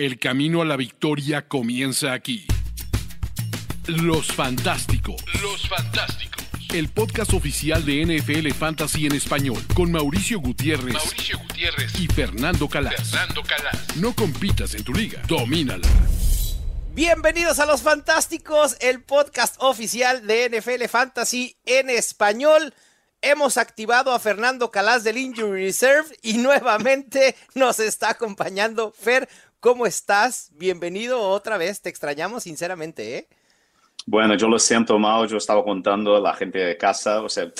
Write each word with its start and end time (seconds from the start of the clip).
El 0.00 0.18
camino 0.18 0.62
a 0.62 0.64
la 0.64 0.78
victoria 0.78 1.46
comienza 1.46 2.14
aquí. 2.14 2.46
Los 3.86 4.32
Fantásticos. 4.32 5.22
Los 5.42 5.68
Fantásticos. 5.68 6.42
El 6.72 6.88
podcast 6.88 7.34
oficial 7.34 7.84
de 7.84 8.06
NFL 8.06 8.48
Fantasy 8.58 9.04
en 9.04 9.12
español 9.12 9.62
con 9.74 9.92
Mauricio 9.92 10.40
Gutiérrez, 10.40 10.94
Mauricio 10.94 11.38
Gutiérrez 11.40 12.00
y 12.00 12.06
Fernando 12.06 12.66
Calas. 12.66 13.10
Fernando 13.10 13.42
Calas. 13.42 13.96
No 13.96 14.14
compitas 14.14 14.74
en 14.74 14.84
tu 14.84 14.94
liga, 14.94 15.20
domínala. 15.28 15.86
Bienvenidos 16.94 17.58
a 17.58 17.66
Los 17.66 17.82
Fantásticos, 17.82 18.78
el 18.80 19.02
podcast 19.02 19.56
oficial 19.58 20.26
de 20.26 20.48
NFL 20.48 20.86
Fantasy 20.88 21.58
en 21.66 21.90
español. 21.90 22.72
Hemos 23.22 23.58
activado 23.58 24.14
a 24.14 24.18
Fernando 24.18 24.70
Calas 24.70 25.04
del 25.04 25.18
Injury 25.18 25.66
Reserve 25.66 26.16
y 26.22 26.32
nuevamente 26.38 27.36
nos 27.54 27.78
está 27.78 28.08
acompañando 28.08 28.94
Fer. 28.98 29.28
¿Cómo 29.60 29.84
estás? 29.84 30.50
Bienvenido 30.54 31.20
otra 31.20 31.58
vez. 31.58 31.82
Te 31.82 31.90
extrañamos 31.90 32.44
sinceramente, 32.44 33.18
¿eh? 33.18 33.28
Bueno, 34.06 34.34
yo 34.34 34.48
lo 34.48 34.58
siento 34.58 34.98
mal, 34.98 35.28
yo 35.28 35.36
estaba 35.36 35.62
contando 35.62 36.16
a 36.16 36.20
la 36.20 36.32
gente 36.32 36.58
de 36.58 36.78
casa, 36.78 37.20
o 37.20 37.28
sea, 37.28 37.52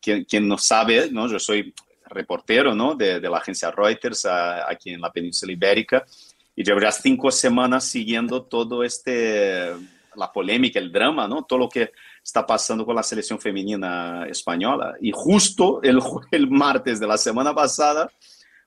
quien, 0.00 0.24
quien 0.24 0.46
no 0.46 0.56
sabe, 0.56 1.10
¿no? 1.10 1.26
Yo 1.26 1.40
soy 1.40 1.74
reportero, 2.06 2.76
¿no? 2.76 2.94
De, 2.94 3.18
de 3.18 3.28
la 3.28 3.38
agencia 3.38 3.72
Reuters 3.72 4.24
a, 4.24 4.70
aquí 4.70 4.90
en 4.90 5.00
la 5.00 5.10
península 5.10 5.52
ibérica 5.52 6.06
y 6.54 6.62
llevo 6.62 6.80
ya 6.80 6.92
cinco 6.92 7.28
semanas 7.32 7.82
siguiendo 7.86 8.44
todo 8.44 8.84
este, 8.84 9.72
la 10.14 10.32
polémica, 10.32 10.78
el 10.78 10.92
drama, 10.92 11.26
¿no? 11.26 11.42
Todo 11.42 11.58
lo 11.58 11.68
que 11.68 11.90
está 12.22 12.46
pasando 12.46 12.86
con 12.86 12.94
la 12.94 13.02
selección 13.02 13.40
femenina 13.40 14.28
española. 14.28 14.94
Y 15.00 15.10
justo 15.10 15.82
el, 15.82 15.98
el 16.30 16.48
martes 16.48 17.00
de 17.00 17.08
la 17.08 17.18
semana 17.18 17.52
pasada, 17.52 18.08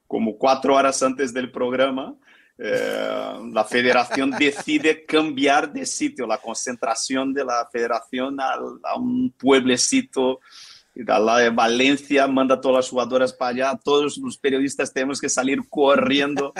como 0.07 0.37
cuatro 0.37 0.75
horas 0.75 1.01
antes 1.01 1.33
del 1.33 1.53
programa, 1.53 2.17
eh, 2.63 3.39
la 3.51 3.63
federación 3.63 4.31
decide 4.31 5.05
cambiar 5.05 5.71
de 5.71 5.85
sitio, 5.85 6.27
la 6.27 6.37
concentración 6.37 7.33
de 7.33 7.45
la 7.45 7.67
federación 7.71 8.39
a, 8.39 8.53
a 8.83 8.95
un 8.97 9.33
pueblecito 9.37 10.39
la 10.93 11.37
de 11.37 11.49
Valencia, 11.49 12.27
manda 12.27 12.59
todas 12.59 12.77
las 12.77 12.89
jugadoras 12.89 13.33
para 13.33 13.51
allá, 13.51 13.79
todos 13.81 14.17
los 14.17 14.37
periodistas 14.37 14.93
tenemos 14.93 15.21
que 15.21 15.29
salir 15.29 15.59
corriendo 15.69 16.53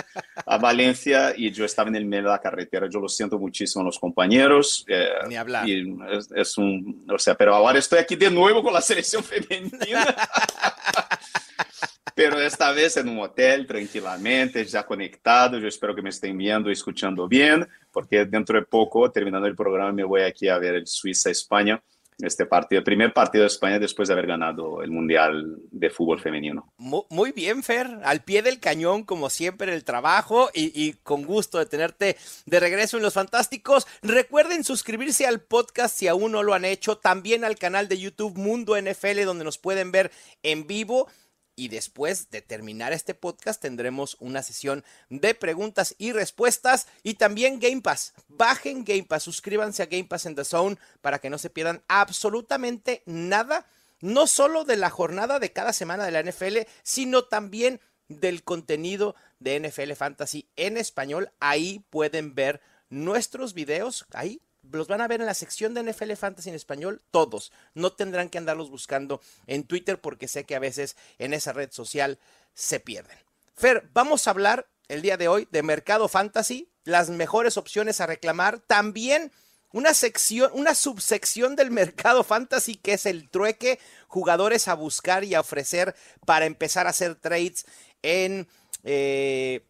a 0.46 0.56
Valencia 0.58 1.34
y 1.36 1.50
yo 1.50 1.64
estaba 1.64 1.88
en 1.90 1.96
el 1.96 2.06
medio 2.06 2.24
de 2.24 2.30
la 2.30 2.40
carretera, 2.40 2.88
yo 2.88 3.00
lo 3.00 3.08
siento 3.08 3.38
muchísimo 3.38 3.82
a 3.82 3.86
los 3.86 3.98
compañeros. 3.98 4.84
Eh, 4.88 5.08
Ni 5.28 5.36
hablar. 5.36 5.68
Y 5.68 5.94
es, 6.10 6.30
es, 6.34 6.58
un, 6.58 7.06
o 7.12 7.18
sea, 7.18 7.34
pero 7.34 7.54
ahora 7.54 7.78
estoy 7.78 7.98
aquí 7.98 8.16
de 8.16 8.30
nuevo 8.30 8.62
con 8.62 8.72
la 8.72 8.80
selección 8.80 9.22
femenina. 9.22 10.16
pero 12.14 12.40
esta 12.40 12.72
vez 12.72 12.96
en 12.96 13.08
un 13.08 13.20
hotel, 13.20 13.66
tranquilamente, 13.66 14.64
ya 14.64 14.84
conectado. 14.84 15.58
Yo 15.58 15.68
espero 15.68 15.94
que 15.94 16.02
me 16.02 16.10
estén 16.10 16.36
viendo 16.36 16.70
escuchando 16.70 17.28
bien, 17.28 17.66
porque 17.90 18.24
dentro 18.24 18.58
de 18.58 18.66
poco, 18.66 19.10
terminando 19.10 19.46
el 19.46 19.56
programa, 19.56 19.92
me 19.92 20.04
voy 20.04 20.22
aquí 20.22 20.48
a 20.48 20.58
ver 20.58 20.74
el 20.74 20.86
Suiza-España 20.86 21.82
este 22.26 22.46
partido, 22.46 22.78
el 22.78 22.84
primer 22.84 23.12
partido 23.12 23.42
de 23.42 23.48
España 23.48 23.78
después 23.78 24.08
de 24.08 24.14
haber 24.14 24.26
ganado 24.26 24.82
el 24.82 24.90
Mundial 24.90 25.58
de 25.70 25.90
Fútbol 25.90 26.20
Femenino. 26.20 26.72
Muy 26.76 27.32
bien, 27.32 27.62
Fer, 27.62 27.88
al 28.04 28.22
pie 28.22 28.42
del 28.42 28.60
cañón, 28.60 29.04
como 29.04 29.30
siempre, 29.30 29.74
el 29.74 29.84
trabajo 29.84 30.50
y, 30.54 30.72
y, 30.80 30.92
con 30.94 31.24
gusto 31.24 31.58
de 31.58 31.66
tenerte 31.66 32.16
de 32.46 32.60
regreso 32.60 32.96
en 32.96 33.02
Los 33.02 33.14
Fantásticos. 33.14 33.86
Recuerden 34.02 34.64
suscribirse 34.64 35.26
al 35.26 35.40
podcast 35.40 35.96
si 35.96 36.08
aún 36.08 36.32
no 36.32 36.42
lo 36.42 36.54
han 36.54 36.64
hecho, 36.64 36.96
también 36.98 37.44
al 37.44 37.56
canal 37.56 37.88
de 37.88 37.98
YouTube 37.98 38.36
Mundo 38.36 38.76
NFL, 38.80 39.24
donde 39.24 39.44
nos 39.44 39.58
pueden 39.58 39.92
ver 39.92 40.12
en 40.42 40.66
vivo. 40.66 41.08
Y 41.54 41.68
después 41.68 42.30
de 42.30 42.40
terminar 42.40 42.92
este 42.92 43.14
podcast 43.14 43.60
tendremos 43.60 44.16
una 44.20 44.42
sesión 44.42 44.84
de 45.10 45.34
preguntas 45.34 45.94
y 45.98 46.12
respuestas 46.12 46.86
y 47.02 47.14
también 47.14 47.60
Game 47.60 47.82
Pass. 47.82 48.14
Bajen 48.28 48.84
Game 48.84 49.04
Pass, 49.04 49.24
suscríbanse 49.24 49.82
a 49.82 49.86
Game 49.86 50.04
Pass 50.04 50.26
en 50.26 50.34
The 50.34 50.44
Zone 50.44 50.78
para 51.02 51.18
que 51.18 51.30
no 51.30 51.38
se 51.38 51.50
pierdan 51.50 51.82
absolutamente 51.88 53.02
nada, 53.04 53.66
no 54.00 54.26
solo 54.26 54.64
de 54.64 54.76
la 54.76 54.90
jornada 54.90 55.38
de 55.38 55.52
cada 55.52 55.72
semana 55.72 56.04
de 56.06 56.10
la 56.10 56.22
NFL, 56.22 56.68
sino 56.82 57.24
también 57.24 57.80
del 58.08 58.42
contenido 58.42 59.14
de 59.38 59.60
NFL 59.60 59.92
Fantasy 59.92 60.48
en 60.56 60.76
español. 60.76 61.30
Ahí 61.40 61.84
pueden 61.90 62.34
ver 62.34 62.60
nuestros 62.88 63.54
videos, 63.54 64.06
ahí 64.12 64.40
los 64.70 64.88
van 64.88 65.00
a 65.00 65.08
ver 65.08 65.20
en 65.20 65.26
la 65.26 65.34
sección 65.34 65.74
de 65.74 65.82
NFL 65.82 66.12
Fantasy 66.12 66.50
en 66.50 66.54
español, 66.54 67.02
todos. 67.10 67.52
No 67.74 67.92
tendrán 67.92 68.28
que 68.28 68.38
andarlos 68.38 68.70
buscando 68.70 69.20
en 69.46 69.64
Twitter 69.64 70.00
porque 70.00 70.28
sé 70.28 70.44
que 70.44 70.54
a 70.54 70.60
veces 70.60 70.96
en 71.18 71.34
esa 71.34 71.52
red 71.52 71.70
social 71.72 72.18
se 72.54 72.80
pierden. 72.80 73.18
Fer, 73.54 73.88
vamos 73.92 74.26
a 74.26 74.30
hablar 74.30 74.68
el 74.88 75.02
día 75.02 75.16
de 75.16 75.28
hoy 75.28 75.48
de 75.50 75.62
Mercado 75.62 76.08
Fantasy, 76.08 76.70
las 76.84 77.10
mejores 77.10 77.56
opciones 77.56 78.00
a 78.00 78.06
reclamar, 78.06 78.60
también 78.60 79.32
una 79.72 79.94
sección, 79.94 80.50
una 80.54 80.74
subsección 80.74 81.56
del 81.56 81.70
Mercado 81.70 82.24
Fantasy 82.24 82.76
que 82.76 82.94
es 82.94 83.06
el 83.06 83.30
trueque, 83.30 83.78
jugadores 84.06 84.68
a 84.68 84.74
buscar 84.74 85.24
y 85.24 85.34
a 85.34 85.40
ofrecer 85.40 85.94
para 86.26 86.46
empezar 86.46 86.86
a 86.86 86.90
hacer 86.90 87.14
trades 87.14 87.66
en, 88.02 88.48
eh, 88.84 89.64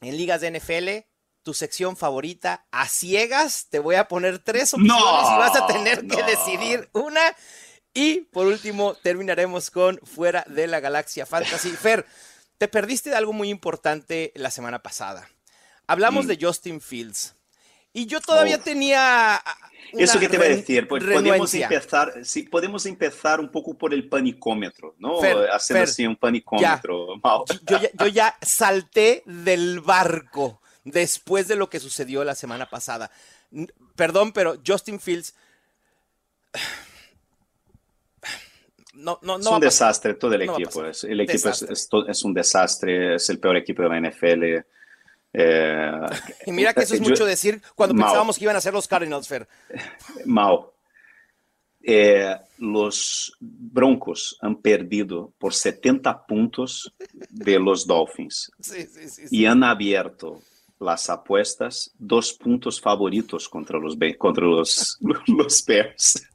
en 0.00 0.16
ligas 0.16 0.40
de 0.40 0.50
NFL 0.50 1.09
tu 1.42 1.54
sección 1.54 1.96
favorita 1.96 2.66
a 2.70 2.88
ciegas. 2.88 3.66
Te 3.70 3.78
voy 3.78 3.96
a 3.96 4.08
poner 4.08 4.38
tres 4.38 4.74
opciones 4.74 4.94
no, 4.94 5.34
y 5.34 5.38
vas 5.38 5.56
a 5.56 5.66
tener 5.66 6.04
no. 6.04 6.16
que 6.16 6.22
decidir 6.22 6.88
una. 6.92 7.34
Y 7.92 8.20
por 8.32 8.46
último, 8.46 8.94
terminaremos 8.94 9.70
con 9.70 9.98
Fuera 10.04 10.44
de 10.48 10.66
la 10.66 10.80
Galaxia 10.80 11.26
Fantasy. 11.26 11.70
Fer, 11.76 12.06
te 12.58 12.68
perdiste 12.68 13.10
de 13.10 13.16
algo 13.16 13.32
muy 13.32 13.48
importante 13.48 14.32
la 14.36 14.50
semana 14.50 14.80
pasada. 14.80 15.28
Hablamos 15.86 16.26
mm. 16.26 16.28
de 16.28 16.38
Justin 16.40 16.80
Fields. 16.80 17.34
Y 17.92 18.06
yo 18.06 18.20
todavía 18.20 18.56
oh. 18.56 18.62
tenía. 18.62 19.42
Eso 19.92 20.20
que 20.20 20.28
te 20.28 20.36
iba 20.36 20.44
a 20.44 20.48
decir, 20.48 20.86
pues 20.86 21.02
podemos 21.02 21.52
empezar, 21.52 22.24
sí, 22.24 22.44
podemos 22.44 22.86
empezar 22.86 23.40
un 23.40 23.50
poco 23.50 23.76
por 23.76 23.92
el 23.92 24.08
panicómetro, 24.08 24.94
¿no? 24.98 25.20
Fer, 25.20 25.50
Haciendo 25.50 25.80
Fer, 25.80 25.88
así 25.88 26.06
un 26.06 26.14
panicómetro. 26.14 27.16
Ya. 27.16 27.56
Yo, 27.66 27.80
ya, 27.80 27.90
yo 27.98 28.06
ya 28.06 28.38
salté 28.40 29.24
del 29.26 29.80
barco 29.80 30.60
después 30.84 31.48
de 31.48 31.56
lo 31.56 31.68
que 31.68 31.80
sucedió 31.80 32.24
la 32.24 32.34
semana 32.34 32.68
pasada. 32.68 33.10
Perdón, 33.96 34.32
pero 34.32 34.56
Justin 34.66 35.00
Fields. 35.00 35.34
No, 38.92 39.18
no, 39.22 39.38
no 39.38 39.44
es 39.44 39.46
un 39.46 39.60
desastre 39.60 40.12
todo 40.12 40.34
el 40.34 40.42
equipo. 40.42 40.84
Es, 40.84 41.04
el 41.04 41.20
equipo 41.22 41.48
es, 41.48 41.62
es, 41.62 41.88
es, 42.06 42.22
un 42.22 42.34
desastre, 42.34 43.14
es 43.14 43.30
el 43.30 43.38
peor 43.38 43.56
equipo 43.56 43.82
de 43.82 43.88
la 43.88 43.98
NFL. 43.98 44.66
Eh, 45.32 45.92
y 46.44 46.52
mira 46.52 46.74
que 46.74 46.82
eso 46.82 46.94
es 46.94 47.00
mucho 47.00 47.24
decir 47.24 47.62
cuando 47.74 47.94
pensábamos 47.94 48.36
que 48.36 48.44
iban 48.44 48.56
a 48.56 48.60
ser 48.60 48.74
los 48.74 48.88
Cardinals, 48.88 49.28
Fer. 49.28 49.48
Mao, 50.26 50.74
eh, 51.82 52.36
los 52.58 53.36
Broncos 53.40 54.36
han 54.40 54.56
perdido 54.56 55.32
por 55.38 55.54
70 55.54 56.26
puntos 56.26 56.92
de 57.30 57.58
los 57.58 57.86
Dolphins 57.86 58.52
sí, 58.60 58.86
sí, 58.86 59.08
sí, 59.08 59.22
y 59.30 59.46
han 59.46 59.64
abierto 59.64 60.42
las 60.80 61.10
apuestas, 61.10 61.92
dos 61.98 62.32
puntos 62.32 62.80
favoritos 62.80 63.48
contra 63.48 63.78
los, 63.78 63.96
contra 64.18 64.46
los, 64.46 64.98
los 65.26 65.64
Bears. 65.64 66.26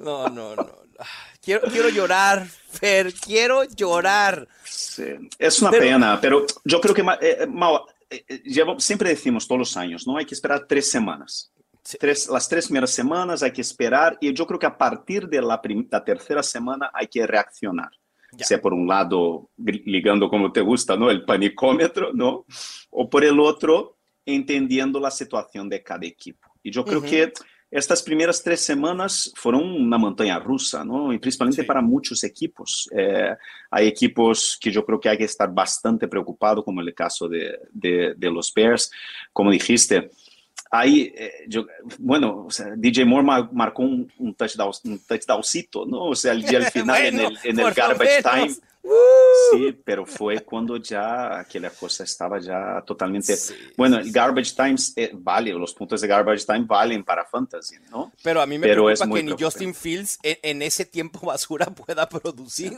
No, 0.00 0.28
no, 0.28 0.54
no. 0.54 0.86
Quiero, 1.42 1.62
quiero 1.70 1.88
llorar, 1.88 2.46
Fer, 2.46 3.14
quiero 3.14 3.64
llorar. 3.64 4.48
Sí, 4.64 5.04
es 5.38 5.60
una 5.62 5.70
pero... 5.70 5.82
pena, 5.82 6.20
pero 6.20 6.46
yo 6.64 6.80
creo 6.80 6.94
que 6.94 7.04
eh, 7.20 7.46
Mau, 7.46 7.86
eh, 8.10 8.24
llevo, 8.44 8.78
siempre 8.80 9.10
decimos 9.10 9.46
todos 9.46 9.58
los 9.60 9.76
años, 9.76 10.06
¿no? 10.06 10.16
Hay 10.16 10.26
que 10.26 10.34
esperar 10.34 10.66
tres 10.66 10.90
semanas. 10.90 11.52
Sí. 11.82 11.98
Tres, 12.00 12.28
las 12.28 12.48
tres 12.48 12.66
primeras 12.66 12.90
semanas 12.90 13.42
hay 13.42 13.52
que 13.52 13.60
esperar 13.60 14.18
y 14.20 14.32
yo 14.34 14.46
creo 14.46 14.58
que 14.58 14.66
a 14.66 14.76
partir 14.76 15.28
de 15.28 15.40
la, 15.40 15.60
la 15.90 16.04
tercera 16.04 16.42
semana 16.42 16.90
hay 16.92 17.06
que 17.06 17.24
reaccionar. 17.26 17.90
Ya. 18.36 18.46
sea 18.46 18.60
por 18.60 18.72
un 18.72 18.86
lado 18.86 19.50
ligando 19.56 20.28
como 20.28 20.52
te 20.52 20.60
gusta, 20.60 20.96
¿no? 20.96 21.10
El 21.10 21.24
panicómetro, 21.24 22.12
¿no? 22.12 22.44
O 22.90 23.08
por 23.08 23.24
el 23.24 23.40
otro 23.40 23.96
entendiendo 24.24 25.00
la 25.00 25.10
situación 25.10 25.68
de 25.68 25.82
cada 25.82 26.06
equipo. 26.06 26.48
Y 26.62 26.70
yo 26.70 26.84
creo 26.84 26.98
uh 26.98 27.02
-huh. 27.02 27.08
que 27.08 27.32
estas 27.70 28.02
primeras 28.02 28.42
tres 28.42 28.60
semanas 28.60 29.32
fueron 29.34 29.62
una 29.62 29.98
montaña 29.98 30.38
rusa, 30.38 30.84
¿no? 30.84 31.12
Y 31.12 31.18
principalmente 31.18 31.62
sí. 31.62 31.66
para 31.66 31.80
muchos 31.80 32.22
equipos. 32.24 32.88
Eh, 32.96 33.34
hay 33.70 33.86
equipos 33.88 34.56
que 34.60 34.70
yo 34.70 34.84
creo 34.84 35.00
que 35.00 35.08
hay 35.08 35.18
que 35.18 35.24
estar 35.24 35.52
bastante 35.52 36.06
preocupados, 36.08 36.64
como 36.64 36.80
el 36.80 36.94
caso 36.94 37.28
de, 37.28 37.58
de, 37.70 38.14
de 38.16 38.30
los 38.30 38.52
Bears. 38.54 38.90
Como 39.32 39.50
dijiste, 39.50 40.10
Aí, 40.70 41.14
yo, 41.46 41.66
bueno, 41.98 42.46
o 42.46 42.50
sea, 42.50 42.66
DJ 42.76 43.04
Moore 43.04 43.48
marcó 43.52 43.82
un, 43.82 44.12
un, 44.18 44.34
touchdown, 44.34 44.72
un 44.84 44.98
touchdowncito, 44.98 45.86
¿no? 45.86 46.06
O 46.06 46.14
sea, 46.14 46.32
el 46.32 46.42
día 46.42 46.58
al 46.58 46.66
final 46.72 47.00
bueno, 47.02 47.20
en 47.20 47.26
el, 47.26 47.38
en 47.44 47.60
el 47.60 47.72
garbage 47.72 48.22
time. 48.22 48.54
Sí, 49.50 49.76
pero 49.84 50.06
fue 50.06 50.40
cuando 50.40 50.76
ya 50.76 51.40
aquella 51.40 51.70
cosa 51.70 52.04
estaba 52.04 52.38
ya 52.38 52.82
totalmente... 52.86 53.34
bueno, 53.76 53.98
el 53.98 54.10
Garbage 54.10 54.54
Times 54.54 54.92
eh, 54.96 55.10
vale, 55.12 55.52
los 55.52 55.74
puntos 55.74 56.00
de 56.00 56.08
Garbage 56.08 56.44
Time 56.44 56.64
valen 56.66 57.04
para 57.04 57.24
Fantasy, 57.24 57.76
¿no? 57.90 58.12
Pero 58.22 58.40
a 58.40 58.46
mí 58.46 58.58
me 58.58 58.68
preocupa 58.68 59.08
que 59.08 59.22
ni 59.22 59.32
Justin 59.38 59.74
Fields 59.74 60.18
en, 60.22 60.62
ese 60.62 60.84
tiempo 60.84 61.20
basura 61.26 61.66
pueda 61.66 62.08
producir. 62.08 62.72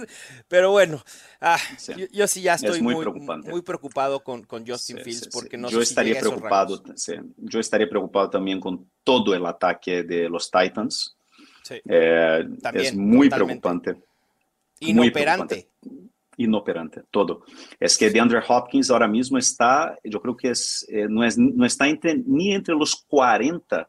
Pero 0.48 0.70
bueno, 0.70 1.02
ah, 1.40 1.58
Yo, 2.12 2.26
sí 2.26 2.42
ya 2.42 2.54
estoy 2.54 2.80
muy, 2.82 2.94
muy, 2.94 3.62
preocupado 3.62 4.22
con, 4.22 4.44
con 4.44 4.66
Justin 4.66 4.98
Fields 4.98 5.28
porque 5.28 5.56
no 5.56 5.68
yo 5.68 5.80
estaría 5.80 6.18
preocupado, 6.18 6.82
Yo 7.36 7.60
estaría 7.60 7.88
preocupado 7.88 8.30
también 8.30 8.60
con 8.60 8.90
todo 9.04 9.34
el 9.34 9.44
ataque 9.46 10.02
de 10.02 10.28
los 10.28 10.50
Titans. 10.50 11.16
Eh, 11.70 12.48
es 12.74 12.94
muy 12.94 13.28
preocupante. 13.28 13.96
Inoperante 14.80 15.68
inoperante, 16.38 17.02
todo. 17.10 17.44
Es 17.78 17.98
que 17.98 18.10
DeAndre 18.10 18.40
Hopkins 18.48 18.90
ahora 18.90 19.08
mismo 19.08 19.36
está, 19.38 19.98
yo 20.02 20.20
creo 20.22 20.36
que 20.36 20.50
es, 20.50 20.86
eh, 20.88 21.06
no, 21.08 21.24
es, 21.24 21.36
no 21.36 21.66
está 21.66 21.86
entre, 21.88 22.16
ni 22.16 22.54
entre 22.54 22.74
los 22.74 23.04
40, 23.08 23.88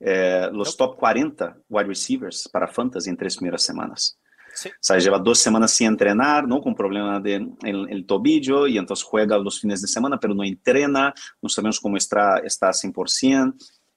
eh, 0.00 0.48
los 0.52 0.76
top 0.76 0.96
40 0.96 1.56
wide 1.68 1.88
receivers 1.88 2.48
para 2.52 2.68
fantasy 2.68 3.08
en 3.10 3.16
tres 3.16 3.36
primeras 3.36 3.62
semanas. 3.62 4.18
Sí. 4.54 4.68
O 4.70 4.72
sea, 4.80 4.98
lleva 4.98 5.18
dos 5.20 5.38
semanas 5.38 5.70
sin 5.70 5.86
entrenar, 5.86 6.48
¿no? 6.48 6.60
Con 6.60 6.74
problema 6.74 7.20
de, 7.20 7.34
en, 7.34 7.56
el 7.62 8.04
tobillo 8.06 8.66
y 8.66 8.76
entonces 8.76 9.04
juega 9.04 9.38
los 9.38 9.60
fines 9.60 9.80
de 9.80 9.86
semana, 9.86 10.18
pero 10.18 10.34
no 10.34 10.42
entrena, 10.42 11.14
no 11.40 11.48
sabemos 11.48 11.78
cómo 11.78 11.96
está, 11.96 12.38
está 12.38 12.70
100%. 12.70 13.54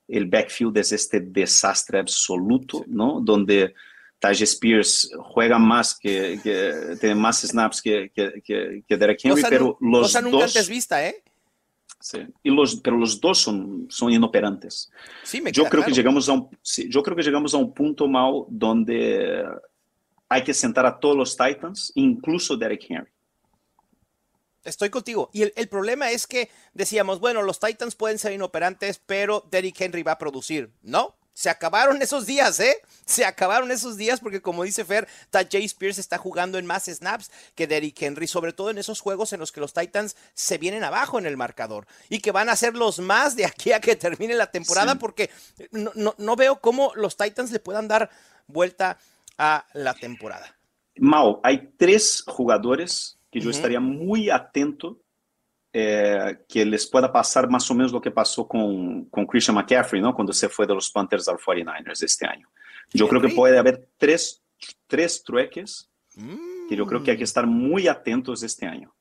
El 0.07 0.27
backfield 0.27 0.77
es 0.77 0.91
este 0.91 1.21
desastre 1.21 1.99
absoluto, 1.99 2.83
¿no? 2.87 3.21
Donde 3.21 3.73
Taj 4.21 4.39
Spears 4.43 5.11
juega 5.17 5.57
más, 5.57 5.97
que, 5.97 6.39
tiene 6.99 7.15
más 7.15 7.41
snaps 7.41 7.81
que, 7.81 8.11
que, 8.13 8.83
que 8.87 8.97
Derek 8.97 9.19
Henry, 9.23 9.41
pero 9.49 9.77
los 9.81 10.13
nunca 10.21 10.45
antes 10.45 10.69
vista, 10.69 11.03
¿eh? 11.05 11.23
Sí, 11.99 12.19
y 12.43 12.51
los, 12.51 12.75
pero 12.75 12.97
los 12.97 13.19
dos 13.19 13.39
son, 13.39 13.87
son 13.89 14.11
inoperantes. 14.11 14.91
Sí, 15.23 15.41
me 15.41 15.51
yo 15.51 15.65
creo 15.65 15.83
que 15.83 15.91
llegamos 15.91 16.29
a 16.29 16.33
un, 16.33 16.49
sí, 16.61 16.87
yo 16.87 17.01
creo 17.01 17.15
que 17.17 17.23
llegamos 17.23 17.55
a 17.55 17.57
un 17.57 17.73
punto 17.73 18.07
mal 18.07 18.45
donde 18.47 19.43
hay 20.29 20.43
que 20.43 20.53
sentar 20.53 20.85
a 20.85 20.99
todos 20.99 21.17
los 21.17 21.35
Titans, 21.35 21.91
incluso 21.95 22.55
Derek 22.55 22.85
Henry. 22.89 23.11
Estoy 24.63 24.91
contigo. 24.91 25.31
Y 25.33 25.41
el, 25.41 25.53
el, 25.55 25.67
problema 25.67 26.11
es 26.11 26.27
que 26.27 26.49
decíamos, 26.75 27.19
bueno, 27.19 27.41
los 27.41 27.59
Titans 27.59 27.95
pueden 27.95 28.19
ser 28.19 28.33
inoperantes, 28.33 29.01
pero 29.03 29.47
Derrick 29.49 29.81
Henry 29.81 30.03
va 30.03 30.11
a 30.11 30.17
producir. 30.19 30.71
No, 30.83 31.15
se 31.33 31.49
acabaron 31.49 32.01
esos 32.01 32.25
días, 32.25 32.59
¿eh? 32.59 32.75
Se 33.05 33.25
acabaron 33.25 33.71
esos 33.71 33.97
días 33.97 34.19
porque 34.19 34.41
como 34.41 34.63
dice 34.63 34.85
Fer, 34.85 35.07
Tajay 35.29 35.65
Spears 35.65 35.97
está 35.97 36.17
jugando 36.17 36.57
en 36.57 36.65
más 36.65 36.85
snaps 36.85 37.31
que 37.55 37.67
Derrick 37.67 38.01
Henry, 38.01 38.27
sobre 38.27 38.53
todo 38.53 38.69
en 38.69 38.77
esos 38.77 38.99
juegos 38.99 39.33
en 39.33 39.39
los 39.39 39.51
que 39.51 39.61
los 39.61 39.73
Titans 39.73 40.15
se 40.33 40.57
vienen 40.57 40.83
abajo 40.83 41.19
en 41.19 41.25
el 41.25 41.37
marcador 41.37 41.87
y 42.09 42.19
que 42.19 42.31
van 42.31 42.49
a 42.49 42.55
ser 42.55 42.75
los 42.75 42.99
más 42.99 43.35
de 43.35 43.45
aquí 43.45 43.71
a 43.71 43.79
que 43.79 43.95
termine 43.95 44.35
la 44.35 44.51
temporada 44.51 44.95
porque 44.95 45.29
no, 45.71 46.35
veo 46.35 46.59
cómo 46.59 46.91
los 46.95 47.17
Titans 47.17 47.51
le 47.51 47.59
puedan 47.59 47.87
dar 47.87 48.09
vuelta 48.47 48.97
a 49.37 49.65
la 49.73 49.93
temporada. 49.93 50.57
Mau, 50.97 51.39
hay 51.43 51.73
tres 51.77 52.23
jugadores 52.27 53.17
que 53.31 53.39
yo 53.39 53.49
estaría 53.49 53.79
muy 53.79 54.29
atento 54.29 55.00
eh, 55.73 56.39
que 56.49 56.65
les 56.65 56.85
pueda 56.85 57.11
pasar 57.11 57.49
más 57.49 57.69
o 57.71 57.73
menos 57.73 57.91
lo 57.91 58.01
que 58.01 58.11
pasó 58.11 58.47
con, 58.47 59.05
con 59.05 59.25
Christian 59.25 59.55
McCaffrey, 59.55 60.01
¿no? 60.01 60.13
Cuando 60.13 60.33
se 60.33 60.49
fue 60.49 60.67
de 60.67 60.73
los 60.73 60.91
Panthers 60.91 61.27
al 61.27 61.37
49ers 61.37 62.03
este 62.03 62.27
año. 62.27 62.49
Yo 62.93 63.07
creo 63.07 63.21
que 63.21 63.29
puede 63.29 63.57
haber 63.57 63.87
tres, 63.97 64.41
tres 64.87 65.23
trueques 65.23 65.89
que 66.67 66.75
yo 66.75 66.85
creo 66.85 67.01
que 67.03 67.11
hay 67.11 67.17
que 67.17 67.23
estar 67.23 67.47
muy 67.47 67.87
atentos 67.87 68.43
este 68.43 68.65
año. 68.65 68.93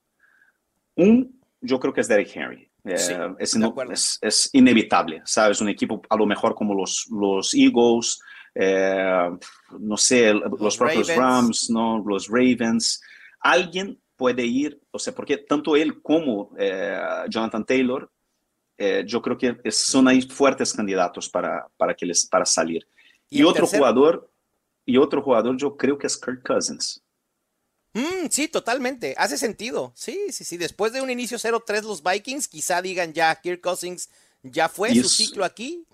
Un, 0.94 1.40
yo 1.60 1.80
creo 1.80 1.92
que 1.92 2.00
es 2.02 2.08
Derek 2.08 2.30
Henry. 2.34 2.70
Eh, 2.84 3.34
es, 3.38 4.18
es, 4.22 4.50
inevitable, 4.52 5.22
¿sabes? 5.24 5.60
Un 5.60 5.68
equipo 5.68 6.00
a 6.08 6.16
lo 6.16 6.24
mejor 6.24 6.54
como 6.54 6.74
los, 6.74 7.06
los 7.10 7.52
Eagles, 7.52 8.20
eh, 8.54 9.30
no 9.78 9.96
sé, 9.96 10.32
los, 10.32 10.76
propios 10.78 11.14
Rams, 11.14 11.68
¿no? 11.68 12.02
Los 12.06 12.28
Ravens. 12.28 13.02
Alguien 13.40 13.99
puede 14.20 14.44
ir, 14.44 14.78
o 14.90 14.98
sea, 14.98 15.14
porque 15.14 15.38
tanto 15.38 15.76
él 15.76 16.02
como 16.02 16.50
eh, 16.58 17.00
Jonathan 17.30 17.64
Taylor, 17.64 18.12
eh, 18.76 19.02
yo 19.06 19.22
creo 19.22 19.38
que 19.38 19.72
son 19.72 20.08
ahí 20.08 20.20
fuertes 20.20 20.74
candidatos 20.74 21.30
para, 21.30 21.66
para, 21.78 21.94
que 21.94 22.04
les, 22.04 22.26
para 22.26 22.44
salir. 22.44 22.86
Y, 23.30 23.44
otro 23.44 23.66
jugador, 23.66 24.30
y 24.84 24.98
otro 24.98 25.22
jugador 25.22 25.56
yo 25.56 25.74
creo 25.74 25.96
que 25.96 26.06
es 26.06 26.18
Kirk 26.18 26.46
Cousins. 26.46 27.02
Mm, 27.94 28.26
sí, 28.28 28.48
totalmente. 28.48 29.14
Hace 29.16 29.38
sentido. 29.38 29.90
Sí, 29.94 30.26
sí, 30.32 30.44
sí. 30.44 30.58
Después 30.58 30.92
de 30.92 31.00
un 31.00 31.08
inicio 31.08 31.38
0-3 31.38 31.84
los 31.84 32.02
Vikings, 32.02 32.46
quizá 32.46 32.82
digan 32.82 33.14
ya, 33.14 33.34
Kirk 33.36 33.62
Cousins 33.62 34.10
ya 34.42 34.68
fue 34.68 34.94
su 34.94 35.08
ciclo 35.08 35.46
aquí. 35.46 35.86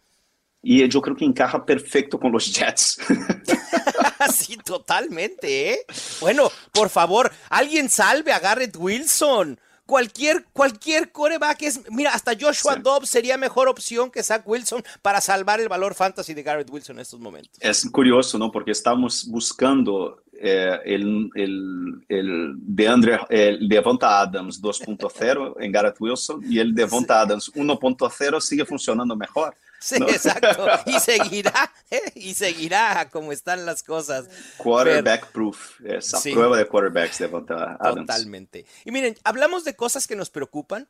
Y 0.62 0.88
yo 0.88 1.00
creo 1.00 1.14
que 1.14 1.24
encaja 1.24 1.64
perfecto 1.64 2.18
con 2.18 2.32
los 2.32 2.52
Jets. 2.52 2.98
sí, 4.28 4.56
totalmente, 4.56 5.72
¿eh? 5.72 5.78
Bueno, 6.20 6.50
por 6.72 6.90
favor, 6.90 7.32
alguien 7.48 7.88
salve 7.88 8.32
a 8.32 8.38
Garrett 8.38 8.76
Wilson. 8.76 9.58
Cualquier, 9.86 10.44
cualquier 10.52 11.12
coreback 11.12 11.62
es. 11.62 11.80
Mira, 11.92 12.10
hasta 12.10 12.32
Joshua 12.38 12.74
Dobbs 12.74 13.08
sería 13.08 13.36
mejor 13.38 13.68
opción 13.68 14.10
que 14.10 14.24
Zach 14.24 14.42
Wilson 14.44 14.82
para 15.00 15.20
salvar 15.20 15.60
el 15.60 15.68
valor 15.68 15.94
fantasy 15.94 16.34
de 16.34 16.42
Garrett 16.42 16.68
Wilson 16.68 16.96
en 16.96 17.02
estos 17.02 17.20
momentos. 17.20 17.52
Es 17.60 17.88
curioso, 17.88 18.36
¿no? 18.36 18.50
Porque 18.50 18.72
estamos 18.72 19.28
buscando 19.28 20.24
eh, 20.38 20.80
el, 20.84 21.30
el, 21.34 22.04
el, 22.08 22.54
de 22.58 22.88
Andre, 22.88 23.20
el 23.30 23.68
Devonta 23.68 24.20
Adams 24.20 24.60
2.0 24.60 25.54
en 25.60 25.72
Garrett 25.72 25.96
Wilson 26.00 26.42
y 26.44 26.58
el 26.58 26.74
Devonta 26.74 27.20
Adams 27.20 27.52
1.0 27.54 28.40
sigue 28.40 28.64
funcionando 28.64 29.14
mejor. 29.14 29.56
Sí, 29.80 29.96
exacto. 29.96 30.66
Y 30.86 30.98
seguirá, 31.00 31.72
¿eh? 31.90 32.12
y 32.14 32.34
seguirá 32.34 33.08
como 33.10 33.32
están 33.32 33.66
las 33.66 33.82
cosas. 33.82 34.28
Quarterback 34.56 35.30
proof, 35.32 35.80
esa 35.84 36.20
prueba 36.20 36.56
de 36.56 36.66
quarterbacks 36.66 37.18
de 37.18 37.26
Adams. 37.26 38.06
Totalmente. 38.06 38.66
Y 38.84 38.90
miren, 38.90 39.16
hablamos 39.24 39.64
de 39.64 39.76
cosas 39.76 40.06
que 40.06 40.16
nos 40.16 40.30
preocupan. 40.30 40.88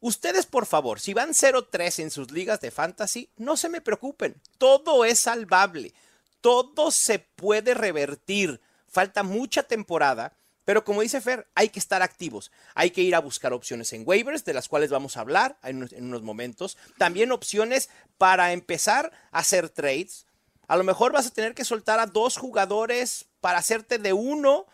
Ustedes, 0.00 0.46
por 0.46 0.66
favor, 0.66 1.00
si 1.00 1.12
van 1.12 1.30
0-3 1.30 2.00
en 2.00 2.10
sus 2.10 2.30
ligas 2.30 2.60
de 2.60 2.70
fantasy, 2.70 3.30
no 3.36 3.56
se 3.56 3.68
me 3.68 3.80
preocupen. 3.80 4.40
Todo 4.56 5.04
es 5.04 5.18
salvable. 5.18 5.92
Todo 6.40 6.90
se 6.92 7.18
puede 7.18 7.74
revertir. 7.74 8.60
Falta 8.86 9.22
mucha 9.22 9.64
temporada 9.64 10.37
pero 10.68 10.84
como 10.84 11.00
dice 11.00 11.22
Fer, 11.22 11.48
hay 11.54 11.70
que 11.70 11.78
estar 11.78 12.02
activos. 12.02 12.52
Hay 12.74 12.90
que 12.90 13.00
ir 13.00 13.14
a 13.14 13.20
buscar 13.20 13.54
opciones 13.54 13.90
en 13.94 14.02
waivers, 14.04 14.44
de 14.44 14.52
las 14.52 14.68
cuales 14.68 14.90
vamos 14.90 15.16
a 15.16 15.20
hablar 15.20 15.56
en, 15.62 15.88
unos 15.98 16.20
momentos. 16.20 16.76
También 16.98 17.32
opciones 17.32 17.88
para 18.18 18.52
empezar 18.52 19.10
a 19.32 19.38
hacer 19.38 19.70
trades. 19.70 20.26
A 20.66 20.76
lo 20.76 20.84
mejor 20.84 21.10
vas 21.10 21.26
a 21.26 21.30
tener 21.30 21.54
que 21.54 21.64
soltar 21.64 22.00
a 22.00 22.04
dos 22.04 22.36
jugadores 22.36 23.30
para 23.40 23.56
hacerte 23.56 23.96
de 23.96 24.12
uno 24.12 24.66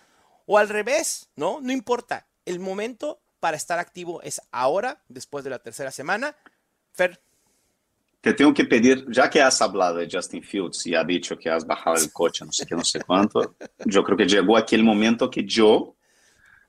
o 0.46 0.58
al 0.58 0.68
revés, 0.68 1.28
¿no? 1.36 1.60
No 1.60 1.70
importa. 1.70 2.26
El 2.44 2.58
momento 2.58 3.22
para 3.38 3.56
estar 3.56 3.78
activo 3.78 4.20
es 4.22 4.42
ahora, 4.50 5.00
después 5.06 5.44
de 5.44 5.50
la 5.50 5.60
tercera 5.60 5.92
semana. 5.92 6.36
Fer. 6.90 7.22
Te 8.24 8.32
tengo 8.32 8.54
que 8.54 8.64
pedir, 8.64 9.04
ya 9.10 9.28
que 9.28 9.42
has 9.42 9.60
hablado 9.60 9.98
de 9.98 10.08
Justin 10.10 10.42
Fields 10.42 10.86
y 10.86 10.94
has 10.94 11.06
dicho 11.06 11.36
que 11.36 11.50
has 11.50 11.66
bajado 11.66 11.96
el 11.96 12.10
coche, 12.10 12.42
no 12.42 12.52
sé 12.52 12.64
qué, 12.64 12.74
no 12.74 12.82
sé 12.82 13.02
cuánto, 13.02 13.54
yo 13.84 14.02
creo 14.02 14.16
que 14.16 14.24
llegó 14.24 14.56
aquel 14.56 14.82
momento 14.82 15.30
que 15.30 15.44
yo 15.44 15.94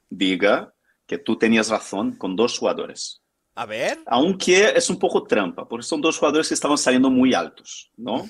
diga 0.10 0.74
que 1.08 1.18
tú 1.18 1.38
tenías 1.38 1.70
razón 1.70 2.18
con 2.18 2.36
dos 2.36 2.60
jugadores. 2.60 3.22
A 3.56 3.66
ver. 3.66 4.00
Aunque 4.08 4.74
es 4.76 4.90
un 4.90 5.00
poco 5.00 5.24
trampa, 5.24 5.66
porque 5.66 5.86
son 5.86 6.02
dos 6.02 6.18
jugadores 6.18 6.50
que 6.50 6.56
estaban 6.56 6.78
saliendo 6.78 7.10
muy 7.10 7.34
altos, 7.34 7.90
¿no? 7.96 8.30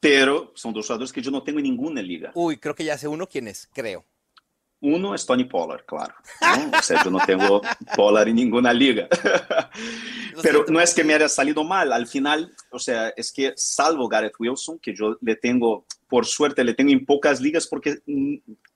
Pero 0.00 0.50
son 0.56 0.74
dos 0.74 0.84
jugadores 0.88 1.12
que 1.12 1.22
yo 1.22 1.30
no 1.30 1.44
tengo 1.44 1.60
en 1.60 1.66
ninguna 1.66 2.02
liga. 2.02 2.32
Uy, 2.34 2.56
creo 2.56 2.74
que 2.74 2.84
ya 2.84 2.98
sé 2.98 3.06
uno 3.06 3.28
quién 3.28 3.46
es, 3.46 3.68
creo. 3.72 4.04
Uno 4.84 5.14
es 5.14 5.24
Tony 5.24 5.44
Pollard, 5.44 5.86
claro. 5.86 6.14
¿no? 6.42 6.78
O 6.78 6.82
sea, 6.82 7.02
yo 7.02 7.10
no 7.10 7.18
tengo 7.24 7.62
Pollard 7.96 8.28
en 8.28 8.36
ninguna 8.36 8.70
liga. 8.70 9.08
Pero 10.42 10.66
no 10.68 10.78
es 10.78 10.92
que 10.92 11.02
me 11.02 11.14
haya 11.14 11.26
salido 11.26 11.64
mal. 11.64 11.90
Al 11.90 12.06
final, 12.06 12.52
o 12.70 12.78
sea, 12.78 13.08
es 13.16 13.32
que 13.32 13.54
salvo 13.56 14.08
Gareth 14.08 14.34
Wilson, 14.38 14.78
que 14.78 14.94
yo 14.94 15.16
le 15.22 15.36
tengo, 15.36 15.86
por 16.06 16.26
suerte, 16.26 16.62
le 16.64 16.74
tengo 16.74 16.92
en 16.92 17.06
pocas 17.06 17.40
ligas 17.40 17.66
porque 17.66 18.02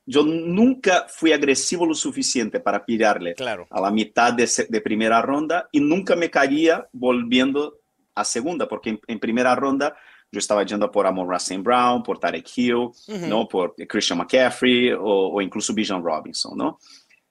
yo 0.07 0.23
nunca 0.23 1.07
fui 1.11 1.33
agresivo 1.33 1.85
lo 1.85 1.95
suficiente 1.95 2.59
para 2.59 2.87
pillarle 2.87 3.35
claro. 3.35 3.67
a 3.69 3.79
la 3.79 3.91
mitad 3.91 4.33
de, 4.33 4.49
de, 4.67 4.81
primera 4.81 5.21
ronda 5.21 5.69
y 5.73 5.81
nunca 5.81 6.17
me 6.17 6.31
caía 6.31 6.89
volviendo 6.93 7.81
a 8.15 8.25
segunda, 8.25 8.67
porque 8.67 8.91
en, 8.91 9.01
en 9.07 9.21
primera 9.21 9.55
ronda 9.55 9.95
yo 10.31 10.39
estaba 10.39 10.65
yendo 10.65 10.91
por 10.91 11.07
Amon 11.07 11.29
Racing 11.29 11.63
Brown, 11.63 12.03
por 12.03 12.19
Tarek 12.19 12.47
Hill, 12.57 12.91
¿no? 13.29 13.49
por 13.49 13.75
Christian 13.89 14.19
McCaffrey 14.19 14.93
o, 14.99 15.41
incluso 15.41 15.73
Bijan 15.73 16.03
Robinson, 16.03 16.57
¿no? 16.57 16.79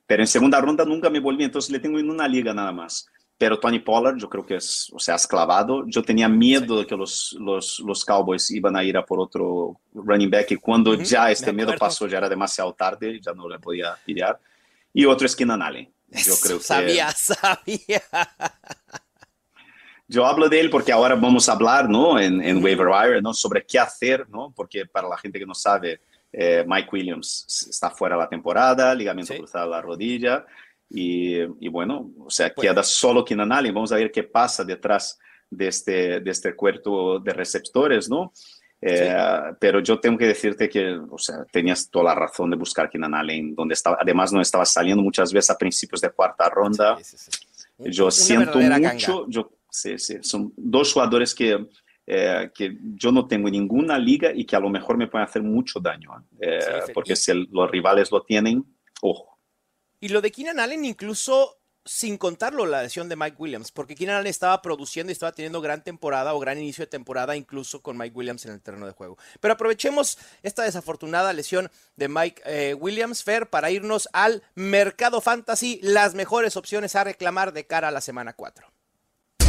Pero 0.05 0.23
en 0.23 0.27
segunda 0.27 0.59
ronda 0.61 0.85
nunca 0.85 1.09
me 1.09 1.19
volví, 1.19 1.43
entonces 1.43 1.69
le 1.69 1.79
tengo 1.79 1.99
en 1.99 2.09
una 2.09 2.27
liga 2.27 2.53
nada 2.53 2.71
más. 2.71 3.07
Pero 3.37 3.59
Tony 3.59 3.79
Pollard, 3.79 4.17
yo 4.17 4.27
creo 4.27 4.43
que 4.43 4.55
es, 4.55 4.89
o 4.91 4.99
sea, 4.99 5.13
has 5.13 5.27
clavado. 5.27 5.83
Yo 5.85 6.01
tenía 6.01 6.27
miedo 6.27 6.79
de 6.79 6.87
que 6.87 6.95
los, 6.95 7.35
los, 7.39 7.79
los, 7.85 8.03
Cowboys 8.03 8.49
iban 8.49 8.75
a 8.75 8.83
ir 8.83 8.97
a 8.97 9.05
por 9.05 9.19
otro 9.19 9.79
running 9.93 10.31
back 10.31 10.51
y 10.51 10.55
cuando 10.55 10.95
ya 10.95 11.29
este 11.29 11.53
miedo 11.53 11.75
pasó, 11.77 12.07
ya 12.07 12.17
era 12.17 12.29
demasiado 12.29 12.73
tarde, 12.73 13.19
ya 13.21 13.33
no 13.33 13.47
le 13.47 13.59
podía 13.59 13.95
pillar. 14.03 14.39
Y 14.91 15.05
otro 15.05 15.27
es 15.27 15.35
Keenan 15.35 15.61
Allen. 15.61 15.87
Yo 16.07 16.33
creo 16.41 16.57
que... 16.57 16.63
Sabía, 16.63 17.11
sabía. 17.15 18.01
Yo 20.07 20.25
hablo 20.25 20.47
de 20.47 20.59
él 20.59 20.69
porque 20.69 20.91
ahora 20.91 21.15
vamos 21.15 21.49
a 21.49 21.53
hablar, 21.53 21.89
¿no? 21.89 22.19
En, 22.19 22.41
en 22.41 22.63
Waiver 22.63 22.87
Wire, 22.87 23.21
¿no? 23.21 23.33
Sobre 23.33 23.65
qué 23.65 23.77
hacer, 23.79 24.27
¿no? 24.29 24.53
Porque 24.55 24.85
para 24.85 25.07
la 25.09 25.17
gente 25.17 25.37
que 25.37 25.45
no 25.45 25.53
sabe, 25.53 25.99
eh, 26.31 26.63
Mike 26.65 26.89
Williams 26.91 27.67
está 27.69 27.89
fuera 27.89 28.15
de 28.15 28.21
la 28.23 28.29
temporada, 28.29 28.95
ligamento 28.95 29.33
Sí. 29.33 29.39
cruzado 29.39 29.65
de 29.65 29.71
la 29.71 29.81
rodilla. 29.81 30.45
Y, 30.89 31.39
y 31.59 31.67
bueno, 31.67 32.09
o 32.19 32.29
sea, 32.29 32.53
Pues- 32.53 32.67
queda 32.69 32.81
solo 32.83 33.25
Keenan 33.25 33.51
Allen. 33.51 33.73
Vamos 33.73 33.91
a 33.91 33.95
ver 33.97 34.09
qué 34.11 34.23
pasa 34.23 34.63
detrás 34.63 35.19
de 35.49 35.67
este, 35.67 36.19
de 36.21 36.31
este 36.31 36.55
cuerpo 36.55 37.19
de 37.19 37.33
receptores, 37.33 38.09
¿no? 38.09 38.31
Eh, 38.79 39.13
Pero 39.59 39.79
yo 39.81 39.99
tengo 39.99 40.17
que 40.17 40.27
decirte 40.27 40.69
que, 40.69 40.97
o 41.09 41.17
sea, 41.17 41.43
tenías 41.51 41.89
toda 41.89 42.05
la 42.05 42.15
razón 42.15 42.49
de 42.51 42.55
buscar 42.57 42.89
Keenan 42.89 43.15
Allen, 43.15 43.55
donde 43.55 43.73
estaba, 43.73 43.97
además 43.99 44.31
no 44.31 44.39
estaba 44.39 44.65
saliendo 44.65 45.01
muchas 45.03 45.33
veces 45.33 45.49
a 45.49 45.57
principios 45.57 45.99
de 45.99 46.09
cuarta 46.11 46.47
ronda. 46.49 46.97
Sí, 47.03 47.17
Yo 47.79 48.05
una 48.05 48.11
siento 48.11 48.59
mucho, 48.59 49.25
yo, 49.27 49.49
sí, 49.81 49.97
sí, 49.99 50.17
son 50.21 50.53
dos 50.57 50.93
jugadores 50.93 51.33
que, 51.35 51.67
eh, 52.05 52.49
que 52.53 52.77
yo 52.95 53.11
no 53.11 53.27
tengo 53.27 53.47
en 53.47 53.53
ninguna 53.53 53.97
liga 53.99 54.31
y 54.33 54.45
que 54.45 54.55
a 54.55 54.59
lo 54.59 54.69
mejor 54.69 54.97
me 54.97 55.07
pueden 55.07 55.27
hacer 55.27 55.43
mucho 55.43 55.79
daño, 55.79 56.11
¿eh? 56.39 56.59
Sí, 56.61 56.69
Eh, 56.89 56.91
porque 56.93 57.15
si 57.15 57.31
el- 57.31 57.47
los 57.51 57.69
rivales 57.69 58.11
lo 58.11 58.23
tienen, 58.23 58.63
ojo. 59.01 59.37
Y 59.99 60.09
lo 60.09 60.21
de 60.21 60.31
Keenan 60.31 60.59
Allen, 60.59 60.85
incluso 60.85 61.53
sin 61.83 62.17
contarlo 62.17 62.65
la 62.65 62.83
lesión 62.83 63.07
de 63.07 63.15
Mike 63.15 63.37
Williams, 63.39 63.71
porque 63.71 63.95
Keenan 63.95 64.17
Allen 64.17 64.29
estaba 64.29 64.61
produciendo 64.61 65.09
y 65.09 65.13
estaba 65.13 65.31
teniendo 65.31 65.61
gran 65.61 65.83
temporada 65.85 66.33
o 66.33 66.39
gran 66.39 66.57
inicio 66.57 66.83
de 66.83 66.89
temporada, 66.89 67.35
incluso 67.37 67.81
con 67.81 67.97
Mike 67.97 68.13
Williams 68.15 68.45
en 68.45 68.51
el 68.51 68.61
terreno 68.61 68.85
de 68.85 68.91
juego. 68.91 69.17
Pero 69.39 69.53
aprovechemos 69.53 70.17
esta 70.43 70.63
desafortunada 70.63 71.31
lesión 71.31 71.71
de 71.95 72.09
Mike 72.09 72.41
eh, 72.45 72.73
Williams, 72.73 73.23
Fer, 73.23 73.49
para 73.49 73.71
irnos 73.71 74.09
al 74.11 74.43
mercado 74.53 75.21
fantasy, 75.21 75.79
las 75.81 76.13
mejores 76.13 76.57
opciones 76.57 76.93
a 76.97 77.05
reclamar 77.05 77.53
de 77.53 77.65
cara 77.65 77.87
a 77.87 77.91
la 77.91 78.01
semana 78.01 78.33
4. 78.33 78.67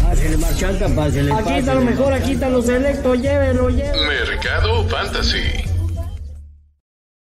Pásele, 0.09 0.39
marchanta, 0.39 0.89
pásele, 0.89 1.33
Aquí 1.35 1.53
está 1.53 1.75
lo 1.75 1.83
mejor, 1.83 2.15
aquí 2.15 2.33
está 2.33 2.49
lo 2.49 2.63
selecto, 2.63 3.15
llévelo, 3.15 3.69
llévelo. 3.69 4.09
Mercado 4.09 4.89
Fantasy. 4.89 5.65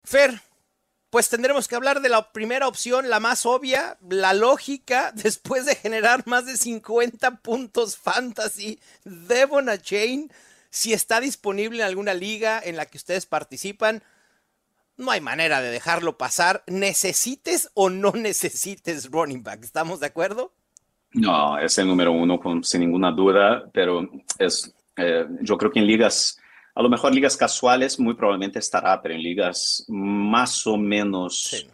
Fer, 0.03 0.39
pues 1.09 1.27
tendremos 1.27 1.67
que 1.67 1.75
hablar 1.75 2.01
de 2.01 2.09
la 2.09 2.31
primera 2.31 2.67
opción, 2.67 3.09
la 3.09 3.19
más 3.19 3.47
obvia, 3.47 3.97
la 4.07 4.35
lógica, 4.35 5.11
después 5.15 5.65
de 5.65 5.75
generar 5.75 6.27
más 6.27 6.45
de 6.45 6.57
50 6.57 7.37
puntos 7.37 7.97
fantasy, 7.97 8.79
Devon 9.03 9.67
Chain, 9.81 10.31
si 10.69 10.93
está 10.93 11.19
disponible 11.19 11.79
en 11.79 11.87
alguna 11.87 12.13
liga 12.13 12.61
en 12.63 12.75
la 12.75 12.85
que 12.85 12.99
ustedes 12.99 13.25
participan, 13.25 14.03
no 14.95 15.09
hay 15.09 15.21
manera 15.21 15.59
de 15.59 15.71
dejarlo 15.71 16.19
pasar, 16.19 16.63
necesites 16.67 17.71
o 17.73 17.89
no 17.89 18.11
necesites 18.15 19.09
running 19.09 19.41
back, 19.41 19.63
¿estamos 19.63 19.99
de 19.99 20.05
acuerdo? 20.05 20.53
No, 21.15 21.57
es 21.57 21.77
el 21.77 21.87
número 21.87 22.11
uno 22.11 22.39
con, 22.39 22.63
sin 22.63 22.81
ninguna 22.81 23.11
duda, 23.11 23.69
pero 23.71 24.07
es, 24.37 24.73
eh, 24.97 25.25
yo 25.41 25.57
creo 25.57 25.71
que 25.71 25.79
en 25.79 25.87
ligas, 25.87 26.39
a 26.73 26.81
lo 26.81 26.89
mejor 26.89 27.13
ligas 27.13 27.37
casuales 27.37 27.99
muy 27.99 28.13
probablemente 28.15 28.59
estará, 28.59 29.01
pero 29.01 29.15
en 29.15 29.21
ligas 29.21 29.85
más 29.87 30.65
o 30.67 30.77
menos... 30.77 31.43
Sí. 31.49 31.67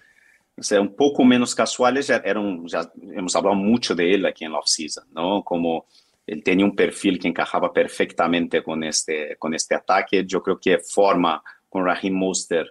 O 0.58 0.64
sea, 0.64 0.80
un 0.80 0.96
poco 0.96 1.24
menos 1.24 1.56
casuales, 1.56 2.08
ya, 2.08 2.18
eran, 2.18 2.68
ya 2.68 2.92
hemos 3.14 3.36
hablado 3.36 3.56
mucho 3.56 3.96
de 3.96 4.14
él 4.14 4.26
aquí 4.28 4.46
en 4.46 4.52
la 4.52 4.60
off-season, 4.60 5.06
¿no? 5.12 5.44
Como 5.44 5.88
él 6.28 6.44
tenía 6.44 6.66
un 6.66 6.76
perfil 6.76 7.18
que 7.18 7.30
encajaba 7.30 7.74
perfectamente 7.74 8.62
con 8.62 8.84
este, 8.84 9.38
con 9.38 9.56
este 9.56 9.74
ataque. 9.74 10.24
Yo 10.26 10.44
creo 10.44 10.60
que 10.60 10.78
forma 10.78 11.42
con 11.68 11.84
Raheem 11.84 12.14
Mostert 12.14 12.70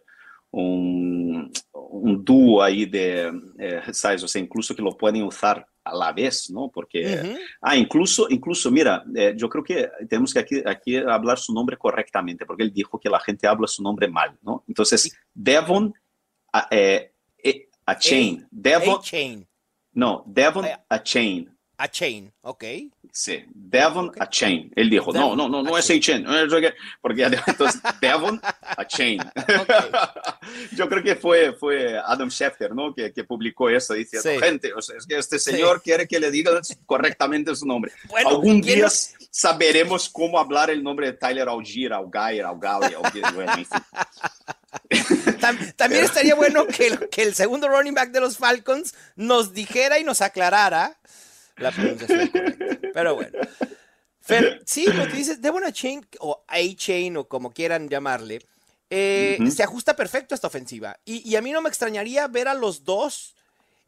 un, 0.53 1.51
un 1.73 2.25
dúo 2.25 2.63
ahí 2.63 2.87
de, 2.87 3.33
eh, 3.59 3.83
¿sabes? 3.93 4.23
O 4.23 4.29
sea, 4.29 4.41
incluso 4.41 4.77
que 4.77 4.83
lo 4.83 4.97
pueden 4.97 5.25
usar 5.25 5.67
a 5.85 5.95
la 5.95 6.13
vez, 6.13 6.51
¿no? 6.51 6.71
Porque, 6.71 7.21
Ujú. 7.23 7.39
ah, 7.63 7.77
incluso, 7.77 8.27
incluso, 8.31 8.71
mira, 8.71 9.05
eh, 9.15 9.35
yo 9.37 9.49
creo 9.49 9.65
que 9.65 9.91
tenemos 10.09 10.33
que 10.33 10.41
aquí, 10.41 10.63
aquí 10.65 10.97
hablar 10.97 11.39
su 11.39 11.53
nombre 11.53 11.77
correctamente, 11.77 12.47
porque 12.47 12.63
él 12.63 12.73
dijo 12.73 12.99
que 12.99 13.09
la 13.09 13.21
gente 13.21 13.47
habla 13.47 13.67
su 13.67 13.83
nombre 13.83 14.09
mal, 14.09 14.39
¿no? 14.43 14.65
Entonces, 14.69 15.17
Devon, 15.33 15.95
a, 16.53 16.69
eh, 16.71 17.13
eh, 17.43 17.69
a 17.87 17.97
Chain, 17.99 18.47
Devon, 18.51 18.99
A-Chain, 18.99 19.47
no, 19.93 20.23
Devon 20.27 20.65
Eh. 20.67 20.77
A 21.83 21.89
Chain. 21.91 22.31
Ok. 22.43 22.65
Sí, 23.13 23.45
Devon 23.55 24.09
Ok. 24.11 24.17
a 24.21 24.29
Chain. 24.29 24.71
Él 24.77 24.91
dijo, 24.91 25.13
Devon 25.13 25.37
no, 25.37 25.49
no, 25.49 25.63
no, 25.63 25.71
no 25.71 25.79
es 25.79 25.89
a 25.91 25.99
Chain. 25.99 26.27
Porque 27.01 27.25
entonces, 27.47 27.81
Devon 28.01 28.41
a 28.63 28.87
Chain. 28.87 29.21
Yo 30.73 30.89
creo 30.89 31.03
que 31.03 31.17
fue, 31.17 31.53
fue 31.55 31.99
Adam 31.99 32.31
Schefter, 32.31 32.75
¿no? 32.75 32.95
Que, 32.95 33.13
que 33.13 33.25
publicó 33.25 33.69
eso 33.71 33.95
diciendo, 33.95 34.29
Sí. 34.31 34.39
gente, 34.39 34.73
o 34.75 34.83
sea, 34.83 34.97
es 34.99 35.07
que 35.07 35.17
este 35.19 35.39
Sí. 35.39 35.53
señor 35.53 35.83
quiere 35.83 36.07
que 36.07 36.21
le 36.21 36.31
digan 36.31 36.61
correctamente 36.87 37.55
su 37.57 37.67
nombre. 37.67 37.93
Bueno, 38.09 38.29
Algún 38.31 38.61
¿quién 38.61 38.77
día 38.77 38.87
no- 38.87 39.27
saberemos 39.31 40.09
cómo 40.09 40.39
hablar 40.39 40.71
el 40.71 40.83
nombre 40.83 41.07
de 41.07 41.13
Tyler 41.15 41.49
Algier, 41.49 41.93
Algair, 41.93 42.45
Algali, 42.45 42.95
Algier, 42.95 43.25
bueno, 43.35 43.53
en 43.57 43.65
fin. 43.67 43.81
Tam- 45.41 45.75
también 45.77 46.05
estaría 46.05 46.35
bueno 46.35 46.67
que 46.67 47.09
que 47.11 47.23
el 47.23 47.35
segundo 47.35 47.69
running 47.69 47.95
back 47.95 48.11
de 48.11 48.21
los 48.21 48.37
Falcons 48.37 48.95
nos 49.17 49.53
dijera 49.53 49.99
y 49.99 50.05
nos 50.05 50.21
aclarara 50.21 50.97
la 51.61 51.71
pronunciación 51.73 52.29
correcta. 52.29 52.89
Pero 52.93 53.15
bueno. 53.15 53.39
Fer, 54.21 54.63
sí, 54.67 54.87
lo 54.87 55.07
que 55.07 55.15
dices, 55.15 55.41
Devon 55.41 55.65
A-Chain 55.65 56.07
o 56.21 56.45
A-Chain 56.47 57.17
o 57.17 57.29
como 57.29 57.51
quieran 57.53 57.89
llamarle, 57.89 58.41
eh, 58.91 59.39
se 59.51 59.63
ajusta 59.63 59.97
perfecto 59.97 60.35
a 60.35 60.37
esta 60.37 60.49
ofensiva. 60.49 60.99
Y, 61.05 61.29
y 61.29 61.37
a 61.37 61.43
mí 61.43 61.53
no 61.53 61.63
me 61.63 61.69
extrañaría 61.69 62.27
ver 62.29 62.49
a 62.49 62.55
los 62.55 62.85
dos 62.85 63.35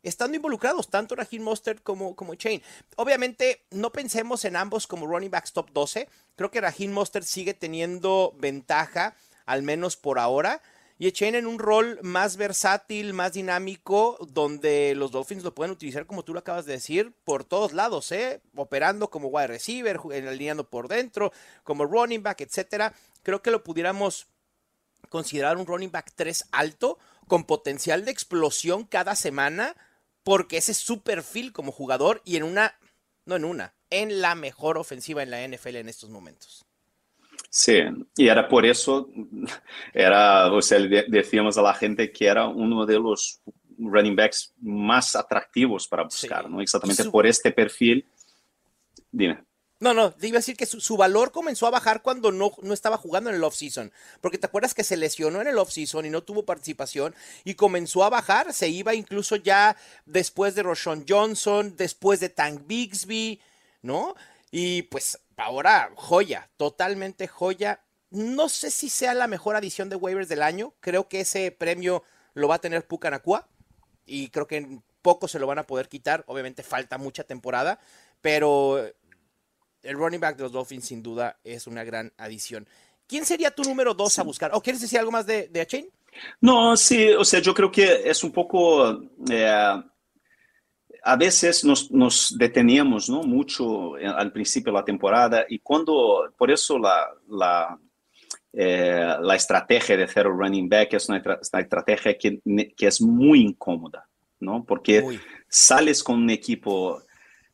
estando 0.03 0.37
involucrados, 0.37 0.91
tanto 0.91 1.15
Raheem 1.15 1.43
Mostert 1.43 1.83
como, 1.83 2.17
como 2.17 2.35
Chain. 2.35 2.63
Obviamente, 2.97 3.65
no 3.71 3.93
pensemos 3.93 4.45
en 4.45 4.57
ambos 4.57 4.87
como 4.87 5.07
running 5.07 5.31
backs 5.31 5.53
top 5.53 5.71
12. 5.73 6.09
Creo 6.37 6.51
que 6.51 6.61
Raheem 6.61 6.93
Mostert 6.93 7.27
sigue 7.27 7.55
teniendo 7.55 8.35
ventaja, 8.39 9.17
al 9.47 9.63
menos 9.63 9.97
por 9.97 10.19
ahora. 10.19 10.63
Y 11.03 11.11
Chain 11.11 11.35
en 11.35 11.49
un 11.49 11.59
rol 11.59 11.99
más 12.03 12.37
versátil, 12.37 13.13
más 13.13 13.33
dinámico, 13.33 14.17
donde 14.31 14.95
los 14.95 15.11
Dolphins 15.11 15.43
lo 15.43 15.53
pueden 15.53 15.73
utilizar, 15.73 16.07
como 16.07 16.23
tú 16.23 16.33
lo 16.33 16.39
acabas 16.39 16.65
de 16.65 16.75
decir, 16.75 17.13
por 17.25 17.43
todos 17.43 17.73
lados, 17.73 18.13
¿eh? 18.13 18.41
Operando 18.55 19.11
como 19.11 19.27
wide 19.27 19.49
receiver, 19.49 19.99
alineando 20.13 20.71
por 20.71 20.87
dentro, 20.87 21.33
como 21.65 21.87
running 21.87 22.23
back, 22.23 22.43
etcétera. 22.43 22.95
Creo 23.25 23.43
que 23.43 23.51
lo 23.51 23.65
pudiéramos 23.65 24.29
considerar 25.09 25.57
un 25.57 25.67
running 25.67 25.91
back 25.91 26.13
3 26.15 26.51
alto, 26.53 27.01
con 27.27 27.47
potencial 27.47 28.05
de 28.05 28.13
explosión 28.13 28.85
cada 28.85 29.17
semana, 29.17 29.75
porque 30.23 30.59
ese 30.59 30.71
es 30.71 30.79
su 30.79 31.03
perfil 31.03 31.53
como 31.53 31.73
jugador 31.73 32.23
y 32.25 32.37
en 32.37 32.45
una, 32.45 32.79
no 33.25 33.35
en 33.35 33.45
una, 33.45 33.75
en 33.91 34.21
la 34.21 34.37
mejor 34.37 34.79
ofensiva 34.79 35.25
en 35.25 35.33
la 35.33 35.45
NFL 35.49 35.79
en 35.79 35.89
estos 35.89 36.11
momentos. 36.11 36.65
Sí, 37.55 37.81
y 38.17 38.29
era 38.29 38.49
por 38.49 38.65
eso, 38.65 39.11
era, 39.93 40.51
o 40.51 40.63
sea, 40.63 40.79
de- 40.79 41.05
decíamos 41.07 41.59
a 41.59 41.63
la 41.63 41.75
gente 41.75 42.11
que 42.11 42.25
era 42.27 42.49
uno 42.49 42.87
de 42.87 42.99
los 42.99 43.41
running 43.79 44.17
backs 44.17 44.55
más 44.63 45.15
atractivos 45.15 45.87
para 45.87 46.05
buscar, 46.05 46.45
Sí. 46.47 46.51
¿no? 46.51 46.63
Exactamente 46.63 47.03
su- 47.03 47.13
por 47.13 47.27
este 47.27 47.53
perfil. 47.53 48.07
Dime. 49.11 49.45
No, 49.81 49.93
no, 49.93 50.13
te 50.13 50.29
iba 50.29 50.37
a 50.37 50.39
decir 50.39 50.57
que 50.57 50.65
su, 50.65 50.81
su 50.81 50.97
valor 50.97 51.31
comenzó 51.33 51.67
a 51.67 51.71
bajar 51.71 52.01
cuando 52.01 52.33
no, 52.33 52.53
no 52.63 52.73
estaba 52.73 52.97
jugando 52.97 53.29
en 53.29 53.37
el 53.37 53.45
off-season. 53.45 53.93
Porque 54.23 54.39
te 54.39 54.47
acuerdas 54.47 54.73
que 54.73 54.85
se 54.85 54.97
lesionó 54.97 55.43
en 55.43 55.49
el 55.49 55.59
off-season 55.59 56.07
y 56.07 56.11
no 56.11 56.23
tuvo 56.23 56.45
participación 56.47 57.15
y 57.45 57.55
comenzó 57.55 58.03
a 58.05 58.09
bajar. 58.09 58.55
Se 58.55 58.69
iba 58.71 58.95
incluso 58.95 59.37
ya 59.37 59.77
después 60.07 60.55
de 60.55 60.63
Roshan 60.63 61.05
Johnson, 61.07 61.75
después 61.77 62.21
de 62.21 62.29
Tank 62.29 62.63
Bixby, 62.67 63.41
¿no? 63.83 64.15
Y 64.53 64.83
pues 64.83 65.19
ahora, 65.37 65.91
joya, 65.97 66.49
totalmente 66.57 67.27
joya. 67.27 67.81
No 68.11 68.49
sé 68.49 68.71
si 68.71 68.89
sea 68.91 69.15
la 69.15 69.27
mejor 69.27 69.57
adición 69.57 69.89
de 69.89 69.97
waivers 69.97 70.29
del 70.29 70.43
año. 70.43 70.75
Creo 70.81 71.09
que 71.09 71.21
ese 71.21 71.51
premio 71.51 72.05
lo 72.35 72.47
va 72.47 72.57
a 72.57 72.61
tener 72.61 72.87
Pucanacua. 72.87 73.49
Y 74.07 74.29
creo 74.29 74.47
que 74.47 74.59
en 74.59 74.85
poco 75.01 75.27
se 75.27 75.39
lo 75.39 75.47
van 75.47 75.59
a 75.59 75.67
poder 75.67 75.89
quitar. 75.89 76.23
Obviamente 76.27 76.63
falta 76.63 76.99
mucha 76.99 77.25
temporada. 77.25 77.81
Pero 78.21 78.79
el 79.83 79.97
running 79.97 80.21
back 80.21 80.37
de 80.37 80.43
los 80.45 80.53
Dolphins 80.53 80.85
sin 80.85 81.03
duda 81.03 81.39
es 81.43 81.67
una 81.67 81.83
gran 81.83 82.13
adición. 82.19 82.69
¿Quién 83.09 83.25
sería 83.25 83.51
tu 83.51 83.63
número 83.63 83.95
dos 83.95 84.19
a 84.19 84.23
buscar? 84.23 84.51
¿O 84.55 84.61
quieres 84.61 84.83
decir 84.83 84.99
algo 84.99 85.11
más 85.11 85.27
de, 85.27 85.49
de 85.49 85.61
Achain? 85.63 85.89
No, 86.41 86.77
sí, 86.77 87.11
o 87.11 87.25
sea, 87.25 87.41
yo 87.41 87.55
creo 87.55 87.71
que 87.71 88.09
es 88.09 88.23
un 88.23 88.33
poco, 88.33 89.01
eh, 89.31 89.83
a 91.05 91.17
veces 91.17 91.65
nos, 91.65 91.91
nos 91.91 92.37
deteníamos, 92.39 93.09
¿no? 93.09 93.23
Mucho 93.23 93.99
eh, 93.99 94.07
al 94.07 94.33
principio 94.33 94.73
de 94.73 94.79
la 94.79 94.85
temporada 94.85 95.45
y 95.49 95.59
cuando, 95.59 96.33
por 96.37 96.51
eso 96.51 96.79
la, 96.79 97.09
la, 97.29 97.79
eh, 98.53 99.17
la 99.21 99.35
estrategia 99.35 99.97
de 99.97 100.05
el 100.05 100.25
running 100.25 100.69
back 100.69 100.95
es 100.95 101.09
una, 101.09 101.23
una 101.25 101.61
estrategia 101.61 102.17
que, 102.17 102.41
que 102.77 102.87
es 102.87 103.01
muy 103.01 103.41
incómoda, 103.41 104.07
¿no? 104.41 104.65
Porque 104.65 105.03
Muy. 105.03 105.21
sales 105.49 106.03
con 106.03 106.23
un 106.23 106.31
equipo 106.31 107.03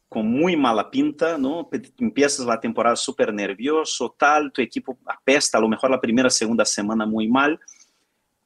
con 0.09 0.27
muy 0.27 0.57
mala 0.57 0.91
pinta, 0.91 1.37
¿no? 1.37 1.69
Empiezas 1.99 2.47
la 2.47 2.59
temporada 2.59 2.97
súper 2.97 3.33
nervioso, 3.33 4.15
tal, 4.19 4.51
tu 4.53 4.63
equipo 4.63 4.99
apesta, 5.07 5.59
a 5.59 5.61
lo 5.61 5.69
mejor 5.69 5.91
la 5.91 6.01
primera, 6.01 6.31
segunda 6.31 6.65
semana 6.65 7.05
muy 7.05 7.29
mal, 7.29 7.61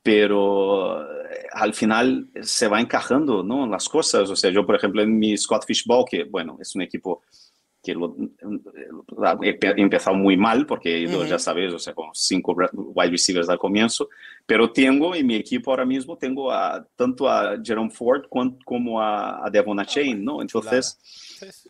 pero 0.03 1.03
eh, 1.03 1.47
al 1.53 1.75
final 1.75 2.29
se 2.43 2.69
va 2.69 2.81
encajando, 2.81 3.43
¿no? 3.43 3.67
Las 3.67 3.89
cosas, 3.89 4.29
o 4.29 4.37
sea, 4.37 4.51
yo, 4.51 4.67
por 4.67 4.77
ejemplo, 4.77 5.03
en 5.03 5.19
mi 5.19 5.37
Scott 5.37 5.65
Fishball, 5.67 6.05
que, 6.09 6.25
bueno, 6.25 6.59
es 6.61 6.75
un 6.75 6.83
equipo 6.83 7.23
que 7.83 7.95
lo, 7.95 8.15
he 9.43 9.59
empezado 9.77 10.17
muy 10.17 10.37
mal 10.37 10.67
porque 10.67 10.95
he 10.95 11.01
ido, 11.01 11.27
ya 11.27 11.39
sabes, 11.39 11.73
o 11.73 11.81
sea, 11.81 11.93
con 11.95 12.11
cinco 12.13 12.55
wide 12.73 13.11
receivers 13.11 13.49
al 13.49 13.59
comienzo, 13.59 14.09
pero 14.47 14.71
tengo 14.71 15.17
en 15.17 15.27
mi 15.27 15.35
equipo 15.35 15.73
ahora 15.73 15.85
mismo, 15.85 16.17
tengo 16.17 16.53
a, 16.53 16.87
tanto 16.95 17.29
a 17.29 17.57
Jerome 17.63 17.91
Ford 17.91 18.27
como 18.65 19.01
a, 19.01 19.45
a 19.45 19.51
Devon 19.51 19.81
ah, 19.81 19.85
Chain, 19.85 20.25
¿no? 20.25 20.41
Entonces, 20.41 20.97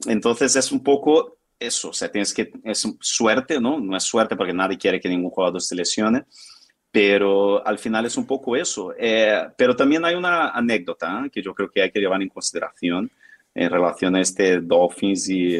entonces 0.06 0.54
es 0.54 0.70
un 0.70 0.82
poco 0.82 1.38
eso, 1.58 1.90
o 1.90 1.92
sea, 1.94 2.10
tienes 2.10 2.34
que, 2.34 2.52
es 2.64 2.86
suerte, 3.00 3.58
¿no? 3.58 3.80
No 3.80 3.96
es 3.96 4.02
suerte 4.02 4.36
porque 4.36 4.52
nadie 4.52 4.76
quiere 4.76 5.00
que 5.00 5.08
ningún 5.08 5.30
jugador 5.30 5.62
se 5.62 5.74
lesione, 5.74 6.24
pero 6.92 7.66
al 7.66 7.78
final 7.78 8.04
es 8.04 8.16
un 8.18 8.26
poco 8.26 8.54
eso. 8.54 8.94
Eh, 8.96 9.48
pero 9.56 9.74
también 9.74 10.04
hay 10.04 10.14
una 10.14 10.50
anécdota 10.50 11.24
¿eh? 11.24 11.30
que 11.30 11.42
yo 11.42 11.54
creo 11.54 11.70
que 11.70 11.82
hay 11.82 11.90
que 11.90 11.98
llevar 11.98 12.20
en 12.20 12.28
consideración 12.28 13.10
en 13.54 13.70
relación 13.70 14.14
a 14.14 14.20
este 14.20 14.60
Dolphins 14.60 15.28
y, 15.28 15.56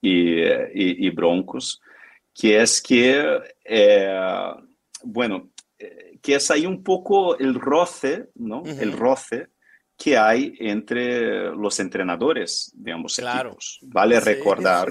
y, 0.00 1.06
y, 1.06 1.10
Broncos, 1.10 1.80
que 2.34 2.60
es 2.60 2.80
que, 2.80 3.40
eh, 3.64 4.50
bueno, 5.02 5.50
que 6.22 6.34
es 6.34 6.50
ahí 6.50 6.64
un 6.64 6.82
poco 6.82 7.38
el 7.38 7.54
roce, 7.54 8.30
¿no? 8.36 8.62
El 8.64 8.92
roce 8.92 9.48
que 9.96 10.16
hay 10.16 10.54
entre 10.60 11.50
los 11.54 11.80
entrenadores 11.80 12.70
de 12.74 12.92
ambos 12.92 13.18
equipos. 13.18 13.80
Vale 13.82 14.20
recordar 14.20 14.88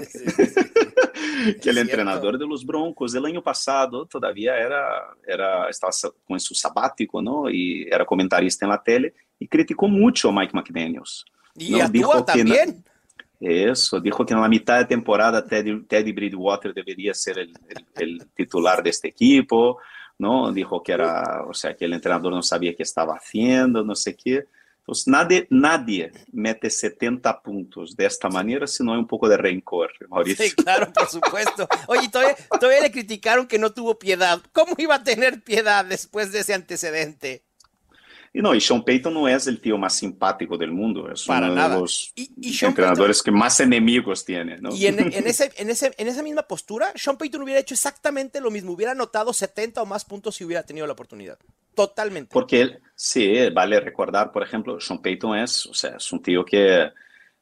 que 1.62 1.70
el 1.70 1.78
entrenador 1.78 2.38
de 2.38 2.46
los 2.46 2.64
Broncos 2.64 3.14
el 3.14 3.24
año 3.24 3.42
pasado 3.42 4.06
todavía 4.06 4.56
era, 4.56 5.14
era 5.26 5.68
estaba 5.68 5.92
con 6.26 6.38
su 6.40 6.54
sabático, 6.54 7.20
¿no? 7.22 7.50
Y 7.50 7.86
era 7.90 8.04
comentarista 8.04 8.64
en 8.64 8.70
la 8.70 8.82
tele 8.82 9.14
y 9.38 9.46
criticó 9.46 9.88
mucho 9.88 10.30
a 10.30 10.32
Mike 10.32 10.52
McDaniels. 10.54 11.24
Y 11.56 11.72
¿no? 11.72 11.88
dijo 11.88 12.24
también. 12.24 12.84
Eso, 13.40 14.00
dijo 14.00 14.26
que 14.26 14.34
en 14.34 14.40
la 14.40 14.48
mitad 14.48 14.78
de 14.78 14.86
temporada 14.86 15.46
Teddy, 15.46 15.84
Teddy 15.84 16.10
Bridgewater 16.10 16.74
debería 16.74 17.14
ser 17.14 17.38
el, 17.38 17.52
el, 17.94 18.26
titular 18.34 18.82
de 18.82 18.90
este 18.90 19.08
equipo, 19.08 19.78
¿no? 20.18 20.50
Dijo 20.52 20.82
que 20.82 20.90
era, 20.90 21.44
o 21.46 21.54
sea, 21.54 21.76
que 21.76 21.84
el 21.84 21.92
entrenador 21.92 22.32
no 22.32 22.42
sabía 22.42 22.74
qué 22.74 22.82
estaba 22.82 23.14
haciendo, 23.14 23.84
no 23.84 23.94
sé 23.94 24.16
qué. 24.16 24.46
Entonces, 24.88 25.06
nadie, 25.06 25.46
nadie 25.50 26.12
mete 26.32 26.70
70 26.70 27.42
puntos 27.42 27.94
de 27.94 28.06
esta 28.06 28.30
manera 28.30 28.66
si 28.66 28.82
no 28.82 28.94
hay 28.94 28.98
un 28.98 29.06
poco 29.06 29.28
de 29.28 29.36
rencor, 29.36 29.90
Mauricio. 30.08 30.46
Sí, 30.46 30.52
claro, 30.52 30.90
por 30.90 31.06
supuesto. 31.10 31.68
Oye, 31.88 32.08
todavía, 32.08 32.34
todavía 32.58 32.80
le 32.80 32.90
criticaron 32.90 33.46
que 33.46 33.58
no 33.58 33.70
tuvo 33.74 33.98
piedad. 33.98 34.40
¿Cómo 34.54 34.74
iba 34.78 34.94
a 34.94 35.04
tener 35.04 35.42
piedad 35.42 35.84
después 35.84 36.32
de 36.32 36.38
ese 36.38 36.54
antecedente? 36.54 37.44
Y 38.32 38.40
no, 38.40 38.54
y 38.54 38.62
Sean 38.62 38.82
Payton 38.82 39.12
no 39.12 39.28
es 39.28 39.46
el 39.46 39.60
tío 39.60 39.76
más 39.76 39.94
simpático 39.94 40.56
del 40.56 40.72
mundo, 40.72 41.12
es 41.12 41.24
Para 41.26 41.48
uno 41.48 41.54
nada. 41.54 41.74
de 41.74 41.80
los 41.82 42.14
entrenadores 42.62 43.22
que 43.22 43.30
más 43.30 43.60
enemigos 43.60 44.24
tiene. 44.24 44.56
¿no? 44.56 44.74
Y 44.74 44.86
en, 44.86 44.98
ese, 45.26 45.52
en, 45.58 45.68
ese, 45.68 45.92
en 45.98 46.08
esa 46.08 46.22
misma 46.22 46.44
postura, 46.44 46.92
Sean 46.94 47.18
Payton 47.18 47.42
hubiera 47.42 47.60
hecho 47.60 47.74
exactamente 47.74 48.40
lo 48.40 48.50
mismo, 48.50 48.72
hubiera 48.72 48.92
anotado 48.92 49.34
70 49.34 49.82
o 49.82 49.84
más 49.84 50.06
puntos 50.06 50.36
si 50.36 50.46
hubiera 50.46 50.62
tenido 50.62 50.86
la 50.86 50.94
oportunidad. 50.94 51.38
Totalmente. 51.74 52.32
Porque 52.32 52.62
él, 52.62 52.80
sí, 52.98 53.48
vale 53.50 53.78
recordar, 53.78 54.32
por 54.32 54.42
ejemplo, 54.42 54.80
Sean 54.80 55.00
Payton 55.00 55.38
es, 55.38 55.66
o 55.66 55.74
sea, 55.74 55.96
es 55.96 56.12
un 56.12 56.20
tío 56.20 56.44
que 56.44 56.90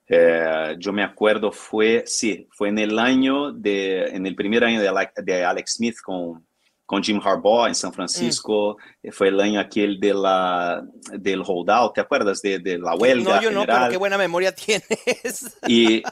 eh, 0.09 0.77
yo 0.79 0.93
me 0.93 1.03
acuerdo 1.03 1.51
fue, 1.51 2.05
sí, 2.07 2.47
fue 2.53 2.69
en 2.69 2.79
el 2.79 2.99
año 2.99 3.53
de, 3.53 4.05
en 4.05 4.27
el 4.27 4.37
primer 4.37 4.63
año 4.65 4.81
de, 4.81 5.09
de 5.23 5.45
Alex 5.45 5.75
Smith 5.75 5.97
con 6.05 6.47
con 6.87 7.03
Jim 7.03 7.21
Harbaugh 7.23 7.67
en 7.67 7.75
San 7.75 7.93
Francisco, 7.93 8.79
mm. 9.03 9.11
fue 9.11 9.29
el 9.29 9.41
año 9.41 9.59
aquel 9.59 9.99
de 9.99 10.15
la, 10.15 10.87
del 11.13 11.43
holdout, 11.45 11.95
¿te 11.95 12.01
acuerdas? 12.01 12.41
De, 12.41 12.61
de 12.61 12.79
la 12.79 12.95
huelga. 12.95 13.37
No, 13.37 13.43
yo 13.43 13.51
no, 13.51 13.67
pero 13.67 13.89
qué 13.91 13.97
buena 13.97 14.17
memoria 14.17 14.55
tienes. 14.55 15.59
Y, 15.67 16.03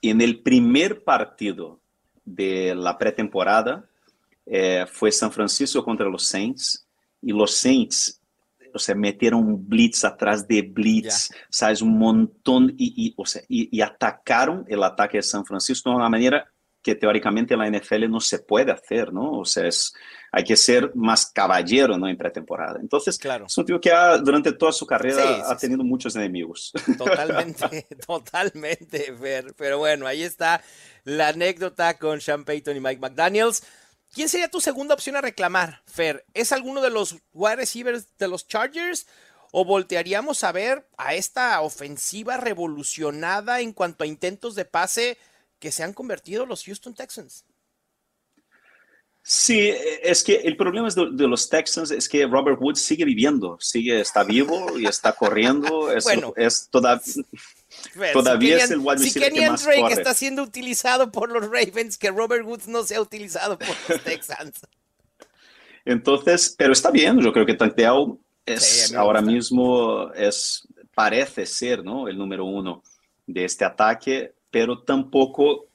y 0.00 0.10
en 0.10 0.22
el 0.22 0.42
primer 0.42 1.04
partido 1.04 1.80
de 2.24 2.74
la 2.74 2.96
pretemporada 2.96 3.84
eh, 4.46 4.86
fue 4.90 5.12
San 5.12 5.30
Francisco 5.30 5.84
contra 5.84 6.08
los 6.08 6.26
Saints, 6.26 6.88
y 7.20 7.32
los 7.32 7.54
Saints 7.54 8.21
o 8.74 8.78
sea, 8.78 8.94
metieron 8.94 9.68
blitz 9.68 10.04
atrás 10.04 10.46
de 10.46 10.62
blitz, 10.62 11.28
yeah. 11.28 11.38
¿sabes? 11.50 11.82
Un 11.82 11.98
montón, 11.98 12.74
y, 12.76 13.06
y, 13.08 13.14
o 13.16 13.26
sea, 13.26 13.42
y, 13.48 13.68
y, 13.76 13.80
atacaron 13.80 14.64
el 14.68 14.82
ataque 14.82 15.18
de 15.18 15.22
San 15.22 15.44
Francisco 15.44 15.90
de 15.90 15.96
una 15.96 16.08
manera 16.08 16.52
que 16.82 16.96
teóricamente 16.96 17.54
en 17.54 17.60
la 17.60 17.70
NFL 17.70 18.10
no 18.10 18.20
se 18.20 18.40
puede 18.40 18.72
hacer, 18.72 19.12
¿no? 19.12 19.38
O 19.38 19.44
sea, 19.44 19.66
es, 19.68 19.94
hay 20.32 20.42
que 20.42 20.56
ser 20.56 20.90
más 20.94 21.26
caballero, 21.26 21.96
¿no? 21.96 22.08
En 22.08 22.16
pretemporada. 22.16 22.80
Entonces, 22.80 23.16
claro. 23.18 23.46
es 23.46 23.56
un 23.56 23.64
tío 23.64 23.80
que 23.80 23.92
ha, 23.92 24.18
durante 24.18 24.52
toda 24.52 24.72
su 24.72 24.84
carrera 24.84 25.22
sí, 25.22 25.42
ha 25.46 25.56
tenido 25.56 25.82
sí. 25.82 25.88
muchos 25.88 26.16
enemigos. 26.16 26.72
Totalmente, 26.98 27.86
totalmente, 28.06 29.14
Fer. 29.16 29.54
Pero 29.56 29.78
bueno, 29.78 30.06
ahí 30.06 30.22
está 30.22 30.60
la 31.04 31.28
anécdota 31.28 31.98
con 31.98 32.20
Sean 32.20 32.44
Payton 32.44 32.76
y 32.76 32.80
Mike 32.80 33.00
McDaniels. 33.00 33.62
¿Quién 34.12 34.28
sería 34.28 34.48
tu 34.48 34.60
segunda 34.60 34.94
opción 34.94 35.16
a 35.16 35.20
reclamar, 35.20 35.82
Fer? 35.86 36.24
¿Es 36.34 36.52
alguno 36.52 36.82
de 36.82 36.90
los 36.90 37.16
wide 37.32 37.56
receivers 37.56 38.06
de 38.18 38.28
los 38.28 38.46
Chargers? 38.46 39.06
¿O 39.50 39.64
voltearíamos 39.64 40.44
a 40.44 40.52
ver 40.52 40.88
a 40.96 41.14
esta 41.14 41.60
ofensiva 41.60 42.36
revolucionada 42.36 43.60
en 43.60 43.72
cuanto 43.72 44.04
a 44.04 44.06
intentos 44.06 44.54
de 44.54 44.64
pase 44.64 45.18
que 45.62 45.70
se 45.70 45.84
han 45.84 45.92
convertido 45.92 46.44
los 46.44 46.64
Houston 46.64 46.92
Texans. 46.92 47.44
Sí, 49.22 49.72
es 50.02 50.24
que 50.24 50.34
el 50.38 50.56
problema 50.56 50.88
de, 50.88 51.10
de, 51.12 51.28
los 51.28 51.48
Texans 51.48 51.92
es 51.92 52.08
que 52.08 52.26
Robert 52.26 52.60
Woods 52.60 52.80
sigue 52.80 53.04
viviendo, 53.04 53.56
sigue, 53.60 54.00
está 54.00 54.24
vivo 54.24 54.76
y 54.76 54.86
está 54.86 55.12
corriendo. 55.12 55.92
Es, 55.92 56.02
bueno, 56.10 56.32
es 56.36 56.68
toda, 57.94 58.12
todavía 58.12 58.58
si 58.58 58.64
es 58.64 58.70
el 58.70 58.78
wide 58.78 58.98
si 58.98 59.18
Kenny 59.18 59.40
Drake 59.40 59.80
corre. 59.80 59.92
está 59.92 60.14
siendo 60.14 60.42
utilizado 60.42 61.10
por 61.10 61.30
los 61.30 61.44
Ravens, 61.44 61.98
que 61.98 62.10
Robert 62.10 62.44
Woods 62.44 62.68
no 62.68 62.82
sea 62.84 63.00
utilizado 63.00 63.58
por 63.58 63.74
los 63.88 64.00
Texans. 64.04 64.60
Entonces, 65.84 66.54
pero 66.56 66.72
está 66.72 66.90
bien, 66.90 67.20
yo 67.20 67.32
creo 67.32 67.44
que 67.46 67.54
Tanteao 67.54 68.18
es 68.46 68.62
sí, 68.62 68.94
ahora 68.94 69.20
mismo 69.20 70.12
es 70.12 70.66
parece 70.94 71.46
ser, 71.46 71.84
¿no? 71.84 72.08
El 72.08 72.18
número 72.18 72.44
uno 72.44 72.82
de 73.26 73.44
este 73.44 73.64
ataque 73.64 74.34
pero 74.52 74.82
tampoco 74.82 75.66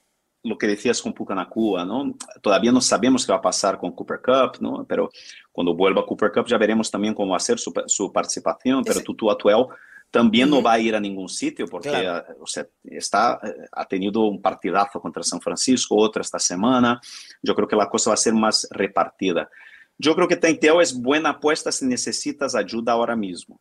lo 0.44 0.56
que 0.56 0.68
decías 0.68 1.02
con 1.02 1.12
Pucanacua, 1.12 1.84
¿no? 1.84 2.14
Todavía 2.40 2.70
no 2.70 2.80
sabemos 2.80 3.26
qué 3.26 3.32
va 3.32 3.38
a 3.38 3.42
pasar 3.42 3.76
con 3.76 3.90
Cooper 3.90 4.20
Cup, 4.22 4.60
¿no? 4.60 4.86
Pero 4.88 5.10
cuando 5.52 5.74
vuelva 5.74 6.06
Cooper 6.06 6.30
Cup 6.30 6.46
ya 6.46 6.56
veremos 6.56 6.90
también 6.90 7.12
cómo 7.12 7.32
va 7.32 7.36
a 7.36 7.40
ser 7.40 7.58
su, 7.58 7.72
su 7.86 8.10
participación, 8.12 8.84
pero 8.84 9.02
Tutu 9.02 9.30
Atuel 9.30 9.66
también 10.10 10.48
no 10.48 10.62
va 10.62 10.72
a 10.72 10.78
ir 10.78 10.94
a 10.94 11.00
ningún 11.00 11.28
sitio 11.28 11.66
porque 11.66 11.90
claro. 11.90 12.46
sea, 12.46 12.66
está, 12.84 13.40
ha 13.72 13.84
tenido 13.84 14.22
un 14.22 14.40
partidazo 14.40 15.00
contra 15.00 15.22
San 15.22 15.40
Francisco, 15.40 15.96
otro 15.96 16.22
esta 16.22 16.38
semana. 16.38 17.00
Yo 17.42 17.54
creo 17.54 17.68
que 17.68 17.76
la 17.76 17.88
cosa 17.88 18.10
va 18.10 18.14
a 18.14 18.18
ser 18.18 18.32
más 18.32 18.66
repartida. 18.70 19.50
Yo 19.98 20.14
creo 20.14 20.28
que 20.28 20.36
Tenteo 20.36 20.80
es 20.80 20.98
buena 20.98 21.30
apuesta 21.30 21.72
si 21.72 21.84
necesitas 21.84 22.54
ayuda 22.54 22.92
ahora 22.92 23.16
mismo. 23.16 23.60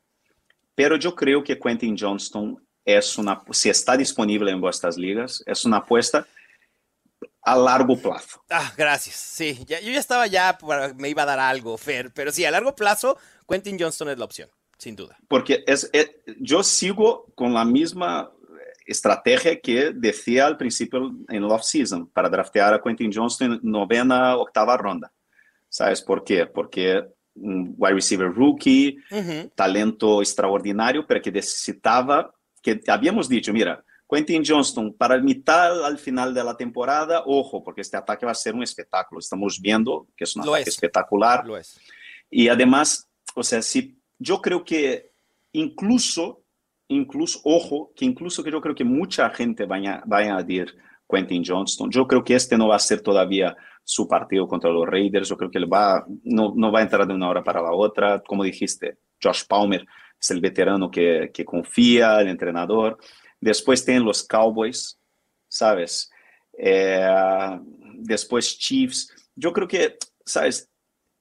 Pero 0.76 0.96
yo 0.96 1.16
creo 1.16 1.44
que 1.44 1.58
Quentin 1.58 1.98
Johnston 2.00 2.64
es 2.86 3.18
una, 3.18 3.44
si 3.52 3.70
está 3.70 3.98
disponible 3.98 4.52
en 4.52 4.62
vuestras 4.62 4.98
ligas, 4.98 5.44
es 5.46 5.66
una 5.66 5.78
apuesta 5.78 6.26
a 7.42 7.58
largo 7.58 7.98
plazo. 7.98 8.44
Ah, 8.50 8.72
gracias. 8.78 9.16
Sí, 9.16 9.64
ya, 9.66 9.80
yo 9.80 9.92
ya 9.92 10.00
estaba 10.00 10.28
ya, 10.28 10.58
me 10.96 11.10
iba 11.10 11.24
a 11.24 11.26
dar 11.26 11.40
algo, 11.40 11.78
Fer, 11.78 12.14
pero 12.14 12.32
sí, 12.32 12.46
a 12.46 12.52
largo 12.52 12.76
plazo, 12.76 13.18
Quentin 13.48 13.78
Johnston 13.80 14.10
es 14.10 14.18
la 14.18 14.26
opción, 14.26 14.50
sin 14.78 14.96
duda. 14.96 15.18
Porque 15.28 15.64
es, 15.66 15.90
es 15.94 16.12
yo 16.40 16.64
sigo 16.64 17.26
con 17.36 17.54
la 17.54 17.66
misma 17.66 18.32
estrategia 18.86 19.60
que 19.60 19.92
decía 19.94 20.46
al 20.46 20.58
principio 20.58 21.12
en 21.28 21.36
el 21.36 21.44
off-season 21.44 22.08
para 22.08 22.30
draftear 22.30 22.74
a 22.74 22.82
Quentin 22.82 23.12
Johnston 23.14 23.54
en 23.54 23.60
novena, 23.64 24.38
octava 24.38 24.78
ronda. 24.78 25.12
¿Sabes 25.70 26.02
por 26.02 26.24
qué? 26.24 26.46
Porque 26.46 27.04
un 27.36 27.76
wide 27.78 27.96
receiver 27.96 28.32
rookie, 28.34 28.98
uh 29.12 29.16
-huh. 29.16 29.52
talento 29.54 30.22
extraordinario, 30.22 31.06
pero 31.06 31.22
que 31.22 31.32
necesitaba 31.32 32.34
que 32.62 32.82
habíamos 32.88 33.30
dicho, 33.30 33.54
mira, 33.54 33.84
Quentin 34.10 34.44
Johnston 34.46 34.94
para 34.94 35.18
mitad 35.20 35.86
al 35.86 35.98
final 35.98 36.34
de 36.34 36.44
la 36.44 36.56
temporada, 36.56 37.24
ojo, 37.26 37.62
porque 37.64 37.82
este 37.82 37.98
ataque 37.98 38.26
va 38.26 38.32
a 38.32 38.36
ser 38.36 38.56
un 38.56 38.64
espectáculo. 38.64 39.20
Estamos 39.20 39.60
viendo 39.60 40.08
que 40.16 40.24
es 40.24 40.36
un 40.36 40.46
Lo 40.46 40.54
ataque 40.54 40.70
es. 40.70 40.76
espectacular. 40.76 41.46
Lo 41.46 41.58
es. 41.58 41.78
Y 42.30 42.48
además, 42.48 43.08
o 43.36 43.44
sea, 43.44 43.62
si 43.62 43.97
yo 44.20 44.42
creo 44.42 44.64
que 44.64 45.12
incluso, 45.52 46.44
incluso, 46.88 47.40
ojo, 47.44 47.92
que 47.96 48.06
incluso 48.06 48.44
que 48.44 48.52
yo 48.52 48.62
creo 48.62 48.76
que 48.76 48.84
mucha 48.84 49.30
gente 49.30 49.66
va 49.66 49.78
a 49.78 50.18
añadir 50.18 50.76
Quentin 51.10 51.44
Johnston. 51.46 51.90
Yo 51.90 52.08
creo 52.08 52.24
que 52.24 52.36
este 52.36 52.58
no 52.58 52.68
va 52.68 52.76
a 52.76 52.80
ser 52.80 53.02
todavía 53.02 53.56
su 53.84 54.08
partido 54.08 54.48
contra 54.48 54.70
los 54.70 54.86
Raiders. 54.86 55.30
Yo 55.30 55.38
creo 55.38 55.50
que 55.50 55.58
él 55.58 55.72
va, 55.72 56.06
no, 56.24 56.54
no 56.56 56.72
va 56.72 56.80
a 56.80 56.84
entrar 56.84 57.08
de 57.08 57.14
una 57.14 57.30
hora 57.30 57.44
para 57.44 57.62
la 57.62 57.72
otra. 57.72 58.22
Como 58.22 58.44
dijiste, 58.44 58.98
Josh 59.22 59.44
Palmer 59.48 59.86
es 60.20 60.32
el 60.32 60.42
veterano 60.42 60.92
que, 60.92 61.32
que 61.34 61.46
confía, 61.46 62.20
el 62.20 62.28
entrenador. 62.28 62.98
Después 63.40 63.86
tienen 63.86 64.04
los 64.04 64.24
Cowboys, 64.24 65.00
¿sabes? 65.48 66.10
Eh, 66.58 67.60
después 67.96 68.58
Chiefs. 68.58 69.14
Yo 69.36 69.54
creo 69.54 69.68
que, 69.68 69.98
¿sabes? 70.26 70.70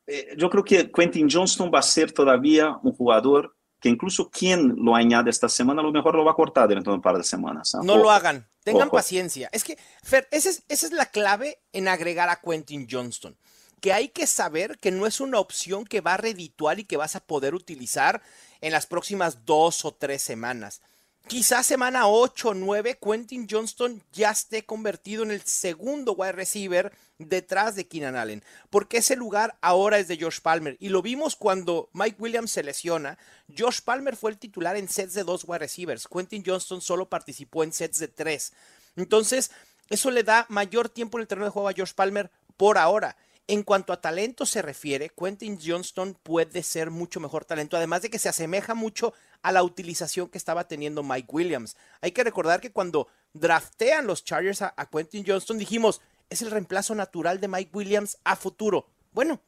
Eh, 0.07 0.35
yo 0.37 0.49
creo 0.49 0.65
que 0.65 0.91
Quentin 0.91 1.29
Johnston 1.31 1.71
va 1.73 1.81
a 1.81 1.83
ser 1.83 2.13
todavía 2.13 2.79
un 2.83 2.93
jugador 2.93 3.57
que 3.81 3.89
incluso 3.89 4.31
quien 4.31 4.75
lo 4.77 4.95
añade 4.95 5.31
esta 5.31 5.49
semana, 5.49 5.81
a 5.81 5.85
lo 5.85 5.93
mejor 5.93 6.15
lo 6.15 6.25
va 6.25 6.33
a 6.33 6.35
cortar 6.35 6.69
dentro 6.69 6.93
de 6.93 6.97
un 6.97 7.03
par 7.03 7.17
de 7.17 7.25
semanas. 7.25 7.75
¿eh? 7.75 7.79
No 7.83 7.95
Ojo, 7.95 8.05
lo 8.05 8.11
hagan, 8.11 8.49
tengan 8.63 8.89
ojo. 8.89 8.97
paciencia. 8.97 9.49
Es 9.53 9.65
que, 9.65 9.79
Fer, 10.03 10.27
esa 10.31 10.51
es, 10.51 10.63
esa 10.69 10.87
es 10.87 10.93
la 10.93 11.07
clave 11.07 11.59
en 11.73 11.89
agregar 11.89 12.29
a 12.29 12.41
Quentin 12.41 12.87
Johnston. 12.91 13.37
Que 13.81 13.93
hay 13.93 14.09
que 14.09 14.27
saber 14.27 14.79
que 14.79 14.91
no 14.91 15.07
es 15.07 15.21
una 15.21 15.39
opción 15.39 15.85
que 15.85 16.01
va 16.01 16.15
a 16.15 16.17
redituar 16.17 16.81
y 16.81 16.85
que 16.85 16.97
vas 16.97 17.15
a 17.15 17.21
poder 17.21 17.55
utilizar 17.55 18.23
en 18.63 18.73
las 18.73 18.87
próximas 18.87 19.45
dos 19.45 19.85
o 19.85 19.93
tres 19.93 20.23
semanas. 20.23 20.81
Quizás 21.29 21.67
semana 21.67 22.07
8 22.07 22.51
o 22.51 22.55
9, 22.55 23.01
Quentin 23.03 23.49
Johnston 23.51 24.01
ya 24.13 24.31
esté 24.31 24.65
convertido 24.65 25.25
en 25.25 25.33
el 25.33 25.43
segundo 25.43 26.13
wide 26.13 26.31
receiver 26.31 26.93
detrás 27.19 27.75
de 27.75 27.89
Keenan 27.89 28.15
Allen, 28.15 28.45
porque 28.71 28.99
ese 28.99 29.17
lugar 29.17 29.59
ahora 29.61 29.99
es 29.99 30.07
de 30.07 30.19
Josh 30.21 30.39
Palmer. 30.41 30.77
Y 30.79 30.89
lo 30.89 31.03
vimos 31.03 31.35
cuando 31.35 31.91
Mike 31.95 32.19
Williams 32.21 32.53
se 32.53 32.63
lesiona. 32.63 33.19
Josh 33.59 33.81
Palmer 33.81 34.15
fue 34.15 34.31
el 34.31 34.39
titular 34.39 34.77
en 34.77 34.89
sets 34.89 35.15
de 35.15 35.25
dos 35.25 35.43
wide 35.45 35.59
receivers. 35.59 36.07
Quentin 36.07 36.45
Johnston 36.47 36.81
solo 36.81 37.09
participó 37.09 37.65
en 37.65 37.73
sets 37.73 37.99
de 37.99 38.07
tres. 38.07 38.53
Entonces, 38.95 39.51
eso 39.91 40.13
le 40.13 40.23
da 40.23 40.47
mayor 40.49 40.89
tiempo 40.89 41.19
en 41.19 41.23
el 41.23 41.29
terreno 41.29 41.47
de 41.47 41.51
juego 41.51 41.69
a 41.69 41.75
Josh 41.77 41.93
Palmer 41.93 42.31
por 42.57 42.79
ahora. 42.79 43.17
En 43.49 43.63
cuanto 43.63 43.93
a 43.93 44.01
talento 44.01 44.45
se 44.45 44.61
refiere, 44.61 45.11
Quentin 45.11 45.59
Johnston 45.65 46.19
puede 46.23 46.65
ser 46.65 46.91
mucho 46.91 47.21
mejor 47.21 47.45
talento, 47.45 47.77
además 47.77 48.03
de 48.03 48.11
que 48.11 48.19
se 48.19 48.29
asemeja 48.29 48.75
mucho 48.75 49.15
a 49.43 49.53
la 49.53 49.63
utilización 49.63 50.29
que 50.29 50.39
estaba 50.39 50.67
teniendo 50.67 51.05
Mike 51.05 51.29
Williams. 51.31 51.77
Hay 52.01 52.11
que 52.11 52.25
recordar 52.25 52.61
que 52.61 52.73
cuando 52.73 53.07
draftean 53.35 54.07
los 54.07 54.25
Chargers 54.25 54.63
a, 54.63 54.75
a 54.77 54.87
Quentin 54.91 55.25
Johnston 55.25 55.59
dijimos, 55.59 56.01
es 56.29 56.43
el 56.43 56.51
reemplazo 56.51 56.97
natural 56.97 57.39
de 57.41 57.47
Mike 57.47 57.71
Williams 57.73 58.19
a 58.25 58.35
futuro. 58.35 58.89
Bueno, 59.13 59.41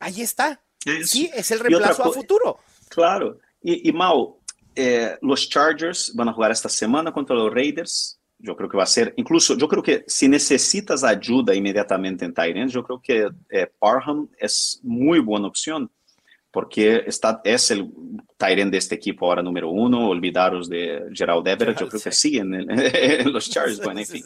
ahí 0.00 0.20
está. 0.20 0.60
Es- 0.84 1.08
Sí, 1.10 1.30
es 1.34 1.50
el 1.50 1.60
reemplazo 1.60 2.02
a 2.02 2.12
futuro. 2.12 2.58
Claro. 2.90 3.38
Y, 3.62 3.88
y 3.88 3.92
Mau, 3.92 4.38
eh, 4.74 5.16
los 5.22 5.48
Chargers 5.48 6.12
van 6.14 6.28
a 6.28 6.34
jugar 6.34 6.50
esta 6.50 6.68
semana 6.68 7.10
contra 7.10 7.34
los 7.34 7.50
Raiders. 7.52 8.18
Yo 8.38 8.54
creo 8.54 8.68
que 8.68 8.76
va 8.76 8.82
a 8.82 8.86
ser, 8.86 9.14
incluso, 9.16 9.56
yo 9.56 9.66
creo 9.66 9.82
que 9.82 10.04
si 10.06 10.28
necesitas 10.28 11.02
ayuda 11.04 11.54
inmediatamente 11.54 12.24
en 12.24 12.34
Tyrants, 12.34 12.72
yo 12.72 12.82
creo 12.82 13.00
que 13.00 13.28
eh, 13.48 13.66
Parham 13.78 14.28
es 14.38 14.80
muy 14.82 15.20
buena 15.20 15.46
opción, 15.46 15.90
porque 16.50 17.04
está, 17.06 17.40
es 17.44 17.70
el 17.70 17.90
Tyrant 18.36 18.72
de 18.72 18.78
este 18.78 18.94
equipo 18.94 19.26
ahora 19.26 19.42
número 19.42 19.70
uno. 19.70 20.08
Olvidaros 20.08 20.68
de 20.68 21.04
Gerald 21.12 21.46
Everett, 21.46 21.78
yo 21.78 21.88
creo 21.88 22.00
que 22.00 22.12
siguen 22.12 22.54
en, 22.54 22.66
en 22.94 23.32
los 23.32 23.50
Chargers. 23.50 23.80
Bueno, 23.80 24.00
en 24.00 24.06
fin, 24.06 24.24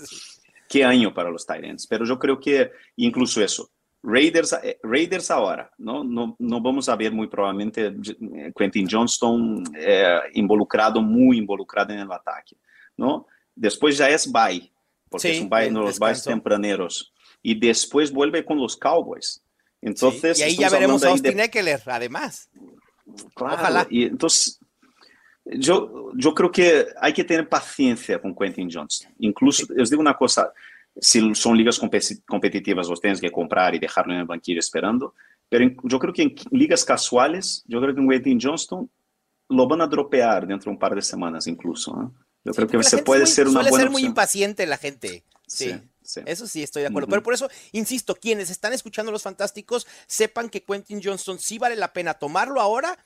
qué 0.68 0.84
año 0.84 1.12
para 1.12 1.30
los 1.30 1.44
Tyrants. 1.44 1.86
Pero 1.86 2.04
yo 2.04 2.18
creo 2.18 2.38
que 2.38 2.70
incluso 2.96 3.42
eso, 3.42 3.70
Raiders, 4.02 4.52
eh, 4.62 4.78
Raiders 4.82 5.30
ahora, 5.30 5.70
¿no? 5.78 6.04
¿no? 6.04 6.36
No 6.38 6.60
vamos 6.60 6.88
a 6.88 6.96
ver 6.96 7.12
muy 7.12 7.26
probablemente 7.26 7.86
eh, 7.86 8.52
Quentin 8.56 8.88
Johnston 8.90 9.62
eh, 9.76 10.20
involucrado, 10.34 11.02
muy 11.02 11.38
involucrado 11.38 11.92
en 11.92 12.00
el 12.00 12.12
ataque, 12.12 12.56
¿no? 12.96 13.26
Después 13.60 13.98
ya 13.98 14.08
es 14.08 14.30
bye, 14.30 14.72
porque 15.10 15.28
Sí, 15.28 15.34
es 15.36 15.42
un 15.42 15.50
bye, 15.50 15.66
el 15.66 15.74
no, 15.74 15.82
los 15.82 15.98
byes 15.98 16.24
tempraneros. 16.24 17.12
Y 17.42 17.58
después 17.58 18.10
vuelve 18.10 18.42
con 18.44 18.58
los 18.58 18.76
Cowboys. 18.76 19.42
Entonces, 19.82 20.38
Sí, 20.38 20.42
y 20.42 20.46
ahí 20.46 20.56
ya 20.56 20.70
veremos 20.70 21.02
a 21.04 21.08
ahí 21.08 21.20
de- 21.20 21.28
Austin 21.28 21.40
Eckler, 21.40 21.80
además. 21.86 22.48
Claro, 23.34 23.54
Ojalá. 23.54 23.86
Y 23.90 24.04
entonces, 24.04 24.58
yo, 25.44 26.10
yo 26.14 26.34
creo 26.34 26.50
que 26.50 26.86
hay 27.00 27.12
que 27.12 27.24
tener 27.24 27.48
paciencia 27.48 28.20
con 28.20 28.34
Quentin 28.34 28.70
Johnston. 28.72 29.12
Incluso, 29.18 29.66
les 29.74 29.90
digo 29.90 30.00
una 30.00 30.14
cosa, 30.16 30.52
si 30.96 31.34
son 31.34 31.56
ligas 31.56 31.80
competi- 31.80 32.22
competitivas, 32.26 32.88
los 32.88 33.00
tienes 33.00 33.20
que 33.20 33.30
comprar 33.30 33.74
y 33.74 33.78
dejarlo 33.78 34.12
en 34.12 34.20
el 34.20 34.26
banquillo 34.26 34.60
esperando, 34.60 35.14
pero 35.48 35.68
yo 35.84 35.98
creo 35.98 36.12
que 36.14 36.22
en 36.22 36.34
ligas 36.52 36.84
casuales, 36.84 37.64
yo 37.66 37.80
creo 37.80 37.94
que 37.94 38.00
en 38.00 38.08
Quentin 38.08 38.38
Johnston 38.40 38.88
lo 39.48 39.66
van 39.66 39.80
a 39.80 39.86
dropear 39.86 40.46
dentro 40.46 40.70
de 40.70 40.74
un 40.74 40.78
par 40.78 40.94
de 40.94 41.02
semanas 41.02 41.46
incluso. 41.46 41.94
¿no? 41.96 42.14
Yo 42.44 42.52
creo 42.52 42.68
que 42.68 42.82
se 42.82 42.98
puede 42.98 43.24
es 43.24 43.30
muy- 43.30 43.34
ser 43.34 43.46
una 43.48 43.54
suele 43.60 43.70
buena 43.70 43.82
ser 43.84 43.90
muy 43.90 44.00
opción. 44.02 44.10
impaciente 44.10 44.66
la 44.66 44.78
gente. 44.78 45.24
Sí. 45.46 45.70
Sí, 45.72 45.80
sí. 46.02 46.20
Eso 46.26 46.46
sí, 46.46 46.62
estoy 46.62 46.82
de 46.82 46.88
acuerdo. 46.88 47.08
Pero 47.08 47.22
por 47.22 47.34
eso, 47.34 47.48
insisto, 47.72 48.14
quienes 48.14 48.50
están 48.50 48.72
escuchando 48.72 49.12
Los 49.12 49.22
Fantásticos, 49.22 49.86
sepan 50.06 50.48
que 50.48 50.62
Quentin 50.64 51.00
Johnston 51.02 51.38
sí 51.38 51.58
vale 51.58 51.76
la 51.76 51.92
pena 51.92 52.14
tomarlo 52.14 52.60
ahora 52.60 52.98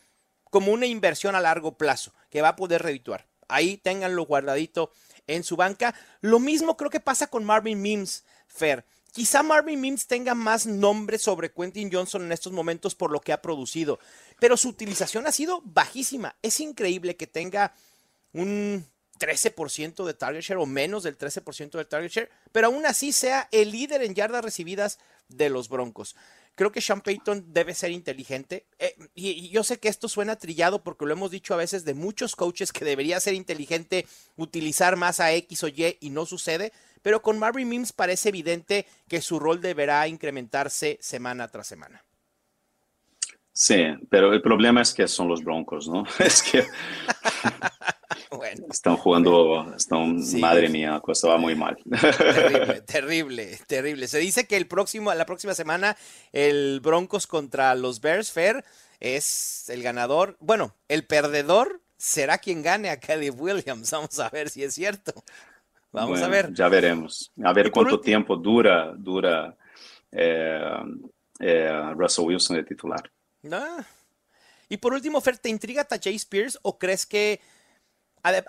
como 0.51 0.73
una 0.73 0.87
inversión 0.87 1.35
a 1.35 1.41
largo 1.41 1.77
plazo, 1.77 2.13
que 2.31 2.41
va 2.43 2.49
a 2.51 2.57
poder 2.57 2.83
redituar. 2.83 3.27
Ahí 3.49 3.77
ténganlo 3.77 4.25
guardadito 4.25 4.93
en 5.27 5.43
su 5.43 5.57
banca. 5.57 5.95
Lo 6.21 6.39
mismo 6.39 6.77
creo 6.77 6.91
que 6.91 7.01
pasa 7.01 7.27
con 7.27 7.45
Marvin 7.45 7.81
Mims, 7.83 8.25
Fer. 8.47 8.85
Quizá 9.13 9.43
Marvin 9.43 9.81
Mims 9.81 10.07
tenga 10.07 10.35
más 10.35 10.67
nombre 10.67 11.19
sobre 11.19 11.53
Quentin 11.53 11.91
Johnson 11.93 12.23
en 12.25 12.33
estos 12.33 12.53
momentos 12.53 12.95
por 12.95 13.11
lo 13.11 13.21
que 13.21 13.33
ha 13.33 13.41
producido, 13.43 13.99
pero 14.41 14.57
su 14.57 14.69
utilización 14.69 15.27
ha 15.27 15.33
sido 15.33 15.61
bajísima. 15.65 16.37
Es 16.43 16.59
increíble 16.61 17.17
que 17.17 17.27
tenga 17.27 17.75
un 18.33 18.85
13% 19.19 20.05
de 20.05 20.15
target 20.15 20.43
share 20.43 20.59
o 20.59 20.67
menos 20.67 21.03
del 21.03 21.17
13% 21.17 21.71
del 21.71 21.87
target 21.87 22.11
share, 22.11 22.31
pero 22.53 22.69
aún 22.69 22.87
así 22.87 23.13
sea 23.13 23.49
el 23.53 23.71
líder 23.71 24.03
en 24.03 24.15
yardas 24.15 24.45
recibidas 24.45 24.99
de 25.29 25.51
los 25.51 25.69
Broncos. 25.69 26.17
Creo 26.57 26.71
que 26.71 26.81
Sean 26.81 27.01
Payton 27.01 27.53
debe 27.53 27.75
ser 27.75 27.91
inteligente. 27.91 28.67
Eh, 28.79 28.97
y, 29.15 29.31
y 29.31 29.49
yo 29.49 29.65
sé 29.65 29.81
que 29.81 29.89
esto 29.89 30.09
suena 30.09 30.37
trillado 30.37 30.85
porque 30.85 31.05
lo 31.05 31.13
hemos 31.13 31.33
dicho 31.33 31.53
a 31.53 31.57
veces 31.57 31.85
de 31.85 31.95
muchos 31.95 32.37
coaches 32.37 32.73
que 32.73 32.85
debería 32.85 33.19
ser 33.19 33.35
inteligente 33.35 34.07
utilizar 34.37 34.95
más 34.97 35.19
a 35.19 35.33
X 35.33 35.65
o 35.65 35.69
Y 35.69 35.99
y 36.01 36.11
no 36.11 36.27
sucede. 36.27 36.73
Pero 37.03 37.23
con 37.23 37.39
Marvin 37.39 37.69
Mims 37.69 37.93
parece 37.93 38.29
evidente 38.29 38.87
que 39.09 39.21
su 39.21 39.41
rol 39.41 39.61
deberá 39.61 40.07
incrementarse 40.07 40.97
semana 41.01 41.49
tras 41.49 41.67
semana. 41.67 42.05
Sí, 43.57 43.85
pero 44.11 44.33
el 44.33 44.43
problema 44.43 44.83
es 44.83 44.93
que 44.93 45.07
son 45.07 45.29
los 45.29 45.43
Broncos, 45.45 45.87
¿no? 45.89 46.05
Es 46.19 46.43
que 46.43 46.65
Bueno, 48.31 48.67
están 48.71 48.97
jugando, 48.97 49.73
están, 49.77 50.21
Sí. 50.23 50.39
madre 50.41 50.69
mía, 50.69 50.99
cosa 51.01 51.29
va 51.29 51.37
muy 51.39 51.55
mal. 51.55 51.77
terrible, 51.85 52.81
terrible, 52.87 53.59
terrible. 53.69 54.09
Se 54.09 54.19
dice 54.19 54.47
que 54.47 54.57
el 54.57 54.67
próximo, 54.67 55.15
la 55.15 55.25
próxima 55.25 55.55
semana 55.55 55.97
el 56.33 56.81
Broncos 56.81 57.27
contra 57.29 57.75
los 57.77 58.01
Bears 58.01 58.33
Fair 58.33 58.65
es 58.99 59.69
el 59.69 59.83
ganador. 59.85 60.37
Bueno, 60.41 60.75
el 60.89 61.07
perdedor 61.07 61.81
será 61.97 62.39
quien 62.39 62.63
gane 62.63 62.91
a 62.91 62.99
Caleb 62.99 63.41
Williams. 63.41 63.91
Vamos 63.93 64.19
a 64.19 64.29
ver 64.31 64.51
si 64.51 64.65
es 64.65 64.75
cierto. 64.75 65.13
Vamos 65.93 66.21
a 66.21 66.27
ver. 66.29 66.53
Ya 66.53 66.69
veremos. 66.69 67.31
A 67.45 67.53
ver 67.53 67.71
cuánto 67.71 67.95
último- 67.95 68.05
tiempo 68.05 68.37
dura, 68.37 68.93
dura 68.97 69.57
eh, 70.11 70.61
eh, 71.39 71.93
Russell 71.97 72.25
Wilson 72.27 72.57
de 72.57 72.65
titular. 72.65 73.09
Ah. 73.53 73.85
Y 74.69 74.79
por 74.79 74.95
último, 74.95 75.21
Fer, 75.21 75.39
¿te 75.39 75.49
intriga 75.49 75.85
Tajay 75.85 76.15
Spears 76.17 76.59
o 76.63 76.79
crees 76.79 77.07
que 77.07 77.41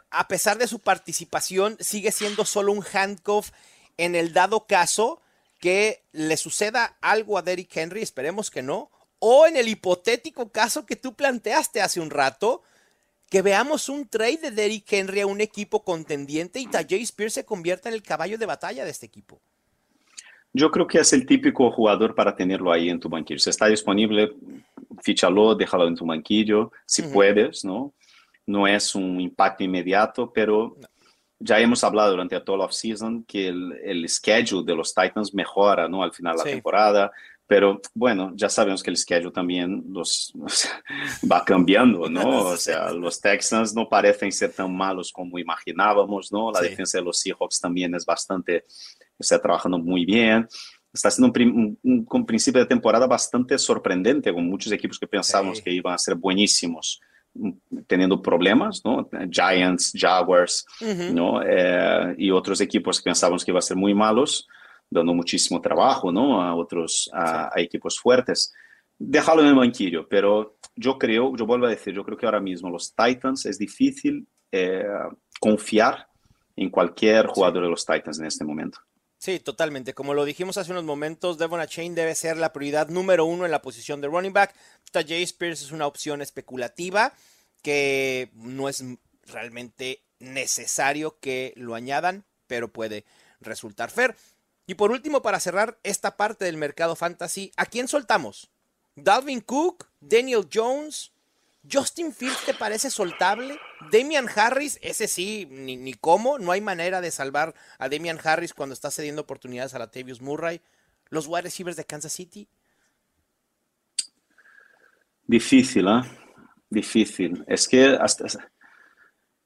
a 0.09 0.27
pesar 0.27 0.57
de 0.57 0.67
su 0.67 0.79
participación 0.79 1.77
sigue 1.81 2.11
siendo 2.11 2.45
solo 2.45 2.71
un 2.71 2.85
handcuff 2.93 3.51
en 3.97 4.15
el 4.15 4.31
dado 4.31 4.67
caso 4.67 5.21
que 5.59 6.03
le 6.13 6.37
suceda 6.37 6.97
algo 7.01 7.37
a 7.37 7.41
Derrick 7.41 7.75
Henry? 7.75 8.01
Esperemos 8.01 8.49
que 8.49 8.61
no. 8.61 8.89
O 9.19 9.47
en 9.47 9.57
el 9.57 9.67
hipotético 9.67 10.51
caso 10.51 10.85
que 10.85 10.95
tú 10.95 11.15
planteaste 11.15 11.81
hace 11.81 11.99
un 11.99 12.09
rato, 12.09 12.63
que 13.29 13.41
veamos 13.41 13.89
un 13.89 14.07
trade 14.07 14.37
de 14.37 14.51
Derrick 14.51 14.91
Henry 14.91 15.21
a 15.21 15.27
un 15.27 15.41
equipo 15.41 15.83
contendiente 15.83 16.59
y 16.59 16.67
Tajay 16.67 17.01
Spears 17.03 17.33
se 17.33 17.45
convierta 17.45 17.89
en 17.89 17.95
el 17.95 18.03
caballo 18.03 18.37
de 18.37 18.45
batalla 18.45 18.85
de 18.85 18.91
este 18.91 19.05
equipo. 19.05 19.41
Yo 20.57 20.71
creo 20.71 20.87
que 20.87 20.99
es 20.99 21.11
el 21.11 21.25
típico 21.25 21.69
jugador 21.69 22.15
para 22.15 22.33
tenerlo 22.33 22.71
ahí 22.71 22.89
en 22.89 22.99
tu 22.99 23.09
banquillo. 23.09 23.39
Si 23.39 23.49
está 23.49 23.65
disponible, 23.67 24.33
fíchalo, 25.01 25.53
déjalo 25.53 25.85
en 25.87 25.95
tu 25.95 26.05
banquillo, 26.05 26.71
si 26.85 27.01
puedes, 27.03 27.65
¿no? 27.65 27.93
No 28.47 28.65
es 28.65 28.95
un 28.95 29.19
impacto 29.19 29.65
inmediato, 29.65 30.31
pero 30.31 30.77
ya 31.39 31.59
hemos 31.59 31.83
hablado 31.83 32.11
durante 32.11 32.39
toda 32.39 32.59
la 32.59 32.65
offseason 32.65 33.25
que 33.25 33.49
el, 33.49 33.73
el 33.83 34.07
schedule 34.07 34.63
de 34.65 34.75
los 34.75 34.93
Titans 34.93 35.33
mejora, 35.33 35.89
¿no? 35.89 36.01
Al 36.01 36.13
final 36.13 36.37
de 36.37 36.43
la 36.45 36.49
temporada. 36.51 37.11
Pero 37.47 37.79
bueno, 37.93 38.31
ya 38.33 38.47
sabemos 38.49 38.81
que 38.81 38.89
el 38.91 38.97
schedule 38.97 39.31
también 39.31 39.83
los, 39.89 40.31
o 40.41 40.47
sea, 40.47 40.81
va 41.29 41.43
cambiando, 41.43 42.09
¿no? 42.09 42.45
O 42.53 42.57
sea, 42.57 42.91
los 42.91 43.19
Texans 43.19 43.75
no 43.75 43.89
parecen 43.89 44.31
ser 44.31 44.53
tan 44.53 44.73
malos 44.73 45.11
como 45.11 45.37
imaginábamos, 45.37 46.31
¿no? 46.31 46.49
La 46.51 46.61
Sí. 46.61 46.69
defensa 46.69 46.97
de 46.97 47.03
los 47.03 47.19
Seahawks 47.19 47.59
también 47.59 47.93
es 47.93 48.05
bastante, 48.05 48.63
está 49.19 49.41
trabajando 49.41 49.77
muy 49.77 50.05
bien. 50.05 50.47
Está 50.93 51.11
siendo 51.11 51.31
un, 51.37 51.77
un- 51.83 52.07
un- 52.09 52.25
principio 52.25 52.61
de 52.61 52.67
temporada 52.67 53.05
bastante 53.07 53.57
sorprendente, 53.57 54.33
con 54.33 54.47
muchos 54.47 54.71
equipos 54.71 54.97
que 54.97 55.07
pensábamos 55.07 55.57
Sí. 55.57 55.63
que 55.63 55.71
iban 55.71 55.93
a 55.93 55.97
ser 55.97 56.15
buenísimos, 56.15 57.01
mm, 57.33 57.51
teniendo 57.87 58.21
problemas, 58.21 58.81
¿no? 58.85 59.09
Giants, 59.29 59.91
Jaguars, 59.93 60.65
Ujú. 60.81 61.13
¿no? 61.13 61.41
Eh, 61.43 62.15
y 62.17 62.31
otros 62.31 62.61
equipos 62.61 62.99
que 62.99 63.05
pensábamos 63.09 63.43
que 63.43 63.51
iban 63.51 63.59
a 63.59 63.61
ser 63.61 63.75
muy 63.75 63.93
malos, 63.93 64.47
dando 64.89 65.13
muchísimo 65.13 65.59
trabajo, 65.59 66.11
¿no? 66.13 66.41
A 66.41 66.55
otros, 66.55 67.09
a, 67.13 67.49
a 67.53 67.59
equipos 67.59 67.99
fuertes. 67.99 68.53
Déjalo 68.97 69.41
en 69.41 69.47
el 69.49 69.55
banquillo, 69.55 70.07
pero 70.07 70.57
yo 70.77 70.97
creo, 70.97 71.35
yo 71.35 71.45
vuelvo 71.45 71.65
a 71.65 71.69
decir, 71.69 71.93
yo 71.93 72.05
creo 72.05 72.17
que 72.17 72.25
ahora 72.25 72.39
mismo 72.39 72.69
los 72.69 72.95
Titans 72.95 73.45
es 73.45 73.57
difícil 73.57 74.25
eh, 74.53 74.85
confiar 75.41 76.07
en 76.55 76.69
cualquier 76.69 77.25
jugador 77.27 77.63
de 77.63 77.69
los 77.69 77.85
Titans 77.85 78.19
en 78.19 78.27
este 78.27 78.45
momento. 78.45 78.77
Sí, 79.25 79.39
totalmente. 79.39 79.95
Como 79.95 80.13
lo 80.13 80.23
dijimos 80.23 80.55
hace 80.59 80.69
unos 80.69 80.83
momentos, 80.83 81.39
Devon 81.39 81.65
Chain 81.65 81.95
debe 81.95 82.13
ser 82.13 82.37
la 82.37 82.53
prioridad 82.53 82.89
número 82.89 83.25
uno 83.25 83.43
en 83.43 83.49
la 83.49 83.63
posición 83.63 83.99
de 83.99 84.07
running 84.07 84.33
back. 84.33 84.53
Tajay 84.91 85.23
Spears 85.23 85.63
es 85.63 85.71
una 85.71 85.87
opción 85.87 86.21
especulativa 86.21 87.11
que 87.63 88.29
no 88.35 88.69
es 88.69 88.83
realmente 89.25 90.03
necesario 90.19 91.17
que 91.19 91.53
lo 91.55 91.73
añadan, 91.73 92.23
pero 92.45 92.71
puede 92.71 93.03
resultar 93.39 93.89
fair. 93.89 94.15
Y 94.67 94.75
por 94.75 94.91
último, 94.91 95.23
para 95.23 95.39
cerrar 95.39 95.79
esta 95.81 96.17
parte 96.17 96.45
del 96.45 96.57
mercado 96.57 96.95
fantasy, 96.95 97.51
¿a 97.57 97.65
quién 97.65 97.87
soltamos? 97.87 98.51
¿Dalvin 98.93 99.41
Cook? 99.41 99.87
¿Daniel 100.01 100.47
Jones? 100.53 101.11
¿Justin 101.71 102.13
Fields 102.13 102.45
te 102.45 102.53
parece 102.53 102.89
soltable? 102.89 103.57
¿Damian 103.91 104.27
Harris? 104.33 104.77
Ese 104.81 105.07
sí, 105.07 105.47
ni, 105.49 105.77
ni 105.77 105.93
cómo. 105.93 106.37
No 106.39 106.51
hay 106.51 106.61
manera 106.61 107.01
de 107.01 107.11
salvar 107.11 107.53
a 107.79 107.89
Damian 107.89 108.19
Harris 108.23 108.53
cuando 108.53 108.73
está 108.73 108.91
cediendo 108.91 109.21
oportunidades 109.23 109.73
a 109.73 109.79
Latavius 109.79 110.21
Murray. 110.21 110.61
¿Los 111.09 111.27
wide 111.27 111.43
receivers 111.43 111.77
de 111.77 111.85
Kansas 111.85 112.13
City? 112.13 112.47
Difícil, 115.27 115.87
¿eh? 115.87 116.01
Difícil. 116.69 117.43
Es 117.47 117.67
que 117.67 117.97
hasta, 117.99 118.25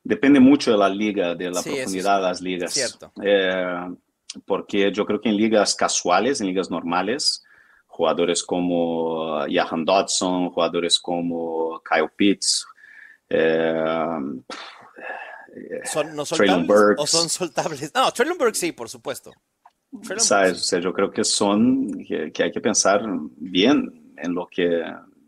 depende 0.04 0.40
mucho 0.40 0.72
de 0.72 0.78
la 0.78 0.90
liga, 0.90 1.36
de 1.36 1.50
la 1.52 1.62
Sí, 1.62 1.70
profundidad 1.70 2.18
de 2.18 2.22
las 2.22 2.42
ligas. 2.42 2.74
cierto. 2.74 3.12
Eh, 3.24 3.96
porque 4.46 4.92
yo 4.92 5.06
creo 5.06 5.22
que 5.22 5.30
en 5.30 5.38
ligas 5.38 5.76
casuales, 5.76 6.42
en 6.42 6.48
ligas 6.48 6.70
normales, 6.70 7.44
jugadores 8.00 8.44
como 8.44 9.46
Jahan 9.50 9.84
Dodson, 9.84 10.52
jugadores 10.52 10.98
como 11.02 11.82
Kyle 11.84 12.10
Pitts, 12.16 12.66
eh, 13.30 13.74
¿Son 15.84 16.16
no 16.16 16.24
Traylon 16.24 16.66
Burks. 16.66 17.02
o 17.02 17.06
son 17.06 17.28
soltables? 17.28 17.92
No, 17.94 18.10
Traylon 18.14 18.38
Burks 18.38 18.58
sí, 18.58 18.72
por 18.72 18.88
supuesto. 18.88 19.34
¿sabes? 20.16 20.54
O 20.54 20.64
sea, 20.64 20.80
yo 20.80 20.94
creo 20.94 21.12
que 21.12 21.26
son, 21.26 21.92
que, 22.08 22.32
que 22.32 22.44
hay 22.44 22.52
que 22.54 22.62
pensar 22.62 23.02
bien 23.36 24.14
en 24.16 24.34
lo 24.34 24.48
que, 24.48 24.82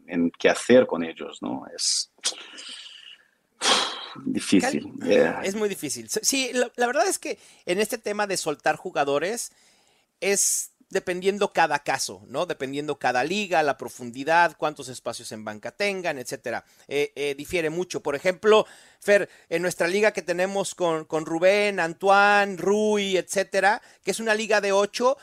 en 0.07 0.31
qué 0.39 0.47
hacer 0.49 0.87
con 0.87 1.03
ellos, 1.03 1.39
¿no? 1.41 1.65
Es 1.75 2.09
difícil. 4.23 4.93
Eh, 5.05 5.33
Es 5.43 5.55
muy 5.55 5.67
difícil. 5.67 6.07
Sí, 6.09 6.51
la, 6.53 6.71
la 6.77 6.87
verdad 6.87 7.05
es 7.05 7.19
que 7.19 7.37
en 7.65 7.81
este 7.81 7.97
tema 7.97 8.27
de 8.27 8.37
soltar 8.37 8.77
jugadores 8.77 9.51
es 10.21 10.71
dependiendo 10.91 11.51
cada 11.53 11.79
caso, 11.79 12.21
¿no? 12.27 12.45
Dependiendo 12.45 12.99
cada 12.99 13.23
liga, 13.23 13.63
la 13.63 13.77
profundidad, 13.77 14.55
cuántos 14.57 14.89
espacios 14.89 15.31
en 15.31 15.43
banca 15.43 15.71
tengan, 15.71 16.19
etcétera. 16.19 16.63
Eh, 16.87 17.11
eh, 17.15 17.33
difiere 17.35 17.69
mucho. 17.69 18.01
Por 18.01 18.13
ejemplo, 18.13 18.67
Fer, 18.99 19.29
en 19.49 19.61
nuestra 19.61 19.87
liga 19.87 20.11
que 20.11 20.21
tenemos 20.21 20.75
con, 20.75 21.05
con 21.05 21.25
Rubén, 21.25 21.79
Antoine, 21.79 22.57
Rui, 22.57 23.17
etcétera, 23.17 23.81
que 24.03 24.11
es 24.11 24.19
una 24.19 24.35
liga 24.35 24.61
de 24.61 24.73
ocho, 24.73 25.17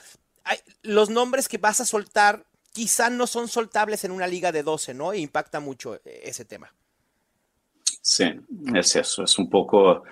los 0.83 1.11
nombres 1.11 1.49
que 1.49 1.59
vas 1.59 1.81
a 1.81 1.85
soltar 1.85 2.47
quizá 2.73 3.11
no 3.11 3.27
son 3.27 3.49
soltables 3.49 4.05
en 4.05 4.11
una 4.11 4.27
liga 4.27 4.53
de 4.53 4.63
12, 4.63 4.95
¿no? 4.95 5.13
E 5.13 5.19
impacta 5.19 5.61
mucho 5.61 5.97
eh, 5.97 6.23
ese 6.25 6.47
tema. 6.47 6.73
Sí, 8.01 8.25
es 8.75 8.97
eso, 8.97 9.23
es 9.23 9.39
un 9.39 9.51
poco... 9.51 10.03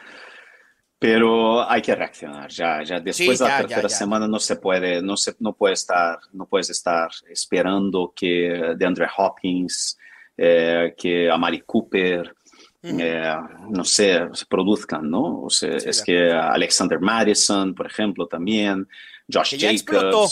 Pero 0.98 1.68
hay 1.68 1.82
que 1.82 1.94
reaccionar 1.94 2.48
ya, 2.50 2.82
ya 2.82 3.00
después 3.00 3.16
Sí, 3.16 3.28
de 3.28 3.36
ya, 3.36 3.44
la 3.44 3.48
ya, 3.50 3.58
tercera 3.66 3.88
ya. 3.88 3.96
semana 3.96 4.26
no 4.26 4.38
se 4.38 4.56
puede, 4.56 5.02
no 5.02 5.16
se, 5.16 5.34
no 5.40 5.52
puede 5.52 5.74
estar, 5.74 6.18
no 6.32 6.46
puedes 6.46 6.70
estar 6.70 7.10
esperando 7.28 8.12
que 8.16 8.74
DeAndre 8.78 9.06
Hopkins, 9.16 9.98
eh, 10.38 10.94
que 10.96 11.30
Amari 11.30 11.60
Cooper, 11.66 12.34
Ujú. 12.82 12.96
eh, 12.98 13.36
no 13.70 13.84
sé, 13.84 14.26
se 14.32 14.46
produzcan, 14.46 15.10
¿no? 15.10 15.42
O 15.42 15.50
sea, 15.50 15.78
Sí, 15.78 15.88
es 15.90 15.98
de 15.98 16.04
que 16.04 16.30
Alexander 16.32 16.98
Madison, 17.00 17.74
por 17.74 17.86
ejemplo, 17.86 18.26
también, 18.26 18.88
Josh 19.32 19.50
que 19.50 19.58
ya 19.58 19.70
explotó, 19.70 20.28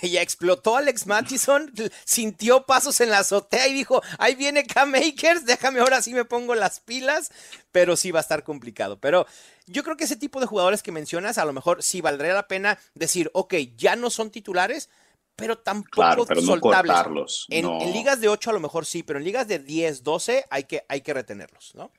que 0.00 0.08
ya 0.08 0.22
explotó 0.22 0.76
Alex 0.76 1.06
Mattison, 1.06 1.70
sintió 2.04 2.64
pasos 2.64 3.00
en 3.00 3.10
la 3.10 3.18
azotea 3.18 3.68
y 3.68 3.74
dijo, 3.74 4.02
ahí 4.18 4.34
viene 4.34 4.64
Cam 4.64 4.94
Akers, 4.94 5.44
déjame 5.44 5.80
ahora 5.80 6.00
sí 6.00 6.14
me 6.14 6.24
pongo 6.24 6.54
las 6.54 6.80
pilas, 6.80 7.30
pero 7.72 7.96
sí 7.96 8.10
va 8.10 8.20
a 8.20 8.22
estar 8.22 8.44
complicado. 8.44 8.98
Pero 8.98 9.26
yo 9.66 9.84
creo 9.84 9.96
que 9.96 10.04
ese 10.04 10.16
tipo 10.16 10.40
de 10.40 10.46
jugadores 10.46 10.82
que 10.82 10.92
mencionas, 10.92 11.36
a 11.36 11.44
lo 11.44 11.52
mejor 11.52 11.82
sí 11.82 12.00
valdría 12.00 12.32
la 12.32 12.48
pena 12.48 12.78
decir, 12.94 13.30
ok, 13.34 13.54
ya 13.76 13.96
no 13.96 14.08
son 14.08 14.30
titulares, 14.30 14.88
pero 15.36 15.58
tampoco 15.58 15.90
Claro, 15.92 16.26
pero 16.26 16.40
soltables. 16.40 17.46
En, 17.50 17.66
no. 17.66 17.80
en 17.80 17.92
ligas 17.92 18.20
de 18.20 18.28
8 18.28 18.50
a 18.50 18.52
lo 18.54 18.60
mejor 18.60 18.86
sí, 18.86 19.02
pero 19.02 19.18
en 19.18 19.24
ligas 19.24 19.46
de 19.46 19.58
10, 19.58 20.02
12 20.02 20.46
hay 20.50 20.64
que, 20.64 20.84
hay 20.88 21.02
que 21.02 21.14
retenerlos, 21.14 21.74
¿no? 21.74 21.92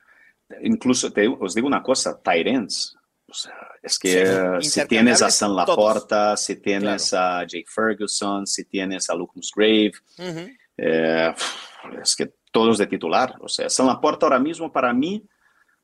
Incluso 0.62 1.14
te, 1.14 1.28
os 1.28 1.54
digo 1.54 1.68
una 1.68 1.84
cosa, 1.84 2.20
Tyrants. 2.22 2.98
O 3.30 3.34
sea, 3.34 3.54
es 3.84 4.00
que 4.00 4.08
Sí, 4.10 4.18
eh, 4.18 4.62
si 4.62 4.88
tienes 4.88 5.22
a 5.22 5.30
San. 5.30 5.56
Laporta, 5.56 6.36
si 6.36 6.56
tienes 6.58 7.14
a 7.14 7.42
Jake 7.46 7.66
Ferguson, 7.68 8.48
si 8.48 8.66
tienes 8.66 9.10
a 9.10 9.16
Luke 9.16 9.34
Musgrave, 9.36 9.92
Ujú. 10.18 10.50
eh, 10.78 11.34
es 12.02 12.16
que 12.16 12.34
todos 12.52 12.78
de 12.78 12.88
titular. 12.88 13.36
O 13.42 13.48
sea, 13.48 13.70
San 13.70 13.86
Laporta 13.88 14.26
ahora 14.26 14.40
mismo 14.40 14.72
para 14.72 14.94
mí, 14.94 15.24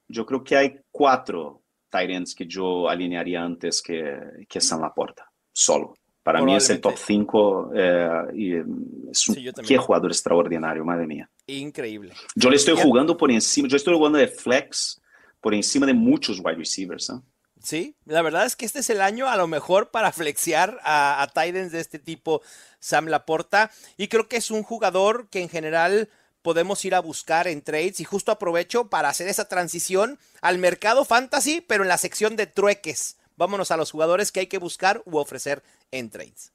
yo 0.07 0.25
creo 0.25 0.43
que 0.43 0.55
hay 0.55 0.79
cuatro 0.91 1.61
Tyrants 1.89 2.33
que 2.35 2.45
yo 2.47 2.89
alinearía 2.89 3.41
antes 3.43 3.81
que, 3.81 4.17
que 4.49 4.59
San 4.59 4.81
Laporta, 4.81 5.31
solo. 5.53 5.93
Para 6.23 6.41
mí 6.41 6.55
es 6.55 6.67
el 6.71 6.81
top 6.81 6.95
Probablemente. 6.95 7.31
5 7.31 8.31
y 8.33 8.53
eh, 8.55 8.63
es 9.11 9.27
un 9.27 9.35
Sí, 9.35 9.47
qué 9.63 9.77
jugador 9.77 10.09
extraordinario, 10.09 10.83
madre 10.83 11.05
mía. 11.05 11.29
Increíble. 11.45 12.13
Yo 12.33 12.49
le 12.49 12.55
estoy 12.55 12.75
jugando 12.75 13.15
por 13.15 13.29
encima, 13.31 13.67
yo 13.67 13.77
estoy 13.77 13.93
jugando 13.93 14.17
de 14.17 14.27
flex 14.27 14.99
por 15.39 15.53
encima 15.53 15.85
de 15.85 15.93
muchos 15.93 16.39
wide 16.39 16.55
receivers. 16.55 17.11
¿eh? 17.11 17.19
Sí, 17.65 17.95
la 18.05 18.21
verdad 18.21 18.45
es 18.45 18.55
que 18.55 18.65
este 18.65 18.79
es 18.79 18.91
el 18.91 19.01
año 19.01 19.27
a 19.27 19.37
lo 19.37 19.47
mejor 19.47 19.89
para 19.89 20.11
flexear 20.11 20.79
a, 20.83 21.23
a 21.23 21.45
de 21.45 21.79
este 21.79 21.97
tipo, 21.97 22.43
Sam 22.79 23.07
Laporta. 23.07 23.71
Y 23.97 24.07
creo 24.07 24.27
que 24.27 24.37
es 24.37 24.51
un 24.51 24.61
jugador 24.61 25.29
que 25.31 25.41
en 25.41 25.49
general 25.49 26.09
podemos 26.43 26.85
ir 26.85 26.93
a 26.93 26.99
buscar 26.99 27.47
en 27.47 27.63
trades. 27.63 27.99
Y 27.99 28.03
justo 28.03 28.31
aprovecho 28.31 28.87
para 28.91 29.09
hacer 29.09 29.27
esa 29.27 29.47
transición 29.47 30.19
al 30.41 30.59
mercado 30.59 31.05
fantasy, 31.05 31.59
pero 31.61 31.81
en 31.81 31.89
la 31.89 31.97
sección 31.97 32.35
de 32.35 32.45
trueques. 32.45 33.17
Vámonos 33.35 33.71
a 33.71 33.77
los 33.77 33.89
jugadores 33.89 34.31
que 34.31 34.41
hay 34.41 34.47
que 34.47 34.59
buscar 34.59 35.01
u 35.05 35.17
ofrecer 35.17 35.63
en 35.89 36.11
trades. 36.11 36.53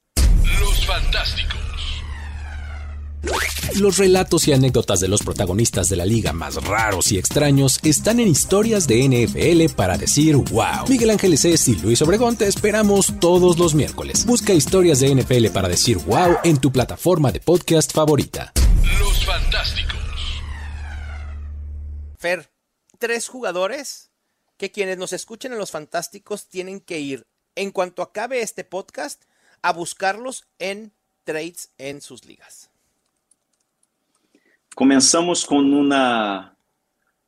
Los 0.61 0.87
Fantásticos. 0.87 1.70
Los 3.79 3.99
relatos 3.99 4.49
y 4.49 4.53
anécdotas 4.53 5.01
de 5.01 5.09
los 5.09 5.23
protagonistas 5.23 5.89
de 5.89 5.97
la 5.97 6.05
liga 6.05 6.33
más 6.33 6.57
raros 6.57 7.13
y 7.13 7.19
extraños 7.19 7.79
están 7.83 8.21
en 8.21 8.29
historias 8.29 8.87
de 8.87 9.07
NFL 9.09 9.75
para 9.75 9.97
decir 9.97 10.37
wow. 10.37 10.89
Miguel 10.89 11.11
Ángeles 11.11 11.45
es 11.45 11.69
y 11.69 11.77
Luis 11.77 12.03
Obregón 12.03 12.37
te 12.37 12.47
esperamos 12.47 13.15
todos 13.21 13.59
los 13.59 13.75
miércoles. 13.75 14.27
Busca 14.27 14.53
historias 14.53 15.01
de 15.01 15.15
NFL 15.15 15.47
para 15.49 15.69
decir 15.69 15.99
wow 15.99 16.39
en 16.43 16.59
tu 16.59 16.73
plataforma 16.73 17.33
de 17.33 17.41
podcast 17.41 17.93
favorita. 17.93 18.53
Los 18.99 19.25
Fantásticos. 19.25 20.01
Fer, 22.19 22.51
tres 22.99 23.29
jugadores 23.29 24.11
que 24.57 24.71
quienes 24.71 24.99
nos 24.99 25.13
escuchen 25.13 25.53
en 25.53 25.59
los 25.59 25.71
fantásticos 25.71 26.49
tienen 26.49 26.81
que 26.81 26.99
ir 26.99 27.27
en 27.55 27.71
cuanto 27.71 28.03
acabe 28.03 28.43
este 28.43 28.65
podcast 28.65 29.25
a 29.63 29.73
buscarlos 29.73 30.47
en 30.59 30.93
trades 31.25 31.71
en 31.79 32.01
sus 32.01 32.25
ligas. 32.25 32.70
Comenzamos 34.81 35.45
con 35.45 35.75
una, 35.75 36.57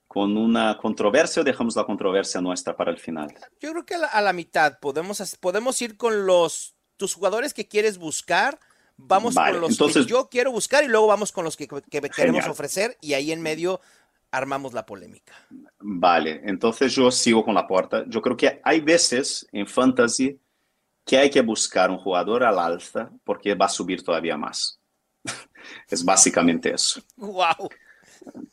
con 0.09 0.39
una 0.39 0.79
controversia 0.79 1.43
o 1.43 1.45
dejamos 1.45 1.77
la 1.77 1.85
controversia 1.85 2.41
nuestra 2.41 2.75
para 2.75 2.91
el 2.91 2.97
final. 2.99 3.29
Yo 3.61 3.73
creo 3.73 3.85
que 3.85 3.95
a 3.97 3.99
la, 3.99 4.07
a 4.07 4.23
la 4.23 4.33
mitad 4.33 4.79
podemos, 4.81 5.37
podemos 5.39 5.83
ir 5.83 5.99
con 5.99 6.25
los 6.25 6.75
tus 6.97 7.13
jugadores 7.13 7.53
que 7.53 7.69
quieres 7.69 7.99
buscar. 7.99 8.59
Vamos 8.97 9.35
Vale, 9.35 9.53
con 9.53 9.61
los 9.61 9.71
entonces- 9.73 10.07
que 10.07 10.11
yo 10.11 10.31
quiero 10.31 10.51
buscar 10.51 10.83
y 10.83 10.89
luego 10.89 11.07
vamos 11.09 11.31
con 11.31 11.45
los 11.45 11.59
que, 11.59 11.69
que 11.69 12.01
queremos 12.09 12.47
ofrecer 12.47 12.97
y 13.03 13.13
ahí 13.13 13.33
en 13.33 13.43
medio 13.43 13.83
armamos 14.31 14.73
la 14.73 14.87
polémica. 14.87 15.35
Vale, 15.79 16.41
entonces 16.45 16.95
yo 16.95 17.11
sigo 17.11 17.45
con 17.45 17.55
la 17.55 17.67
puerta. 17.67 18.03
Yo 18.09 18.23
creo 18.23 18.35
que 18.35 18.63
hay 18.65 18.81
veces 18.81 19.47
en 19.53 19.67
fantasy 19.67 20.41
que 21.05 21.19
hay 21.19 21.29
que 21.29 21.43
buscar 21.43 21.91
un 21.91 21.99
jugador 21.99 22.45
al 22.45 22.59
alza 22.59 23.11
porque 23.25 23.55
va 23.55 23.67
a 23.67 23.69
subir 23.69 24.03
todavía 24.03 24.39
más. 24.39 24.79
Es 25.89 26.05
básicamente 26.05 26.73
eso. 26.73 27.01
Wow. 27.17 27.69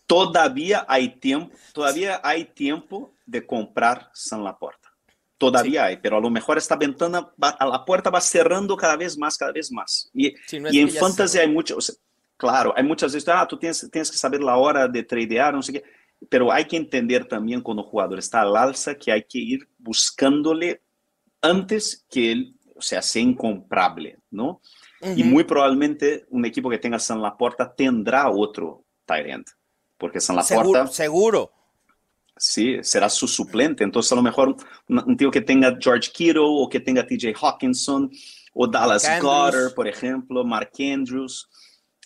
Todavía 0.08 0.86
hay 0.88 1.19
tiempo, 1.19 1.55
todavía 1.73 2.19
hay 2.23 2.45
tiempo 2.45 3.13
de 3.25 3.45
comprar 3.45 4.10
San 4.13 4.43
Laporta. 4.43 4.89
Todavía 5.38 5.86
hay, 5.86 5.97
pero 5.97 6.17
a 6.17 6.19
lo 6.21 6.29
mejor 6.29 6.58
esta 6.58 6.75
ventana, 6.75 7.21
va- 7.41 7.49
a 7.49 7.65
la 7.65 7.86
puerta 7.86 8.10
va 8.10 8.19
cerrando 8.19 8.75
cada 8.75 8.97
vez 8.97 9.17
más, 9.17 9.38
cada 9.38 9.51
vez 9.53 9.71
más. 9.71 10.10
Y, 10.13 10.34
Sí, 10.47 10.60
no 10.60 10.67
es 10.67 10.73
y 10.73 10.79
en 10.82 10.89
fantasy 10.89 11.34
cerró. 11.38 11.47
hay 11.47 11.53
mucho, 11.53 11.77
o 11.77 11.82
sea, 11.82 11.95
claro, 12.36 12.73
hay 12.75 12.84
muchas 12.84 13.13
veces, 13.13 13.29
ah, 13.29 13.47
tú 13.47 13.58
tienes, 13.58 13.88
tienes 13.91 14.12
que 14.12 14.17
saber 14.17 14.41
la 14.41 14.58
hora 14.58 14.88
de 14.88 15.03
tradear, 15.03 15.53
no 15.53 15.62
sé 15.62 15.73
qué, 15.73 15.84
pero 16.27 16.51
hay 16.51 16.65
que 16.65 16.75
entender 16.75 17.25
también 17.25 17.62
cuando 17.62 17.84
el 17.84 17.89
jugador 17.89 18.19
está 18.19 18.41
al 18.41 18.58
alza 18.58 18.95
que 18.95 19.12
hay 19.13 19.23
que 19.23 19.38
ir 19.39 19.69
buscándole 19.77 20.82
antes 21.41 22.05
que 22.10 22.32
él, 22.34 22.55
o 22.75 22.82
sea, 22.82 23.01
sea 23.01 23.21
incomprable, 23.21 24.17
¿no? 24.32 24.60
Y 25.01 25.23
muy 25.23 25.43
probablemente 25.45 26.25
un 26.29 26.45
equipo 26.45 26.69
que 26.69 26.77
tenga 26.77 26.99
San 26.99 27.21
Laporta 27.21 27.73
tendrá 27.73 28.29
otro 28.29 28.85
tight 29.05 29.27
end, 29.27 29.45
porque 29.97 30.19
San 30.19 30.43
seguro, 30.43 30.73
Laporta 30.73 30.93
seguro. 30.93 31.51
Sí, 32.35 32.77
será 32.81 33.09
su 33.09 33.27
suplente. 33.27 33.83
Entonces, 33.83 34.12
a 34.12 34.15
lo 34.15 34.21
mejor 34.21 34.55
un, 34.88 35.17
tío 35.17 35.29
que 35.29 35.41
tenga 35.41 35.77
George 35.79 36.12
Kittle 36.12 36.41
o 36.43 36.69
que 36.69 36.79
tenga 36.79 37.05
TJ 37.05 37.33
Hawkinson 37.39 38.09
o 38.53 38.67
Dallas 38.67 39.05
Goddard, 39.21 39.73
por 39.73 39.88
ejemplo, 39.88 40.43
Mark 40.45 40.71
Andrews, 40.79 41.49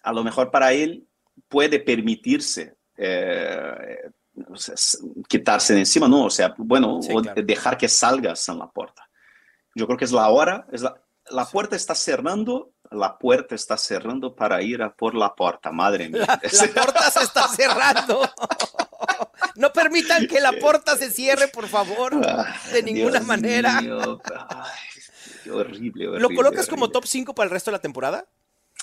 a 0.01 0.11
lo 0.11 0.23
mejor 0.23 0.49
para 0.49 0.73
él 0.73 1.07
puede 1.47 1.79
permitirse 1.79 2.75
eh, 2.97 4.11
quitarse 5.27 5.73
de 5.73 5.79
encima, 5.79 6.07
¿no? 6.07 6.25
O 6.25 6.29
sea, 6.29 6.53
bueno, 6.57 6.99
o 6.99 7.21
dejar 7.21 7.77
que 7.77 7.87
salga 7.87 8.35
San 8.35 8.57
Laporta. 8.57 9.07
Yo 9.75 9.85
creo 9.85 9.97
que 9.97 10.05
es 10.05 10.11
la 10.11 10.29
hora, 10.29 10.67
es 10.71 10.81
la, 10.81 10.99
la 11.29 11.45
puerta 11.45 11.75
está 11.75 11.95
cerrando, 11.95 12.72
la 12.93 13.17
puerta 13.17 13.55
está 13.55 13.77
cerrando 13.77 14.35
para 14.35 14.61
ir 14.61 14.81
a 14.81 14.93
por 14.93 15.15
la 15.15 15.33
puerta, 15.33 15.71
madre 15.71 16.09
mía. 16.09 16.25
La, 16.27 16.67
puerta 16.73 17.11
se 17.11 17.23
está 17.23 17.47
cerrando. 17.47 18.21
No 19.55 19.71
permitan 19.71 20.25
que 20.27 20.39
la 20.39 20.53
puerta 20.53 20.97
se 20.97 21.11
cierre, 21.11 21.47
por 21.47 21.67
favor. 21.67 22.13
De 22.71 22.81
ninguna 22.81 23.19
manera. 23.19 23.79
qué 23.81 25.51
horrible, 25.51 26.07
horrible, 26.07 26.19
¿Lo 26.19 26.29
colocas 26.33 26.67
como 26.67 26.89
top 26.89 27.05
5 27.05 27.35
para 27.35 27.45
el 27.45 27.51
resto 27.51 27.69
de 27.69 27.77
la 27.77 27.81
temporada? 27.81 28.25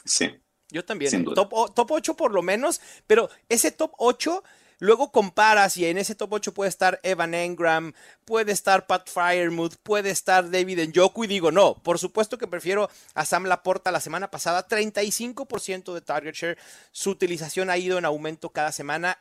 Sí. 0.04 0.30
Yo 0.68 0.84
también. 0.84 1.24
Top, 1.24 1.74
top 1.74 1.90
8 1.90 2.14
por 2.14 2.32
lo 2.32 2.42
menos, 2.42 2.80
pero 3.06 3.30
ese 3.48 3.72
top 3.72 3.92
8 3.98 4.44
Luego 4.80 5.12
comparas 5.12 5.76
y 5.76 5.84
en 5.84 5.98
ese 5.98 6.14
top 6.14 6.32
8 6.32 6.54
puede 6.54 6.70
estar 6.70 6.98
Evan 7.02 7.34
Engram, 7.34 7.92
puede 8.24 8.50
estar 8.50 8.86
Pat 8.86 9.08
Fryermuth, 9.08 9.76
puede 9.82 10.10
estar 10.10 10.50
David 10.50 10.88
Njoku 10.88 11.24
y 11.24 11.26
digo, 11.26 11.52
no, 11.52 11.74
por 11.74 11.98
supuesto 11.98 12.38
que 12.38 12.46
prefiero 12.46 12.88
a 13.14 13.26
Sam 13.26 13.44
Laporta 13.44 13.92
la 13.92 14.00
semana 14.00 14.30
pasada, 14.30 14.66
35% 14.66 15.92
de 15.92 16.00
target 16.00 16.34
share, 16.34 16.58
su 16.92 17.10
utilización 17.10 17.68
ha 17.68 17.76
ido 17.76 17.98
en 17.98 18.06
aumento 18.06 18.48
cada 18.48 18.72
semana 18.72 19.18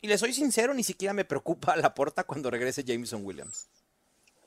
y 0.00 0.06
le 0.06 0.18
soy 0.18 0.32
sincero, 0.32 0.72
ni 0.72 0.84
siquiera 0.84 1.12
me 1.12 1.24
preocupa 1.24 1.76
Laporta 1.76 2.22
cuando 2.22 2.48
regrese 2.48 2.84
Jameson 2.84 3.24
Williams. 3.24 3.68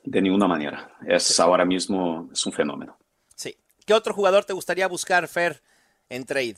De 0.06 0.22
ninguna 0.22 0.48
manera, 0.48 0.96
es 1.06 1.38
ahora 1.40 1.66
mismo 1.66 2.30
es 2.32 2.46
un 2.46 2.54
fenómeno. 2.54 2.98
Sí. 3.36 3.58
¿Qué 3.86 3.94
otro 3.94 4.14
jugador 4.14 4.46
te 4.46 4.54
gustaría 4.54 4.88
buscar, 4.88 5.28
Fer, 5.28 5.62
en 6.08 6.26
trade? 6.26 6.58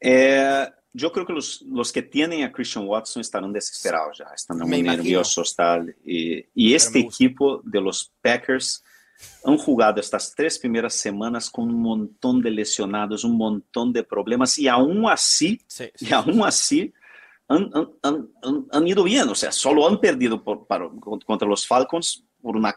Eh, 0.00 0.68
yo 0.96 1.12
creo 1.12 1.26
que 1.26 1.34
los, 1.34 1.60
los, 1.62 1.92
que 1.92 2.00
tienen 2.00 2.42
a 2.42 2.50
Christian 2.50 2.86
Watson 2.88 3.20
estarán 3.20 3.52
desesperados 3.52 4.16
ya, 4.18 4.26
están 4.34 4.58
muy 4.60 4.82
nerviosos 4.82 5.54
tal. 5.54 5.94
Y, 6.02 6.42
y 6.54 6.72
este 6.72 7.00
equipo 7.00 7.60
de 7.64 7.82
los 7.82 8.10
Packers 8.22 8.82
han 9.44 9.58
jugado 9.58 10.00
estas 10.00 10.34
tres 10.34 10.58
primeras 10.58 10.94
semanas 10.94 11.50
con 11.50 11.68
un 11.68 11.82
montón 11.82 12.40
de 12.40 12.50
lesionados, 12.50 13.24
un 13.24 13.36
montón 13.36 13.92
de 13.92 14.02
problemas 14.02 14.58
y 14.58 14.68
aún 14.68 15.06
así, 15.06 15.60
y 16.00 16.12
aún 16.14 16.42
así 16.42 16.94
han, 17.46 17.70
han, 18.02 18.28
han, 18.72 18.88
ido 18.88 19.04
bien. 19.04 19.28
O 19.28 19.34
sea, 19.34 19.52
solo 19.52 19.86
han 19.86 20.00
perdido 20.00 20.42
por, 20.42 20.66
para, 20.66 20.88
contra 21.24 21.46
los 21.46 21.66
Falcons 21.66 22.24
por 22.40 22.56
una 22.56 22.74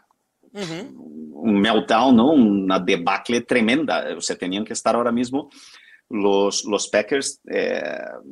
un 0.51 1.61
meltdown, 1.61 2.15
¿no? 2.15 2.31
una 2.31 2.79
debacle 2.79 3.41
tremenda. 3.41 4.05
O 4.17 4.21
sea, 4.21 4.35
tenían 4.35 4.65
que 4.65 4.73
estar 4.73 4.95
ahora 4.95 5.11
mismo 5.11 5.49
los, 6.09 6.65
los 6.65 6.87
Packers 6.87 7.39
eh, 7.49 7.81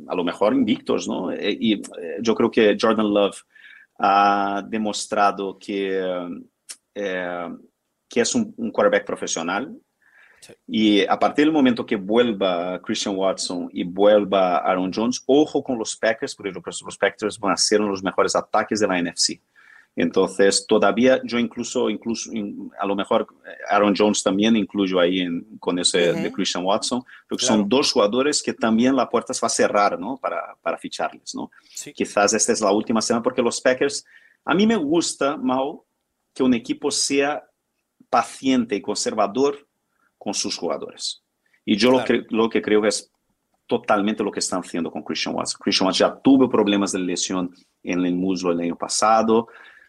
a 0.08 0.16
lo 0.16 0.24
mejor 0.24 0.54
invictos, 0.54 1.08
¿no? 1.08 1.32
Eh, 1.32 1.58
y, 1.60 1.74
eh, 1.76 2.18
yo 2.22 2.34
creo 2.36 2.50
que 2.50 2.78
Jordan 2.80 3.14
Love 3.14 3.40
ha 4.00 4.64
demostrado 4.68 5.58
que, 5.58 6.46
que 6.94 8.22
es 8.22 8.36
un, 8.36 8.72
quarterback 8.72 9.06
profesional. 9.06 9.76
Y 10.68 11.04
a 11.06 11.18
partir 11.18 11.46
del 11.46 11.54
momento 11.54 11.86
que 11.86 11.96
vuelva 11.96 12.80
Christian 12.82 13.16
Watson 13.16 13.70
y 13.74 13.84
vuelva 13.84 14.58
Aaron 14.60 14.92
Jones, 14.94 15.24
ojo 15.26 15.64
con 15.64 15.80
los 15.80 15.96
Packers, 15.96 16.36
porque 16.36 16.52
los 16.52 16.98
Packers 16.98 17.40
van 17.40 17.54
a 17.54 17.58
ser 17.58 17.80
uno 17.80 17.90
de 17.90 17.94
los 17.94 18.04
mejores 18.04 18.36
ataques 18.36 18.80
de 18.80 18.88
la 18.88 19.02
NFC. 19.02 19.42
Entonces, 19.98 20.64
todavía 20.68 21.20
yo 21.24 21.40
incluso, 21.40 21.90
incluso 21.90 22.30
a 22.80 22.86
lo 22.86 22.96
mejor 22.96 23.28
eh, 23.44 23.50
Aaron 23.68 23.96
Jones 23.98 24.22
también 24.22 24.56
incluyo 24.56 25.00
ahí 25.00 25.22
en, 25.22 25.58
con 25.58 25.80
ese 25.80 26.14
de 26.14 26.32
Christian 26.32 26.64
Watson, 26.64 27.04
porque 27.28 27.44
son 27.44 27.68
dos 27.68 27.92
jugadores 27.92 28.44
que 28.44 28.54
también 28.54 28.96
la 28.96 29.10
puerta 29.10 29.34
se 29.34 29.42
va 29.42 29.48
a 29.48 29.50
cerrar, 29.50 30.00
¿no? 30.00 30.16
Para, 30.18 30.56
para 30.62 30.78
ficharles, 30.78 31.34
¿no? 31.34 31.50
Quizás 31.96 32.32
esta 32.36 32.54
es 32.54 32.62
la 32.62 32.72
última 32.72 33.02
semana, 33.02 33.24
porque 33.24 33.42
los 33.42 33.60
Packers, 33.60 34.06
a 34.46 34.54
mí 34.54 34.68
me 34.68 34.76
gusta, 34.76 35.36
Mau, 35.36 35.84
que 36.32 36.44
un 36.44 36.54
equipo 36.54 36.92
sea 36.92 37.44
paciente 38.08 38.76
y 38.76 38.82
conservador 38.82 39.68
con 40.16 40.36
sus 40.36 40.56
jugadores. 40.56 41.24
Y 41.66 41.76
yo 41.76 41.90
lo, 41.90 42.06
que, 42.06 42.24
lo 42.30 42.50
que 42.52 42.62
creo 42.62 42.84
que 42.84 42.90
es 42.90 43.12
totalmente 43.66 44.24
lo 44.24 44.32
que 44.32 44.42
están 44.42 44.60
haciendo 44.60 44.92
con 44.92 45.02
Christian 45.02 45.34
Watson. 45.34 45.60
Christian 45.60 45.88
Watson 45.88 46.08
ya 46.08 46.16
tuvo 46.22 46.48
problemas 46.48 46.92
de 46.92 47.00
lesión 47.00 47.52
en 47.82 48.06
el 48.06 48.14
muslo 48.16 48.52
el 48.52 48.60
año 48.60 48.76
pasado, 48.76 49.48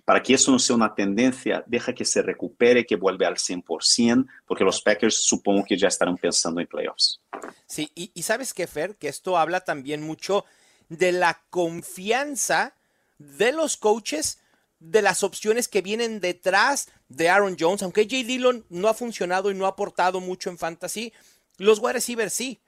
para 0.09 0.23
que 0.23 0.33
eso 0.33 0.51
no 0.51 0.59
sea 0.59 0.75
una 0.75 0.95
tendencia, 0.95 1.63
deja 1.67 1.93
que 1.93 2.07
se 2.07 2.23
recupere, 2.23 2.87
que 2.87 2.97
vuelva 2.97 3.27
al 3.27 3.37
100%, 3.37 4.27
porque 4.47 4.65
los 4.65 4.81
Packers 4.81 5.17
supongo 5.17 5.67
que 5.69 5.77
ya 5.77 5.89
estarán 5.89 6.17
pensando 6.17 6.63
en 6.63 6.67
playoffs. 6.67 7.21
Sí, 7.67 7.93
y, 7.95 8.23
sabes 8.23 8.55
qué, 8.55 8.67
Fer, 8.67 8.97
que 8.97 9.09
esto 9.09 9.37
habla 9.37 9.61
también 9.61 10.01
mucho 10.03 10.47
de 10.89 11.13
la 11.13 11.43
confianza 11.51 12.75
de 13.19 13.53
los 13.53 13.77
coaches 13.77 14.39
de 14.81 15.03
las 15.03 15.23
opciones 15.23 15.69
que 15.69 15.83
vienen 15.83 16.21
detrás 16.21 16.89
de 17.11 17.29
Aaron 17.29 17.59
Jones, 17.61 17.83
aunque 17.83 18.09
Jay 18.09 18.23
Dillon 18.23 18.65
no 18.71 18.89
ha 18.89 18.95
funcionado 18.95 19.51
y 19.51 19.55
no 19.55 19.67
ha 19.67 19.71
aportado 19.77 20.23
mucho 20.23 20.49
en 20.49 20.57
fantasy, 20.57 21.13
los 21.59 21.81
wide 21.81 21.93
receivers 21.93 22.33
sí. 22.33 22.63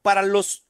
Para 0.00 0.22
los 0.22 0.64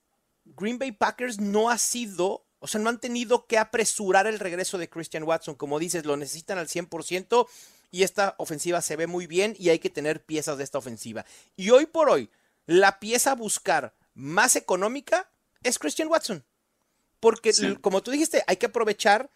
Green 0.47 0.81
Bay 0.81 0.91
Packers 0.91 1.39
no 1.39 1.71
ha 1.71 1.79
sido 1.79 2.45
o 2.63 2.69
sea, 2.69 2.81
no 2.81 2.89
han 2.89 3.01
tenido 3.01 3.47
que 3.47 3.59
apresurar 3.59 4.29
el 4.29 4.39
regreso 4.39 4.79
de 4.79 4.89
Christian 4.89 5.25
Watson. 5.25 5.57
Como 5.57 5.81
dices, 5.81 6.05
lo 6.05 6.17
necesitan 6.17 6.59
al 6.59 6.69
100% 6.69 7.49
y 7.91 8.05
esta 8.05 8.37
ofensiva 8.39 8.81
se 8.81 8.95
ve 8.95 9.09
muy 9.09 9.27
bien 9.27 9.57
y 9.59 9.71
hay 9.71 9.81
que 9.81 9.91
tener 9.91 10.25
piezas 10.25 10.59
de 10.59 10.65
esta 10.65 10.79
ofensiva. 10.79 11.27
Y 11.57 11.71
hoy 11.71 11.87
por 11.87 12.09
hoy, 12.09 12.31
la 12.67 13.01
pieza 13.01 13.33
a 13.33 13.35
buscar 13.35 13.95
más 14.15 14.55
económica 14.55 15.29
es 15.65 15.81
Christian 15.81 16.07
Watson. 16.07 16.45
Porque, 17.19 17.53
como 17.81 18.01
tú 18.01 18.13
dijiste, 18.13 18.45
hay 18.47 18.57
que 18.57 18.67
aprovechar 18.67 19.29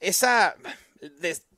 esa 0.00 0.56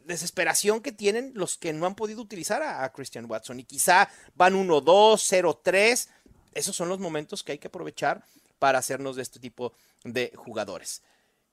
desesperación 0.05 0.81
que 0.81 0.91
tienen 0.91 1.31
los 1.37 1.57
que 1.57 1.73
no 1.73 1.87
han 1.87 1.95
podido 1.95 2.21
utilizar 2.21 2.63
a, 2.63 2.83
a 2.83 2.93
Christian 2.93 3.31
Watson. 3.31 3.61
Y 3.61 3.65
quizá 3.65 4.11
van 4.35 4.55
1-2, 4.55 5.63
0-3. 5.63 6.09
Esos 6.53 6.75
son 6.75 6.89
los 6.89 6.99
momentos 6.99 7.45
que 7.45 7.53
hay 7.53 7.59
que 7.59 7.69
aprovechar 7.69 8.25
para 8.61 8.79
hacernos 8.79 9.17
de 9.17 9.23
este 9.23 9.41
tipo 9.41 9.73
de 10.05 10.33
jugadores. 10.37 11.03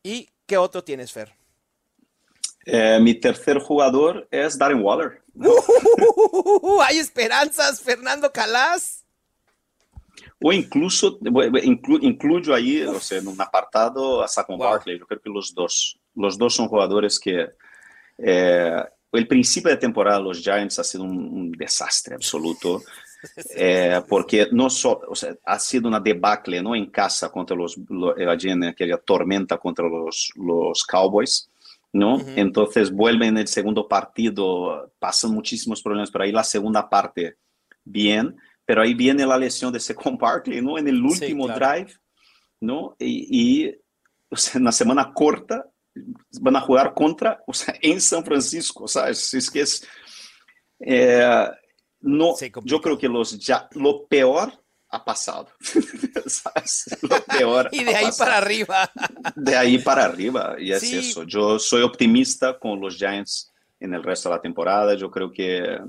¿Y 0.04 0.30
qué 0.46 0.58
otro 0.58 0.84
tienes, 0.84 1.12
Fer? 1.12 1.34
Eh, 2.66 3.00
mi 3.02 3.16
tercer 3.16 3.58
jugador 3.60 4.28
es 4.30 4.58
Darren 4.58 4.84
Waller. 4.84 5.24
hay 6.84 7.00
esperanzas, 7.00 7.82
Fernando 7.82 8.32
Calas. 8.32 9.06
O 10.44 10.52
incluso, 10.52 11.18
incluyo 12.02 12.54
ahí, 12.54 12.84
o 12.84 13.00
sea, 13.00 13.20
en 13.20 13.28
un 13.28 13.42
apartado 13.42 14.22
a 14.22 14.28
Saquon 14.28 14.60
Barkley. 14.60 15.00
Yo 15.00 15.08
creo 15.08 15.22
que 15.22 15.30
los 15.30 15.54
dos, 15.56 15.98
los 16.14 16.38
dos 16.38 16.54
son 16.54 16.68
jugadores 16.68 17.20
que 17.20 17.48
eh, 18.18 18.84
el 19.14 19.28
principio 19.28 19.72
de 19.72 19.78
temporada 19.78 20.20
los 20.20 20.42
Giants 20.42 20.78
ha 20.80 20.84
sido 20.84 21.06
un 21.06 21.52
desastre 21.54 22.16
absoluto. 22.16 22.84
Eh, 23.56 24.02
porque 24.08 24.48
no 24.52 24.70
solo, 24.70 25.02
o 25.10 25.16
sea, 25.16 25.36
ha 25.46 25.58
sido 25.58 25.88
una 25.88 26.00
debacle 26.00 26.62
¿no? 26.62 26.76
en 26.76 26.88
casa 26.92 27.30
contra 27.30 27.58
los, 27.58 27.78
allí 28.28 28.50
en 28.50 28.64
aquella 28.66 28.98
tormenta 28.98 29.58
contra 29.58 29.88
los, 29.88 30.32
los 30.36 30.84
Cowboys. 30.84 31.50
¿no? 31.94 32.20
Entonces 32.36 32.92
vuelven 32.92 33.30
en 33.30 33.38
el 33.40 33.48
segundo 33.48 33.88
partido, 33.88 34.92
pasan 35.00 35.32
muchísimos 35.32 35.82
problemas, 35.82 36.12
pero 36.12 36.26
ahí 36.26 36.32
la 36.32 36.44
segunda 36.44 36.88
parte, 36.88 37.38
bien, 37.84 38.36
pero 38.66 38.82
ahí 38.82 38.94
viene 38.94 39.26
la 39.26 39.38
lesión 39.38 39.74
de 39.74 39.80
Second 39.80 40.20
Barkley, 40.20 40.62
¿no? 40.62 40.78
En 40.78 40.88
el 40.88 41.02
último 41.02 41.48
drive, 41.48 41.94
¿no? 42.60 42.96
Y, 43.00 43.66
y 43.66 43.76
o 44.30 44.36
sea, 44.36 44.60
en 44.60 44.66
la 44.66 44.72
semana 44.72 45.12
corta 45.14 45.66
van 46.42 46.56
a 46.56 46.62
jugar 46.62 46.94
contra, 46.94 47.42
o 47.48 47.54
sea, 47.54 47.74
en 47.82 48.00
San 48.00 48.24
Francisco, 48.24 48.88
¿sabes? 48.88 49.34
Es 49.34 49.50
que 49.50 49.62
es... 49.62 49.88
Eh, 50.80 51.50
no, 52.02 52.36
yo 52.64 52.82
creo 52.82 52.98
que 52.98 53.08
los 53.08 53.38
ya, 53.40 53.68
lo 53.74 54.06
peor 54.06 54.54
ha 54.90 55.04
pasado. 55.04 55.50
lo 57.02 57.24
peor. 57.38 57.70
y 57.72 57.84
de 57.84 57.96
ahí 57.96 58.10
para 58.18 58.38
arriba. 58.38 58.92
de 59.36 59.56
ahí 59.56 59.78
para 59.80 60.06
arriba. 60.06 60.56
Y 60.60 60.72
es 60.72 60.84
eso. 60.84 61.24
Yo 61.24 61.60
soy 61.60 61.82
optimista 61.82 62.58
con 62.58 62.80
los 62.80 62.96
Giants 62.96 63.52
en 63.80 63.94
el 63.94 64.04
resto 64.04 64.30
de 64.30 64.36
la 64.36 64.42
temporada. 64.42 64.96
Yo 64.96 65.10
creo 65.12 65.32
que, 65.32 65.80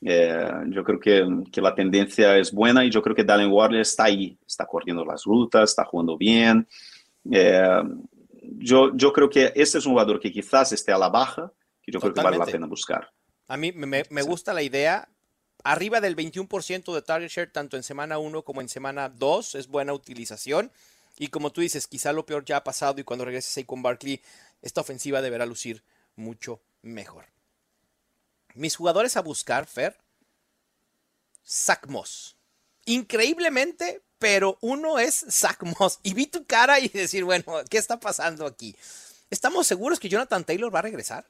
eh, 0.00 0.52
yo 0.68 0.84
creo 0.84 0.98
que, 0.98 1.26
que, 1.52 1.60
la 1.60 1.74
tendencia 1.74 2.36
es 2.36 2.52
buena 2.52 2.84
y 2.84 2.90
yo 2.90 3.02
creo 3.02 3.14
que 3.14 3.24
Dallin 3.24 3.52
Warner 3.52 3.80
está 3.80 4.04
ahí. 4.04 4.38
Está 4.46 4.66
corriendo 4.66 5.04
las 5.04 5.24
rutas, 5.24 5.70
está 5.70 5.84
jugando 5.84 6.16
bien. 6.16 6.66
Eh, 7.30 7.82
yo, 8.42 8.96
yo 8.96 9.12
creo 9.12 9.28
que 9.28 9.52
este 9.54 9.78
es 9.78 9.86
un 9.86 9.92
jugador 9.92 10.18
que 10.18 10.32
quizás 10.32 10.72
esté 10.72 10.92
a 10.92 10.98
la 10.98 11.08
baja, 11.08 11.52
que 11.82 11.92
yo 11.92 12.00
creo 12.00 12.14
que 12.14 12.22
vale 12.22 12.38
la 12.38 12.46
pena 12.46 12.66
buscar. 12.66 13.08
A 13.46 13.56
mí 13.56 13.72
me, 13.72 14.04
me 14.08 14.22
gusta 14.22 14.52
la 14.52 14.62
idea 14.62 15.08
arriba 15.64 16.00
del 16.00 16.16
21% 16.16 16.94
de 16.94 17.02
target 17.02 17.30
share 17.30 17.50
tanto 17.50 17.76
en 17.76 17.82
semana 17.82 18.18
1 18.18 18.42
como 18.42 18.60
en 18.60 18.68
semana 18.68 19.08
2 19.08 19.54
es 19.54 19.68
buena 19.68 19.92
utilización. 19.92 20.70
Y 21.18 21.28
como 21.28 21.50
tú 21.50 21.60
dices, 21.60 21.86
quizá 21.86 22.12
lo 22.12 22.26
peor 22.26 22.44
ya 22.44 22.58
ha 22.58 22.64
pasado 22.64 23.00
y 23.00 23.04
cuando 23.04 23.24
regrese 23.24 23.66
con 23.66 23.82
Barkley 23.82 24.22
esta 24.62 24.80
ofensiva 24.80 25.20
deberá 25.20 25.46
lucir 25.46 25.82
mucho 26.16 26.60
mejor. 26.82 27.26
Mis 28.54 28.76
jugadores 28.76 29.16
a 29.16 29.20
buscar, 29.20 29.66
Fer, 29.66 29.96
Zach 31.46 31.86
Moss. 31.86 32.36
Increíblemente, 32.84 34.02
pero 34.18 34.58
uno 34.60 34.98
es 34.98 35.26
Zach 35.30 35.62
Moss. 35.62 36.00
Y 36.02 36.14
vi 36.14 36.26
tu 36.26 36.44
cara 36.44 36.80
y 36.80 36.88
decir, 36.88 37.24
bueno, 37.24 37.44
¿qué 37.68 37.78
está 37.78 38.00
pasando 38.00 38.46
aquí? 38.46 38.76
¿Estamos 39.30 39.66
seguros 39.66 40.00
que 40.00 40.08
Jonathan 40.08 40.44
Taylor 40.44 40.74
va 40.74 40.80
a 40.80 40.82
regresar? 40.82 41.26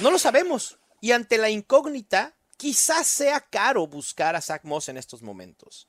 No 0.00 0.10
lo 0.10 0.18
sabemos. 0.18 0.78
Y 1.00 1.12
ante 1.12 1.38
la 1.38 1.50
incógnita, 1.50 2.34
quizás 2.56 3.06
sea 3.06 3.40
caro 3.40 3.86
buscar 3.86 4.36
a 4.36 4.40
Zach 4.40 4.64
Moss 4.64 4.88
en 4.88 4.96
estos 4.96 5.22
momentos. 5.22 5.86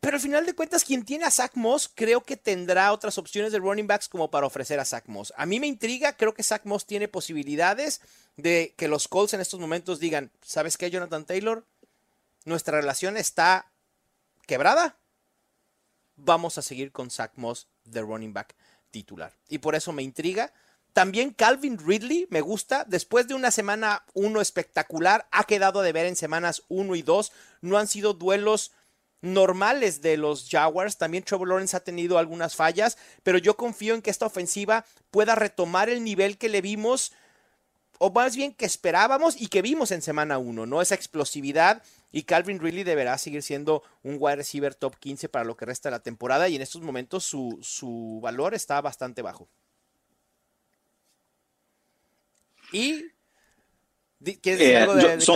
Pero 0.00 0.18
al 0.18 0.20
final 0.20 0.46
de 0.46 0.54
cuentas, 0.54 0.84
quien 0.84 1.04
tiene 1.04 1.24
a 1.24 1.32
Zach 1.32 1.52
Moss, 1.54 1.90
creo 1.92 2.22
que 2.22 2.36
tendrá 2.36 2.92
otras 2.92 3.18
opciones 3.18 3.50
de 3.50 3.58
running 3.58 3.88
backs 3.88 4.08
como 4.08 4.30
para 4.30 4.46
ofrecer 4.46 4.78
a 4.78 4.84
Zach 4.84 5.06
Moss. 5.06 5.32
A 5.36 5.46
mí 5.46 5.58
me 5.58 5.66
intriga, 5.66 6.16
creo 6.16 6.32
que 6.32 6.44
Zach 6.44 6.64
Moss 6.64 6.86
tiene 6.86 7.08
posibilidades 7.08 8.00
de 8.36 8.74
que 8.76 8.86
los 8.86 9.08
Colts 9.08 9.34
en 9.34 9.40
estos 9.40 9.58
momentos 9.58 9.98
digan, 9.98 10.30
¿sabes 10.42 10.76
qué, 10.76 10.90
Jonathan 10.90 11.24
Taylor? 11.24 11.66
Nuestra 12.44 12.78
relación 12.78 13.16
está 13.16 13.72
quebrada. 14.46 14.96
Vamos 16.14 16.56
a 16.56 16.62
seguir 16.62 16.92
con 16.92 17.10
Zach 17.10 17.32
Moss 17.34 17.66
de 17.84 18.00
running 18.02 18.32
back 18.32 18.54
titular. 18.92 19.32
Y 19.48 19.58
por 19.58 19.74
eso 19.74 19.92
me 19.92 20.04
intriga. 20.04 20.52
También 20.96 21.34
Calvin 21.34 21.76
Ridley 21.76 22.26
me 22.30 22.40
gusta. 22.40 22.86
Después 22.88 23.28
de 23.28 23.34
una 23.34 23.50
semana 23.50 24.06
1 24.14 24.40
espectacular, 24.40 25.28
ha 25.30 25.44
quedado 25.44 25.82
de 25.82 25.92
ver 25.92 26.06
en 26.06 26.16
semanas 26.16 26.62
1 26.68 26.94
y 26.94 27.02
2. 27.02 27.32
No 27.60 27.76
han 27.76 27.86
sido 27.86 28.14
duelos 28.14 28.72
normales 29.20 30.00
de 30.00 30.16
los 30.16 30.48
Jaguars. 30.48 30.96
También 30.96 31.22
Trevor 31.22 31.48
Lawrence 31.48 31.76
ha 31.76 31.84
tenido 31.84 32.16
algunas 32.16 32.56
fallas, 32.56 32.96
pero 33.22 33.36
yo 33.36 33.58
confío 33.58 33.94
en 33.94 34.00
que 34.00 34.08
esta 34.08 34.24
ofensiva 34.24 34.86
pueda 35.10 35.34
retomar 35.34 35.90
el 35.90 36.02
nivel 36.02 36.38
que 36.38 36.48
le 36.48 36.62
vimos, 36.62 37.12
o 37.98 38.10
más 38.10 38.34
bien 38.34 38.54
que 38.54 38.64
esperábamos 38.64 39.38
y 39.38 39.48
que 39.48 39.60
vimos 39.60 39.90
en 39.90 40.00
semana 40.00 40.38
1, 40.38 40.64
¿no? 40.64 40.80
Esa 40.80 40.94
explosividad. 40.94 41.82
Y 42.10 42.22
Calvin 42.22 42.58
Ridley 42.58 42.84
deberá 42.84 43.18
seguir 43.18 43.42
siendo 43.42 43.82
un 44.02 44.16
wide 44.18 44.36
receiver 44.36 44.74
top 44.74 44.96
15 44.96 45.28
para 45.28 45.44
lo 45.44 45.58
que 45.58 45.66
resta 45.66 45.90
de 45.90 45.96
la 45.96 46.02
temporada. 46.02 46.48
Y 46.48 46.56
en 46.56 46.62
estos 46.62 46.80
momentos 46.80 47.22
su, 47.22 47.58
su 47.60 48.18
valor 48.22 48.54
está 48.54 48.80
bastante 48.80 49.20
bajo. 49.20 49.46
Y 52.72 53.04
eh, 54.44 54.86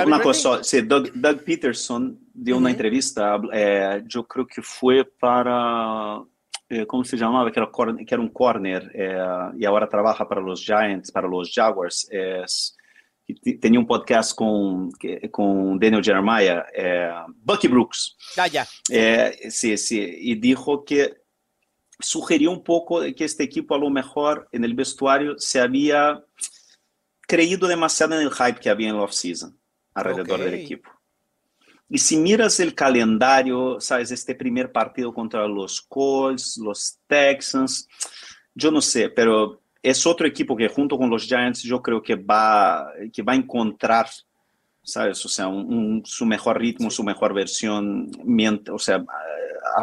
una 0.04 0.20
cosa, 0.20 0.64
sí, 0.64 0.80
Doug, 0.82 1.10
Peterson 1.44 2.18
dio 2.32 2.56
una 2.56 2.70
entrevista, 2.70 3.40
eh, 3.52 4.02
yo 4.06 4.26
creo 4.26 4.46
que 4.46 4.62
fue 4.62 5.04
para, 5.04 6.22
eh, 6.68 6.86
¿cómo 6.86 7.04
se 7.04 7.16
llamaba? 7.16 7.52
Que 7.52 7.60
era, 7.60 7.70
que 7.70 8.14
era 8.14 8.22
un 8.22 8.30
corner 8.30 8.90
y 9.56 9.64
ahora 9.64 9.88
trabaja 9.88 10.26
para 10.26 10.40
los 10.40 10.64
Giants, 10.64 11.12
para 11.12 11.28
los 11.28 11.52
Jaguars. 11.54 12.08
Es, 12.10 12.76
tenía 13.60 13.78
un 13.78 13.86
podcast 13.86 14.34
con, 14.34 14.90
con 15.30 15.78
Daniel 15.78 16.02
Jeremiah, 16.02 16.64
Bucky 17.44 17.68
Brooks. 17.68 18.16
Ah, 18.36 18.48
ya. 18.48 18.66
sí, 19.50 19.76
sí, 19.76 20.16
y 20.20 20.34
dijo 20.36 20.84
que 20.84 21.20
sugirió 22.00 22.50
un 22.50 22.64
poco 22.64 23.02
que 23.14 23.24
este 23.24 23.44
equipo 23.44 23.74
a 23.74 23.78
lo 23.78 23.90
mejor 23.90 24.48
en 24.52 24.64
el 24.64 24.74
vestuario 24.74 25.38
se 25.38 25.60
había 25.60 26.24
creído 27.30 27.68
demasiado 27.68 28.16
en 28.16 28.22
el 28.22 28.32
hype 28.32 28.58
que 28.58 28.68
había 28.68 28.88
en 28.88 28.96
la 28.96 29.02
off-season 29.02 29.56
alrededor 29.94 30.40
del 30.40 30.54
equipo. 30.54 30.90
Y 31.88 31.98
si 31.98 32.16
miras 32.16 32.58
el 32.58 32.74
calendario, 32.74 33.80
sabes, 33.80 34.10
este 34.10 34.34
primer 34.34 34.72
partido 34.72 35.14
contra 35.14 35.46
los 35.46 35.80
Colts, 35.80 36.58
los 36.58 36.98
Texans, 37.06 37.88
yo 38.52 38.72
no 38.72 38.80
sé, 38.80 39.10
pero 39.10 39.62
es 39.80 40.04
otro 40.06 40.26
equipo 40.26 40.56
que 40.56 40.68
junto 40.68 40.98
con 40.98 41.08
los 41.08 41.24
Giants 41.24 41.62
yo 41.62 41.80
creo 41.80 42.02
que 42.02 42.16
va, 42.16 42.92
que 43.12 43.22
va 43.22 43.32
a 43.32 43.36
encontrar, 43.36 44.08
sabes, 44.82 45.24
o 45.24 45.28
sea, 45.28 45.46
su 46.04 46.26
mejor 46.26 46.58
ritmo, 46.58 46.90
su 46.90 47.04
mejor 47.04 47.32
versión, 47.32 48.10
o 48.72 48.78
sea, 48.78 49.04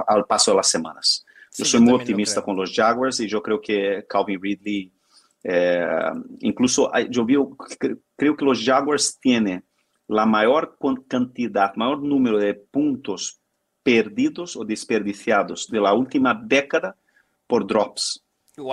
al 0.05 0.25
paso 0.25 0.51
de 0.51 0.57
las 0.57 0.69
semanas. 0.69 1.25
Yo 1.57 1.63
soy 1.63 1.79
muy 1.79 1.93
optimista 1.93 2.41
con 2.41 2.57
los 2.57 2.73
Jaguars 2.73 3.21
y 3.21 3.27
yo 3.27 3.41
creo 3.41 3.61
que 3.61 4.05
Calvin 4.07 4.41
Ridley 4.41 4.91
eh, 5.49 6.11
incluso 6.41 6.91
yo 7.09 7.25
veo, 7.25 7.55
creo 8.17 8.35
que 8.35 8.43
los 8.43 8.61
Jaguars 8.65 9.17
tienen 9.17 9.63
la 10.05 10.25
mayor 10.25 10.77
cantidad, 11.07 11.73
mayor 11.75 12.03
número 12.03 12.37
de 12.37 12.53
puntos 12.53 13.39
perdidos 13.81 14.57
o 14.57 14.65
desperdiciados 14.65 15.67
de 15.69 15.79
la 15.79 15.93
última 15.93 16.33
década 16.33 16.97
por 17.47 17.65
drops. 17.65 18.21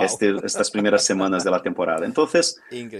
Este, 0.01 0.35
estas 0.43 0.69
primeras 0.69 1.05
semanas 1.11 1.45
de 1.45 1.51
la 1.51 1.61
temporada. 1.61 2.05
Entonces, 2.05 2.59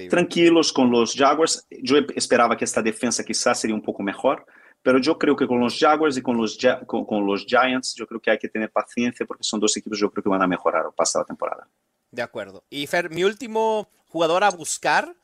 tranquilos 0.09 0.71
con 0.71 0.89
los 0.89 1.13
Jaguars. 1.13 1.67
Yo 1.81 1.97
esperaba 2.15 2.55
que 2.55 2.63
esta 2.63 2.81
defensa 2.81 3.25
quizás 3.25 3.59
sería 3.59 3.75
un 3.75 3.81
poco 3.81 4.03
mejor, 4.03 4.45
pero 4.83 4.99
yo 4.99 5.17
creo 5.17 5.35
que 5.35 5.47
con 5.47 5.59
los 5.59 5.77
Jaguars 5.77 6.15
y 6.15 6.21
con 6.21 6.37
los, 6.37 6.57
con, 6.85 7.05
con 7.05 7.25
los 7.25 7.45
Giants, 7.45 7.95
yo 7.95 8.07
creo 8.07 8.21
que 8.21 8.31
hay 8.31 8.37
que 8.37 8.47
tener 8.47 8.71
paciencia 8.71 9.25
porque 9.25 9.43
son 9.43 9.59
dos 9.59 9.75
equipos 9.75 9.99
yo 9.99 10.09
creo 10.11 10.23
que 10.23 10.29
van 10.29 10.43
a 10.43 10.47
mejorar 10.47 10.85
pasar 10.95 11.23
la 11.23 11.25
temporada. 11.25 11.67
De 12.11 12.21
acuerdo. 12.21 12.63
Y 12.69 12.87
Fer, 12.87 13.09
mi 13.09 13.23
último 13.23 13.89
jugador 14.07 14.43
a 14.43 14.51
buscar 14.51 15.15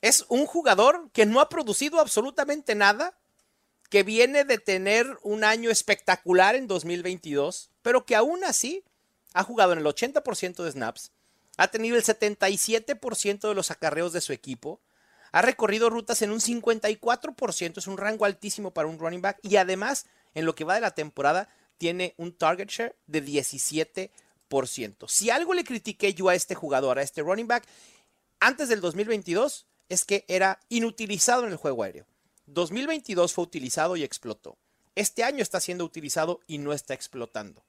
es 0.00 0.24
un 0.28 0.46
jugador 0.46 1.10
que 1.12 1.26
no 1.26 1.40
ha 1.40 1.48
producido 1.48 2.00
absolutamente 2.00 2.74
nada, 2.74 3.18
que 3.90 4.02
viene 4.02 4.44
de 4.44 4.58
tener 4.58 5.18
un 5.22 5.44
año 5.44 5.70
espectacular 5.70 6.54
en 6.54 6.66
2022, 6.66 7.70
pero 7.82 8.04
que 8.04 8.16
aún 8.16 8.44
así 8.44 8.84
ha 9.32 9.42
jugado 9.42 9.72
en 9.72 9.80
el 9.80 9.84
80% 9.84 10.62
de 10.62 10.72
snaps, 10.72 11.12
ha 11.56 11.68
tenido 11.68 11.96
el 11.96 12.04
77% 12.04 13.48
de 13.48 13.54
los 13.54 13.70
acarreos 13.70 14.12
de 14.12 14.20
su 14.20 14.32
equipo, 14.32 14.80
ha 15.32 15.42
recorrido 15.42 15.90
rutas 15.90 16.22
en 16.22 16.30
un 16.30 16.40
54%, 16.40 17.78
es 17.78 17.86
un 17.86 17.98
rango 17.98 18.24
altísimo 18.24 18.72
para 18.72 18.88
un 18.88 18.98
running 18.98 19.22
back 19.22 19.38
y 19.42 19.56
además 19.56 20.06
en 20.34 20.46
lo 20.46 20.54
que 20.54 20.64
va 20.64 20.74
de 20.74 20.80
la 20.80 20.94
temporada 20.94 21.48
tiene 21.78 22.14
un 22.16 22.32
target 22.32 22.68
share 22.68 22.96
de 23.06 23.24
17%. 23.24 24.10
Si 25.08 25.30
algo 25.30 25.54
le 25.54 25.64
critiqué 25.64 26.14
yo 26.14 26.28
a 26.28 26.34
este 26.34 26.54
jugador, 26.54 26.98
a 26.98 27.02
este 27.02 27.22
running 27.22 27.46
back, 27.46 27.66
antes 28.40 28.68
del 28.68 28.80
2022, 28.80 29.66
es 29.88 30.04
que 30.04 30.24
era 30.28 30.60
inutilizado 30.68 31.44
en 31.44 31.52
el 31.52 31.56
juego 31.56 31.82
aéreo. 31.82 32.06
2022 32.46 33.32
fue 33.32 33.44
utilizado 33.44 33.96
y 33.96 34.04
explotó. 34.04 34.56
Este 34.94 35.24
año 35.24 35.42
está 35.42 35.60
siendo 35.60 35.84
utilizado 35.84 36.40
y 36.46 36.58
no 36.58 36.72
está 36.72 36.94
explotando. 36.94 37.64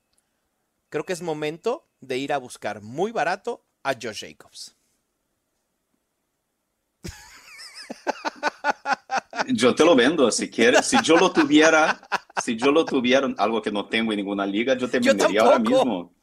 Creo 0.89 1.03
que 1.03 1.13
es 1.13 1.21
momento 1.21 1.85
de 1.99 2.17
ir 2.17 2.31
a 2.31 2.37
buscar 2.37 2.81
muy 2.81 3.11
barato 3.11 3.61
a 3.83 3.93
Josh 3.93 4.25
Jacobs. 4.25 4.75
Yo 9.47 9.75
te 9.75 9.83
lo 9.83 9.95
vendo, 9.95 10.31
si 10.31 10.49
quieres. 10.49 10.85
Si 10.85 10.97
yo 11.03 11.15
lo 11.15 11.31
tuviera, 11.31 12.01
si 12.43 12.57
yo 12.57 12.71
lo 12.71 12.83
tuviera, 12.83 13.33
algo 13.37 13.61
que 13.61 13.71
no 13.71 13.85
tengo 13.85 14.11
en 14.11 14.17
ninguna 14.17 14.45
liga, 14.45 14.75
yo 14.75 14.89
te 14.89 14.99
vendería 14.99 15.41
ahora 15.41 15.59
mismo. 15.59 16.16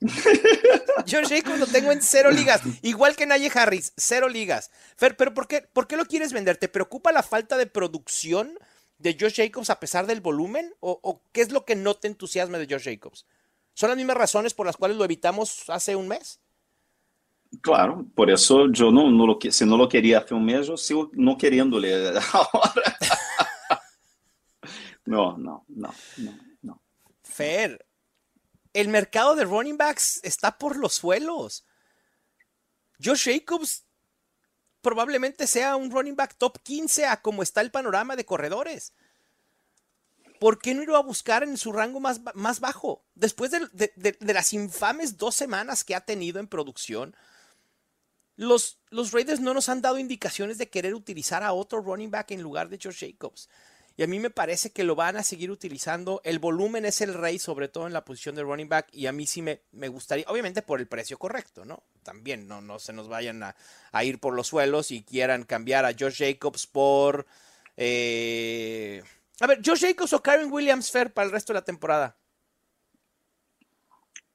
Josh 0.00 1.28
Jacobs 1.28 1.58
lo 1.58 1.66
tengo 1.66 1.92
en 1.92 2.02
cero 2.02 2.30
ligas, 2.30 2.62
igual 2.82 3.16
que 3.16 3.26
Naye 3.26 3.50
Harris, 3.54 3.92
cero 3.96 4.28
ligas. 4.28 4.70
Fer, 4.96 5.16
pero 5.16 5.34
¿por 5.34 5.46
qué, 5.46 5.62
¿por 5.62 5.86
qué 5.86 5.96
lo 5.96 6.06
quieres 6.06 6.32
vender? 6.32 6.56
¿Te 6.56 6.68
preocupa 6.68 7.12
la 7.12 7.22
falta 7.22 7.56
de 7.56 7.66
producción 7.66 8.58
de 8.98 9.16
Josh 9.18 9.36
Jacobs 9.36 9.70
a 9.70 9.80
pesar 9.80 10.06
del 10.06 10.20
volumen? 10.20 10.74
¿O, 10.80 11.22
qué 11.32 11.42
es 11.42 11.52
lo 11.52 11.64
que 11.64 11.76
no 11.76 11.94
te 11.94 12.08
entusiasma 12.08 12.58
de 12.58 12.66
Josh 12.68 12.84
Jacobs? 12.84 13.26
¿Son 13.74 13.88
las 13.88 13.96
mismas 13.96 14.16
razones 14.16 14.54
por 14.54 14.66
las 14.66 14.76
cuales 14.76 14.96
lo 14.96 15.04
evitamos 15.04 15.68
hace 15.68 15.96
un 15.96 16.08
mes? 16.08 16.40
Claro, 17.60 18.06
por 18.14 18.30
eso 18.30 18.70
yo 18.70 18.90
no, 18.90 19.10
no 19.10 19.26
lo, 19.26 19.38
si 19.50 19.64
no 19.66 19.76
lo 19.76 19.88
quería 19.88 20.18
hace 20.18 20.34
un 20.34 20.44
mes, 20.44 20.68
yo 20.68 20.76
sigo 20.76 21.10
no 21.14 21.36
queriéndole 21.36 21.92
ahora. 22.32 22.96
no, 25.04 25.36
no, 25.36 25.64
no, 25.68 25.92
no, 26.18 26.38
no. 26.62 26.82
Fer, 27.24 27.84
el 28.72 28.88
mercado 28.88 29.34
de 29.34 29.44
running 29.44 29.76
backs 29.76 30.20
está 30.22 30.58
por 30.58 30.76
los 30.76 30.94
suelos. 30.94 31.64
Josh 33.02 33.24
Jacobs 33.24 33.84
probablemente 34.80 35.46
sea 35.46 35.76
un 35.76 35.90
running 35.90 36.16
back 36.16 36.36
top 36.36 36.58
15 36.62 37.06
a 37.06 37.20
como 37.20 37.42
está 37.42 37.60
el 37.60 37.70
panorama 37.70 38.16
de 38.16 38.24
corredores. 38.24 38.92
¿Por 40.38 40.58
qué 40.58 40.74
no 40.74 40.82
ir 40.82 40.90
a 40.90 41.00
buscar 41.00 41.42
en 41.42 41.58
su 41.58 41.72
rango 41.72 42.00
más, 42.00 42.20
más 42.34 42.60
bajo? 42.60 43.04
Después 43.14 43.50
de, 43.50 43.92
de, 43.94 44.16
las 44.32 44.54
infames 44.54 45.18
dos 45.18 45.34
semanas 45.34 45.84
que 45.84 45.94
ha 45.94 46.00
tenido 46.00 46.40
en 46.40 46.46
producción, 46.46 47.14
los, 48.36 48.78
los 48.88 49.12
Raiders 49.12 49.40
no 49.40 49.52
nos 49.52 49.68
han 49.68 49.82
dado 49.82 49.98
indicaciones 49.98 50.56
de 50.56 50.70
querer 50.70 50.94
utilizar 50.94 51.42
a 51.42 51.52
otro 51.52 51.82
running 51.82 52.10
back 52.10 52.30
en 52.30 52.40
lugar 52.40 52.70
de 52.70 52.78
Josh 52.82 53.00
Jacobs. 53.06 53.50
Y 54.00 54.02
a 54.02 54.06
mí 54.06 54.18
me 54.18 54.30
parece 54.30 54.70
que 54.70 54.82
lo 54.82 54.94
van 54.94 55.18
a 55.18 55.22
seguir 55.22 55.50
utilizando. 55.50 56.22
El 56.24 56.38
volumen 56.38 56.86
es 56.86 57.02
el 57.02 57.12
rey, 57.12 57.38
sobre 57.38 57.68
todo 57.68 57.86
en 57.86 57.92
la 57.92 58.02
posición 58.02 58.34
de 58.34 58.42
running 58.42 58.66
back. 58.66 58.88
Y 58.92 59.04
a 59.04 59.12
mí 59.12 59.26
sí 59.26 59.42
me, 59.42 59.60
me 59.72 59.88
gustaría, 59.88 60.24
obviamente 60.26 60.62
por 60.62 60.80
el 60.80 60.86
precio 60.86 61.18
correcto, 61.18 61.66
¿no? 61.66 61.82
También 62.02 62.48
no, 62.48 62.62
no 62.62 62.78
se 62.78 62.94
nos 62.94 63.08
vayan 63.08 63.42
a, 63.42 63.54
ir 64.02 64.18
por 64.18 64.32
los 64.32 64.46
suelos 64.46 64.90
y 64.90 65.02
quieran 65.02 65.44
cambiar 65.44 65.84
a 65.84 65.92
Josh 65.92 66.16
Jacobs 66.16 66.66
por... 66.66 67.26
Eh, 67.76 69.02
a 69.38 69.46
ver, 69.46 69.60
Josh 69.62 69.82
Jacobs 69.82 70.14
o 70.14 70.22
Karen 70.22 70.50
Williams 70.50 70.90
Fair 70.90 71.12
para 71.12 71.26
el 71.26 71.32
resto 71.32 71.52
de 71.52 71.58
la 71.58 71.64
temporada. 71.66 72.16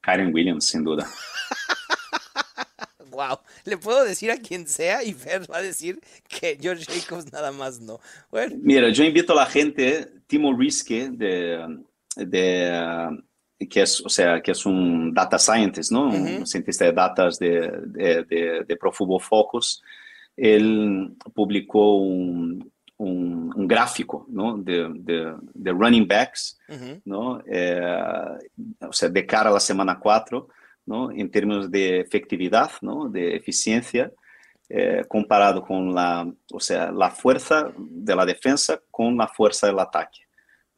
Karen 0.00 0.32
Williams, 0.32 0.64
sin 0.64 0.84
duda. 0.84 1.10
wow. 3.16 3.38
Le 3.64 3.76
puedo 3.78 4.04
decir 4.04 4.30
a 4.30 4.36
quien 4.36 4.66
sea 4.66 5.02
y 5.02 5.12
Fer 5.12 5.50
va 5.50 5.58
a 5.58 5.62
decir 5.62 5.98
que 6.28 6.58
George 6.60 6.84
Jacobs 6.84 7.32
nada 7.32 7.50
más 7.50 7.80
no. 7.80 7.98
Bueno. 8.30 8.56
Mira, 8.60 8.90
yo 8.90 9.04
invito 9.04 9.32
a 9.32 9.36
la 9.36 9.46
gente, 9.46 10.06
Timo 10.26 10.56
Riske, 10.56 11.08
de, 11.10 11.80
de, 12.16 13.68
que, 13.68 13.82
es, 13.82 14.00
o 14.04 14.08
sea, 14.08 14.40
que 14.40 14.52
es 14.52 14.66
un 14.66 15.12
data 15.14 15.38
scientist, 15.38 15.90
¿no? 15.90 16.08
Un 16.08 16.46
cientista 16.46 16.84
de 16.84 16.92
datos 16.92 17.38
de, 17.38 17.70
de, 17.86 18.64
de, 18.66 18.76
Pro 18.76 18.92
Football 18.92 19.20
Focus. 19.20 19.82
Él 20.36 21.16
publicó 21.34 21.96
un, 21.96 22.70
un, 22.98 23.66
gráfico 23.66 24.26
¿no? 24.28 24.58
de, 24.58 24.90
de, 25.54 25.72
running 25.72 26.06
backs, 26.06 26.58
¿no? 27.04 27.42
Eh, 27.46 27.80
o 28.80 28.92
sea, 28.92 29.08
de 29.08 29.26
cara 29.26 29.50
a 29.50 29.54
la 29.54 29.60
semana 29.60 29.98
4, 29.98 30.48
¿no? 30.86 31.10
en 31.10 31.30
términos 31.30 31.70
de 31.70 32.00
efectividad, 32.00 32.70
¿no? 32.80 33.08
de 33.08 33.36
eficiencia, 33.36 34.10
eh, 34.68 35.04
comparado 35.08 35.62
con 35.62 35.94
la, 35.94 36.28
o 36.52 36.60
sea, 36.60 36.90
la 36.90 37.10
fuerza 37.10 37.72
de 37.76 38.16
la 38.16 38.24
defensa 38.24 38.80
con 38.90 39.16
la 39.16 39.28
fuerza 39.28 39.66
del 39.66 39.78
ataque. 39.78 40.20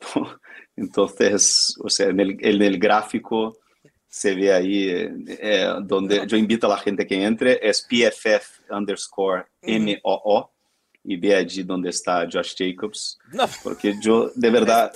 Entonces, 0.76 1.76
o 1.82 1.88
sea, 1.88 2.08
en 2.08 2.20
el, 2.20 2.36
en 2.40 2.62
el 2.62 2.78
gráfico 2.78 3.58
se 4.06 4.34
ve 4.34 4.52
ahí 4.52 4.88
eh, 4.90 5.74
donde 5.82 6.26
yo 6.26 6.36
invito 6.36 6.66
a 6.66 6.70
la 6.70 6.78
gente 6.78 7.06
que 7.06 7.22
entre, 7.22 7.58
es 7.66 7.82
PFF 7.82 8.70
underscore 8.70 9.46
MOO 9.62 10.50
y 11.04 11.16
ve 11.16 11.34
allí 11.34 11.62
donde 11.62 11.90
está 11.90 12.26
Josh 12.30 12.54
Jacobs. 12.56 13.18
No. 13.32 13.46
Porque 13.62 13.94
yo, 14.00 14.30
de 14.34 14.50
verdad, 14.50 14.92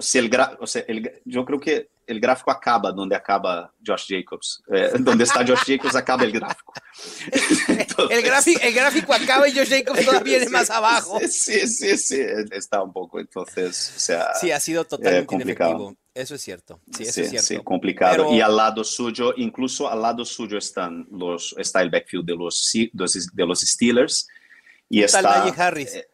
si 0.00 0.18
el, 0.18 0.30
o 0.60 0.66
sea, 0.66 0.84
el, 0.86 1.20
yo 1.24 1.44
creo 1.44 1.58
que 1.58 1.88
el 2.08 2.20
gráfico 2.20 2.50
acaba 2.50 2.90
donde 2.90 3.14
acaba 3.14 3.72
Josh 3.86 4.06
Jacobs. 4.08 4.62
Eh, 4.72 4.92
donde 4.98 5.24
está 5.24 5.46
Josh 5.46 5.62
Jacobs 5.66 5.94
acaba 5.94 6.24
el 6.24 6.32
gráfico. 6.32 6.72
Entonces, 7.68 8.10
el, 8.18 8.22
gráfico 8.22 8.60
el 8.62 8.74
gráfico 8.74 9.12
acaba 9.12 9.48
y 9.48 9.54
Josh 9.54 9.68
Jacobs 9.68 10.04
todavía 10.04 10.38
viene 10.38 10.50
más 10.50 10.70
abajo. 10.70 11.20
Sí, 11.28 11.66
sí, 11.68 11.98
sí, 11.98 12.20
está 12.50 12.82
un 12.82 12.92
poco. 12.92 13.20
Entonces, 13.20 13.92
o 13.94 14.00
sea. 14.00 14.34
Sí, 14.40 14.50
ha 14.50 14.58
sido 14.58 14.84
totalmente 14.84 15.26
complicado. 15.26 15.94
Eso 16.14 16.34
es 16.34 16.42
cierto. 16.42 16.80
Sí, 16.96 17.02
eso 17.04 17.20
es 17.20 17.30
cierto. 17.30 17.46
Sí, 17.46 17.58
complicado. 17.62 18.34
Y 18.34 18.40
al 18.40 18.56
lado 18.56 18.82
suyo, 18.82 19.34
incluso 19.36 19.88
al 19.88 20.00
lado 20.00 20.24
suyo 20.24 20.56
están 20.58 21.06
los, 21.12 21.54
está 21.58 21.82
el 21.82 21.90
backfield 21.90 22.24
de 22.24 22.34
los, 22.34 22.72
de 22.72 23.46
los 23.46 23.60
Steelers 23.60 24.26
y 24.88 25.02
está, 25.02 25.44
Harris. 25.44 25.94
Eh, 25.94 26.08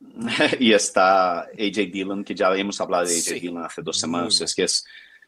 y 0.60 0.72
está 0.72 1.40
AJ 1.40 1.90
Dillon, 1.92 2.24
que 2.24 2.34
ya 2.34 2.54
hemos 2.54 2.80
hablado 2.80 3.04
de 3.04 3.14
AJ 3.14 3.40
Dillon 3.40 3.64
hace 3.64 3.82
dos 3.82 3.98
semanas. 3.98 4.40
Es 4.40 4.54
que 4.54 4.64
es, 4.64 4.84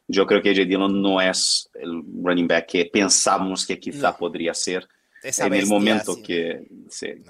yo 0.08 0.26
creo 0.26 0.42
que 0.42 0.50
AJ 0.50 0.66
Dillon 0.66 1.02
no 1.02 1.20
es 1.20 1.70
el 1.74 2.02
running 2.22 2.48
back 2.48 2.66
que 2.66 2.86
pensamos 2.86 3.66
que 3.66 3.78
quizá 3.78 4.16
podría 4.16 4.54
ser. 4.54 4.88
en 5.22 5.54
el 5.54 5.66
momento 5.66 6.16
que, 6.22 6.66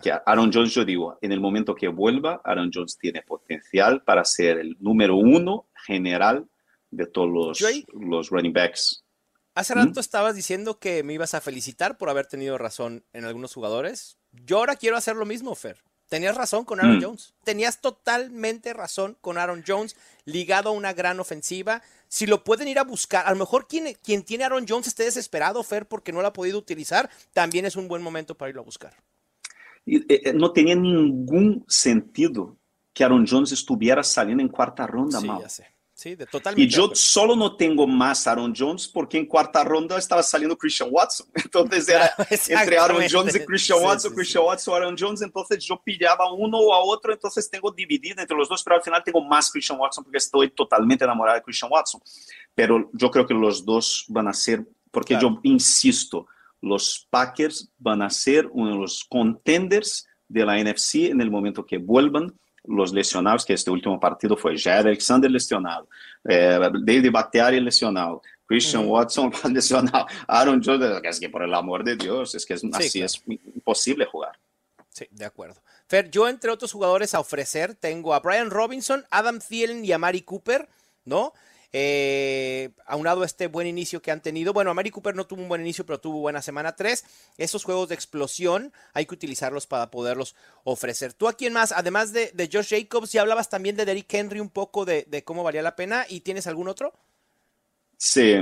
que, 0.03 0.13
Aaron 0.25 0.53
Jones, 0.53 0.73
yo 0.73 0.85
digo, 0.85 1.19
en 1.21 1.33
el 1.33 1.41
momento 1.41 1.75
que 1.75 1.89
vuelva, 1.89 2.41
Aaron 2.45 2.71
Jones 2.73 2.97
tiene 2.97 3.23
potencial 3.23 4.03
para 4.05 4.25
ser 4.25 4.59
el 4.59 4.77
número 4.79 5.17
uno 5.17 5.67
general 5.87 6.47
de 6.91 7.07
todos 7.07 7.29
los, 7.61 7.65
los 7.93 8.31
running 8.31 8.53
backs. 8.53 9.05
Hace 9.55 9.75
rato 9.75 9.99
estabas 9.99 10.37
diciendo 10.37 10.79
que 10.79 11.03
me 11.03 11.15
ibas 11.15 11.35
a 11.35 11.41
felicitar 11.41 11.99
por 11.99 12.11
haber 12.11 12.27
tenido 12.27 12.59
razón 12.59 13.05
en 13.13 13.25
algunos 13.25 13.53
jugadores. 13.55 14.17
Yo 14.31 14.59
ahora 14.59 14.77
quiero 14.77 14.97
hacer 14.97 15.17
lo 15.17 15.27
mismo, 15.27 15.53
Fer. 15.57 15.83
Tenías 16.09 16.37
razón 16.37 16.65
con 16.65 16.81
Aaron 16.81 16.99
mm. 16.99 17.03
Jones. 17.03 17.35
Tenías 17.45 17.81
totalmente 17.81 18.73
razón 18.73 19.17
con 19.21 19.37
Aaron 19.39 19.63
Jones, 19.67 19.97
ligado 20.25 20.71
a 20.71 20.73
una 20.73 20.93
gran 20.93 21.21
ofensiva. 21.21 21.83
Si 22.09 22.27
lo 22.27 22.45
pueden 22.45 22.69
ir 22.69 22.79
a 22.79 22.85
buscar, 22.85 23.27
a 23.27 23.31
lo 23.31 23.37
mejor 23.37 23.67
quien, 23.69 23.95
quien 24.03 24.23
tiene 24.23 24.45
Aaron 24.45 24.67
Jones 24.67 24.87
esté 24.87 25.05
desesperado, 25.05 25.63
Fer, 25.63 25.87
porque 25.87 26.13
no 26.13 26.23
lo 26.23 26.29
ha 26.29 26.33
podido 26.33 26.59
utilizar, 26.59 27.11
también 27.33 27.67
es 27.67 27.77
un 27.77 27.89
buen 27.89 28.03
momento 28.03 28.35
para 28.35 28.49
irlo 28.49 28.63
a 28.63 28.65
buscar. 28.65 28.95
Eh, 29.87 30.05
eh, 30.09 30.33
no 30.33 30.53
tenía 30.53 30.75
ningún 30.75 31.65
sentido 31.69 32.57
que 32.93 33.05
Aaron 33.05 33.27
Jones 33.27 33.53
estuviera 33.53 34.03
saliendo 34.03 34.43
en 34.43 34.49
cuarta 34.49 34.87
ronda, 34.87 35.21
sí, 35.21 35.27
Ya 35.27 35.49
sé. 35.49 35.67
Sí, 35.99 36.15
de 36.15 36.27
totalmente. 36.27 36.63
Y 36.63 36.69
yo 36.69 36.93
solo 36.95 37.35
no 37.35 37.57
tengo 37.57 37.85
más 37.85 38.25
Aaron 38.29 38.55
Jones 38.57 38.87
porque 38.87 39.19
en 39.19 39.27
cuarta 39.27 39.65
ronda 39.65 39.99
estaba 39.99 40.23
saliendo 40.23 40.57
Christian 40.57 40.91
Watson. 40.93 41.27
Entonces 41.35 41.89
era 41.89 42.15
entre 42.31 42.79
Aaron 42.79 43.03
Jones 43.11 43.35
y 43.35 43.45
Christian 43.45 43.83
Watson, 43.83 44.15
Christian 44.15 44.45
Watson, 44.45 44.75
Aaron 44.77 44.95
Jones. 44.97 45.23
Entonces 45.23 45.65
yo 45.65 45.83
pillaba 45.83 46.33
uno 46.33 46.57
o 46.57 46.73
a 46.73 46.79
otro, 46.79 47.13
entonces 47.13 47.51
tengo 47.51 47.73
dividido 47.73 48.23
entre 48.23 48.37
los 48.37 48.49
dos, 48.49 48.63
pero 48.63 48.77
al 48.77 48.83
final 48.83 49.03
tengo 49.03 49.21
más 49.25 49.51
Christian 49.51 49.77
Watson 49.77 50.05
porque 50.05 50.19
estoy 50.19 50.51
totalmente 50.51 51.03
enamorado 51.03 51.37
de 51.37 51.43
Christian 51.43 51.69
Watson. 51.69 52.01
Pero 52.55 52.89
yo 52.93 53.11
creo 53.11 53.27
que 53.27 53.35
los 53.35 53.65
dos 53.65 54.05
van 54.07 54.29
a 54.29 54.33
ser, 54.33 54.65
porque 54.93 55.19
yo 55.21 55.41
insisto, 55.43 56.29
los 56.61 57.09
Packers 57.11 57.73
van 57.77 58.03
a 58.03 58.11
ser 58.11 58.49
uno 58.53 58.71
de 58.71 58.77
los 58.77 59.03
contenders 59.03 60.07
de 60.29 60.47
la 60.47 60.63
NFC 60.63 61.11
en 61.11 61.21
el 61.21 61.29
momento 61.29 61.67
que 61.67 61.79
vuelvan 61.79 62.39
los 62.69 62.93
lesionados, 62.93 63.45
que 63.45 63.55
este 63.55 63.71
último 63.71 63.99
partido 63.99 64.37
fue 64.37 64.59
Jair 64.59 64.87
Alexander 64.87 65.31
lesionado, 65.31 65.89
eh, 66.29 66.59
David 66.85 67.11
Bakhtiari 67.11 67.61
lesionado, 67.61 68.23
Christian 68.47 68.87
Watson 68.87 69.33
lesionado, 69.53 70.07
Aaron 70.27 70.63
Jones, 70.65 71.01
es 71.03 71.21
que 71.21 71.29
por 71.29 71.43
el 71.43 71.55
amor 71.55 71.85
de 71.85 71.97
Dios, 71.97 72.35
es 72.35 72.47
que 72.47 72.55
es, 72.55 72.63
así 72.73 73.03
es 73.03 73.23
imposible 73.27 74.05
jugar. 74.07 74.39
Sí, 74.91 75.07
de 75.11 75.25
acuerdo. 75.25 75.63
Fer, 75.87 76.11
yo 76.11 76.29
entre 76.29 76.51
otros 76.51 76.73
jugadores 76.73 77.15
a 77.15 77.21
ofrecer 77.21 77.75
tengo 77.75 78.15
a 78.15 78.21
Brian 78.21 78.51
Robinson, 78.51 79.05
Adam 79.11 79.39
Thielen 79.39 79.85
y 79.85 79.93
a 79.93 79.99
Mari 79.99 80.23
Cooper, 80.23 80.69
¿no? 81.05 81.33
Eh, 81.73 82.71
aunado 82.87 83.23
a 83.23 83.27
este 83.27 83.47
buen 83.47 83.67
inicio 83.67 84.01
que 84.01 84.11
han 84.11 84.23
tenido. 84.23 84.53
Bueno, 84.53 84.73
Mari 84.73 84.91
Cooper 84.91 85.15
no 85.15 85.27
tuvo 85.27 85.43
un 85.43 85.49
buen 85.49 85.61
inicio, 85.61 85.85
pero 85.85 86.01
tuvo 86.01 86.21
buena 86.21 86.41
semana 86.41 86.75
3. 86.75 87.05
Esos 87.37 87.65
juegos 87.65 87.89
de 87.89 87.95
explosión 87.95 88.73
hay 88.95 89.05
que 89.05 89.15
utilizarlos 89.15 89.67
para 89.67 89.91
poderlos 89.91 90.35
ofrecer. 90.65 91.13
¿Tú 91.13 91.29
a 91.29 91.35
quién 91.35 91.53
más? 91.53 91.73
Además 91.73 92.13
de, 92.13 92.31
de 92.33 92.49
Josh 92.51 92.71
Jacobs, 92.71 93.13
ya 93.13 93.21
hablabas 93.21 93.51
también 93.51 93.77
de 93.77 93.85
Derrick 93.85 94.13
Henry 94.13 94.41
un 94.41 94.49
poco 94.49 94.85
de, 94.85 95.23
cómo 95.25 95.43
valía 95.43 95.63
la 95.63 95.77
pena. 95.77 96.07
¿Y 96.09 96.21
tienes 96.21 96.47
algún 96.47 96.69
otro? 96.69 96.95
Sí, 97.99 98.35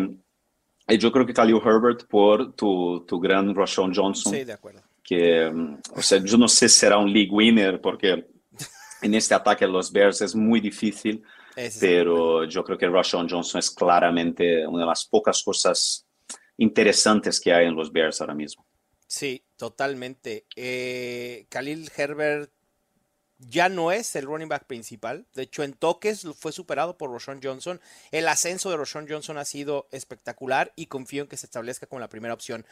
yo 0.87 1.11
creo 1.11 1.27
que 1.27 1.35
Khalil 1.35 1.61
Herbert 1.65 2.07
por 2.07 2.53
tu, 2.53 3.05
tu 3.07 3.19
gran 3.19 3.55
Rashawn 3.55 3.93
Johnson. 3.95 4.33
Sí, 4.33 4.45
de 4.45 4.53
acuerdo. 4.53 4.83
Que, 5.03 5.53
o 5.95 6.03
sea, 6.03 6.23
yo 6.23 6.37
no 6.37 6.47
sé 6.47 6.69
si 6.69 6.79
será 6.79 6.99
un 6.99 7.13
league 7.13 7.31
winner 7.31 7.81
porque 7.81 8.27
en 9.07 9.15
este 9.15 9.35
ataque 9.35 9.67
de 9.67 9.73
los 9.73 9.91
Bears 9.91 10.21
es 10.21 10.35
muy 10.35 10.61
difícil 10.61 11.25
pero 11.81 12.45
yo 12.45 12.63
creo 12.65 12.77
que 12.77 12.89
Rashawn 12.89 13.29
Johnson 13.29 13.59
es 13.59 13.71
claramente 13.71 14.67
una 14.67 14.83
de 14.83 14.89
las 14.89 15.07
pocas 15.07 15.43
cosas 15.43 16.07
interesantes 16.59 17.41
que 17.41 17.53
hay 17.53 17.67
en 17.67 17.75
los 17.75 17.91
Bears 17.91 18.21
ahora 18.21 18.35
mismo. 18.35 18.67
Sí, 19.07 19.43
totalmente. 19.57 20.45
Eh, 20.55 21.47
Khalil 21.49 21.91
Herbert 21.97 22.51
ya 23.39 23.69
no 23.69 23.93
es 23.93 24.17
el 24.17 24.27
running 24.27 24.49
back 24.49 24.65
principal. 24.65 25.27
De 25.35 25.43
hecho, 25.43 25.63
en 25.63 25.73
toques 25.73 26.27
fue 26.39 26.53
superado 26.53 26.99
por 26.99 27.11
Rashawn 27.11 27.41
Johnson. 27.43 27.81
El 28.11 28.29
ascenso 28.29 28.71
de 28.71 28.77
Rashawn 28.77 29.09
Johnson 29.09 29.39
ha 29.39 29.45
sido 29.45 29.89
espectacular 29.93 30.73
y 30.77 30.87
confío 30.87 31.23
en 31.23 31.29
que 31.29 31.37
se 31.37 31.47
establezca 31.47 31.87
como 31.87 32.01
la 32.01 32.09
primera 32.09 32.35
opción 32.35 32.67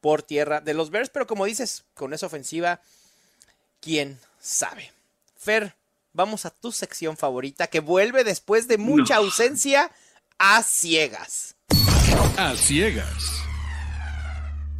por 0.00 0.22
tierra 0.22 0.60
de 0.60 0.74
los 0.74 0.90
Bears. 0.90 1.10
Pero 1.10 1.26
como 1.26 1.46
dices, 1.46 1.84
con 1.94 2.12
esa 2.12 2.26
ofensiva, 2.26 2.80
¿quién 3.80 4.18
sabe? 4.38 4.95
Fer, 5.46 5.76
vamos 6.12 6.44
a 6.44 6.50
tu 6.50 6.72
sección 6.72 7.16
favorita 7.16 7.68
que 7.68 7.78
vuelve 7.78 8.24
después 8.24 8.66
de 8.66 8.78
mucha 8.78 9.14
ausencia 9.14 9.92
a 10.38 10.60
ciegas. 10.64 11.54
A 12.36 12.56
ciegas. 12.56 13.22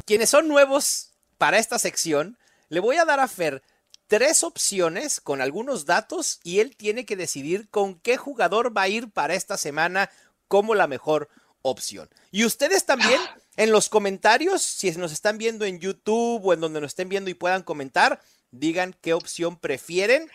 Quienes 0.03 0.29
son 0.29 0.49
nuevos 0.49 1.13
para 1.37 1.57
esta 1.57 1.79
sección, 1.79 2.37
le 2.67 2.81
voy 2.81 2.97
a 2.97 3.05
dar 3.05 3.21
a 3.21 3.29
Fer 3.29 3.63
tres 4.07 4.43
opciones 4.43 5.21
con 5.21 5.39
algunos 5.39 5.85
datos 5.85 6.41
y 6.43 6.59
él 6.59 6.75
tiene 6.75 7.05
que 7.05 7.15
decidir 7.15 7.69
con 7.69 7.97
qué 8.01 8.17
jugador 8.17 8.75
va 8.75 8.81
a 8.81 8.89
ir 8.89 9.09
para 9.09 9.35
esta 9.35 9.55
semana 9.55 10.09
como 10.49 10.75
la 10.75 10.87
mejor 10.87 11.29
opción. 11.61 12.09
Y 12.29 12.43
ustedes 12.43 12.85
también 12.85 13.21
en 13.55 13.71
los 13.71 13.87
comentarios, 13.87 14.63
si 14.63 14.91
nos 14.91 15.13
están 15.13 15.37
viendo 15.37 15.63
en 15.63 15.79
YouTube 15.79 16.45
o 16.45 16.53
en 16.53 16.59
donde 16.59 16.81
nos 16.81 16.89
estén 16.89 17.07
viendo 17.07 17.29
y 17.29 17.35
puedan 17.35 17.63
comentar, 17.63 18.19
digan 18.51 18.93
qué 19.01 19.13
opción 19.13 19.55
prefieren 19.55 20.29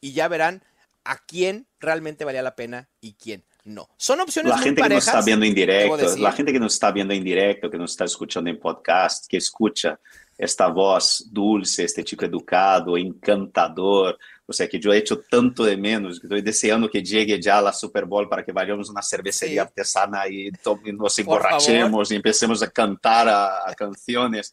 y 0.00 0.12
ya 0.12 0.28
verán 0.28 0.62
a 1.04 1.18
quién 1.18 1.66
realmente 1.80 2.24
valía 2.24 2.42
la 2.42 2.54
pena 2.54 2.88
y 3.00 3.14
quién 3.14 3.44
no. 3.64 3.88
Son 3.96 4.20
opciones 4.20 4.50
la 4.50 4.58
gente 4.58 4.82
que 4.82 4.88
nos 4.88 5.06
está 5.06 5.22
viendo 5.22 5.46
en 5.46 5.54
directo, 5.54 6.16
la 6.16 6.32
gente 6.32 6.52
que 6.52 6.60
nos 6.60 6.74
está 6.74 6.90
viendo 6.90 7.14
en 7.14 7.22
directo, 7.22 7.70
que 7.70 7.78
nos 7.78 7.90
está 7.92 8.04
escuchando 8.04 8.50
en 8.50 8.58
podcast, 8.58 9.26
que 9.26 9.36
escucha 9.36 9.98
esta 10.36 10.68
voz 10.68 11.26
dulce, 11.30 11.84
este 11.84 12.04
chico 12.04 12.24
educado, 12.24 12.96
encantador. 12.96 14.18
O 14.46 14.52
sea, 14.52 14.68
que 14.68 14.78
yo 14.78 14.92
he 14.92 14.98
hecho 14.98 15.20
tanto 15.20 15.64
de 15.64 15.76
menos, 15.76 16.20
que 16.20 16.26
estoy 16.26 16.40
deseando 16.40 16.88
que 16.88 17.02
llegue 17.02 17.40
ya 17.40 17.60
la 17.60 17.72
Super 17.72 18.06
Bowl 18.06 18.28
para 18.28 18.44
que 18.44 18.52
vayamos 18.52 18.88
a 18.88 18.92
una 18.92 19.02
cervecería 19.02 19.62
sí. 19.62 19.68
artesana 19.68 20.26
y, 20.28 20.50
nos 20.94 21.18
emborrachemos 21.18 22.10
y 22.10 22.14
empecemos 22.14 22.62
a 22.62 22.70
cantar 22.70 23.28
a, 23.28 23.68
a 23.68 23.74
canciones. 23.74 24.52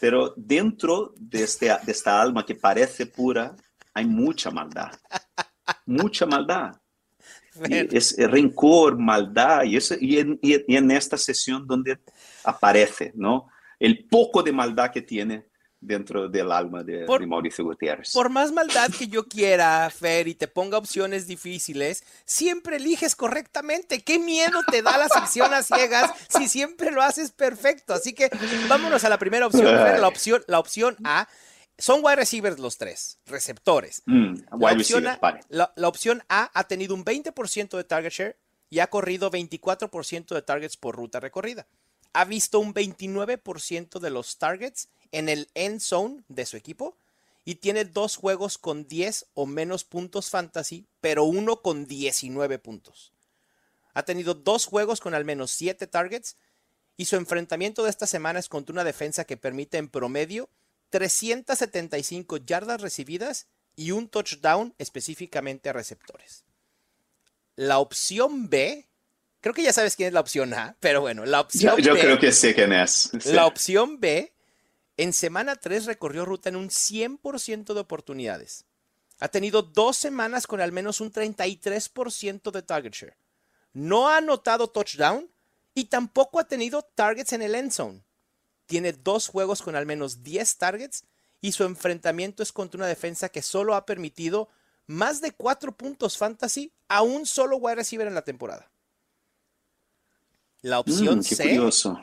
Pero 0.00 0.32
dentro 0.36 1.12
de, 1.16 1.44
este, 1.44 1.66
de 1.66 1.92
esta 1.92 2.20
alma 2.20 2.44
que 2.44 2.54
parece 2.54 3.06
pura, 3.06 3.54
hay 3.94 4.06
mucha 4.06 4.50
maldad, 4.50 4.92
mucha 5.86 6.26
maldad. 6.26 6.76
es 7.68 8.16
rencor, 8.16 8.96
maldad, 8.96 9.64
y, 9.64 9.76
eso, 9.76 9.94
y, 10.00 10.18
en, 10.18 10.38
y, 10.40 10.74
en, 10.74 10.90
esta 10.90 11.16
sesión 11.16 11.66
donde 11.66 11.98
aparece, 12.44 13.12
¿no? 13.14 13.48
el 13.80 14.06
poco 14.06 14.42
de 14.42 14.52
maldad 14.52 14.90
que 14.92 15.02
tiene 15.02 15.46
dentro 15.80 16.28
del 16.28 16.52
alma 16.52 16.84
de, 16.84 17.06
Por- 17.06 17.22
de 17.22 17.26
Mauricio 17.26 17.64
Gutiérrez. 17.64 18.12
Por 18.12 18.28
más 18.28 18.52
maldad 18.52 18.90
que 18.96 19.08
yo 19.08 19.26
quiera, 19.26 19.88
Fer, 19.90 20.28
y 20.28 20.34
te 20.34 20.46
ponga 20.46 20.76
opciones 20.76 21.26
difíciles, 21.26 22.04
siempre 22.26 22.76
eliges 22.76 23.16
correctamente. 23.16 24.02
¿Qué 24.02 24.18
miedo 24.18 24.60
te 24.70 24.82
da 24.82 24.98
la 24.98 25.08
sección 25.08 25.52
a 25.54 25.62
ciegas 25.62 26.10
si 26.28 26.48
siempre 26.48 26.90
lo 26.90 27.00
haces 27.00 27.30
perfecto? 27.32 27.94
Así 27.94 28.12
que 28.12 28.30
vámonos 28.68 29.04
a 29.04 29.08
la 29.08 29.18
primera 29.18 29.46
opción, 29.46 29.74
Fer. 29.78 29.98
La 29.98 30.08
opción, 30.08 30.42
la 30.46 30.58
opción 30.58 30.96
A. 31.04 31.26
Son 31.80 32.00
wide 32.04 32.16
receivers 32.16 32.58
los 32.58 32.76
tres, 32.78 33.18
receptores. 33.26 34.02
Mm, 34.06 34.34
La 34.50 34.56
wide 34.56 34.76
opción, 34.80 35.04
receiver, 35.04 35.18
a, 35.22 35.40
la- 35.48 35.72
la 35.76 35.88
opción 35.88 36.22
A 36.28 36.50
ha 36.58 36.64
tenido 36.64 36.94
un 36.94 37.04
20% 37.04 37.76
de 37.76 37.84
target 37.84 38.12
share 38.12 38.38
y 38.68 38.78
ha 38.80 38.88
corrido 38.88 39.30
24% 39.30 40.34
de 40.34 40.42
targets 40.42 40.76
por 40.76 40.94
ruta 40.96 41.20
recorrida. 41.20 41.66
Ha 42.12 42.24
visto 42.24 42.58
un 42.60 42.74
29% 42.74 43.98
de 44.00 44.10
los 44.10 44.38
targets 44.38 44.88
en 45.12 45.28
el 45.28 45.48
end 45.54 45.80
zone 45.80 46.22
de 46.28 46.46
su 46.46 46.56
equipo 46.56 46.96
y 47.44 47.56
tiene 47.56 47.84
dos 47.84 48.16
juegos 48.16 48.58
con 48.58 48.86
10 48.86 49.26
o 49.34 49.46
menos 49.46 49.84
puntos 49.84 50.30
fantasy, 50.30 50.86
pero 51.00 51.24
uno 51.24 51.62
con 51.62 51.86
19 51.86 52.58
puntos. 52.58 53.12
Ha 53.94 54.02
tenido 54.04 54.34
dos 54.34 54.66
juegos 54.66 55.00
con 55.00 55.14
al 55.14 55.24
menos 55.24 55.50
7 55.52 55.86
targets 55.86 56.36
y 56.96 57.06
su 57.06 57.16
enfrentamiento 57.16 57.82
de 57.82 57.90
esta 57.90 58.06
semana 58.06 58.38
es 58.38 58.48
contra 58.48 58.72
una 58.72 58.84
defensa 58.84 59.24
que 59.24 59.36
permite 59.36 59.78
en 59.78 59.88
promedio 59.88 60.48
375 60.90 62.36
yardas 62.38 62.80
recibidas 62.80 63.46
y 63.76 63.92
un 63.92 64.08
touchdown 64.08 64.74
específicamente 64.78 65.68
a 65.70 65.72
receptores. 65.72 66.44
La 67.56 67.78
opción 67.78 68.48
B, 68.48 68.88
creo 69.40 69.54
que 69.54 69.62
ya 69.62 69.72
sabes 69.72 69.96
quién 69.96 70.08
es 70.08 70.12
la 70.12 70.20
opción 70.20 70.52
A, 70.54 70.76
pero 70.80 71.00
bueno, 71.00 71.24
la 71.24 71.38
Yo, 71.38 71.42
opción 71.42 71.76
yo 71.78 71.94
B, 71.94 72.00
creo 72.00 72.18
que 72.18 72.32
sé 72.32 72.54
quién 72.54 72.72
es. 72.72 73.10
Sí. 73.20 73.32
la 73.32 73.46
opción 73.46 74.00
B, 74.00 74.32
en 74.96 75.12
semana 75.12 75.56
3 75.56 75.86
recorrió 75.86 76.24
ruta 76.24 76.48
en 76.48 76.56
un 76.56 76.68
100% 76.68 77.72
de 77.74 77.80
oportunidades. 77.80 78.64
Ha 79.18 79.28
tenido 79.28 79.62
dos 79.62 79.96
semanas 79.96 80.46
con 80.46 80.60
al 80.60 80.72
menos 80.72 81.00
un 81.00 81.12
33% 81.12 82.50
de 82.50 82.62
target 82.62 82.92
share. 82.92 83.16
No 83.72 84.08
ha 84.08 84.16
anotado 84.18 84.68
touchdown 84.68 85.30
y 85.74 85.84
tampoco 85.84 86.40
ha 86.40 86.44
tenido 86.48 86.82
targets 86.82 87.32
en 87.32 87.42
el 87.42 87.54
end 87.54 87.70
zone. 87.72 88.02
Tiene 88.70 88.92
dos 88.92 89.26
juegos 89.26 89.62
con 89.62 89.74
al 89.74 89.84
menos 89.84 90.22
10 90.22 90.56
targets 90.56 91.02
y 91.40 91.50
su 91.50 91.64
enfrentamiento 91.64 92.40
es 92.44 92.52
contra 92.52 92.78
una 92.78 92.86
defensa 92.86 93.28
que 93.28 93.42
solo 93.42 93.74
ha 93.74 93.84
permitido 93.84 94.48
más 94.86 95.20
de 95.20 95.32
4 95.32 95.76
puntos 95.76 96.16
fantasy 96.16 96.72
a 96.86 97.02
un 97.02 97.26
solo 97.26 97.56
wide 97.56 97.74
receiver 97.74 98.06
en 98.06 98.14
la 98.14 98.22
temporada. 98.22 98.70
La 100.62 100.78
opción 100.78 101.18
Mm, 101.18 101.22
qué 101.24 101.34
C. 101.34 101.42
curioso. 101.42 102.00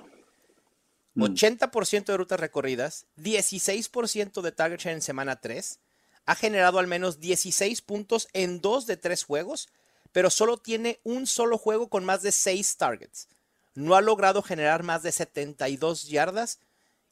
Mm. 1.14 1.24
80% 1.24 2.12
de 2.12 2.18
rutas 2.18 2.38
recorridas, 2.38 3.06
16% 3.16 4.42
de 4.42 4.52
target 4.52 4.82
share 4.82 4.96
en 4.96 5.02
semana 5.02 5.40
3, 5.40 5.80
ha 6.26 6.36
generado 6.36 6.80
al 6.80 6.88
menos 6.88 7.22
16 7.22 7.82
puntos 7.82 8.28
en 8.34 8.60
dos 8.60 8.88
de 8.88 8.98
tres 8.98 9.24
juegos, 9.24 9.70
pero 10.12 10.30
solo 10.30 10.58
tiene 10.58 11.00
un 11.06 11.28
solo 11.28 11.58
juego 11.58 11.88
con 11.88 12.04
más 12.04 12.24
de 12.24 12.34
6 12.34 12.76
targets. 12.76 13.30
No 13.78 13.94
ha 13.94 14.02
logrado 14.02 14.42
generar 14.42 14.82
más 14.82 15.04
de 15.04 15.12
72 15.12 16.10
yardas 16.10 16.60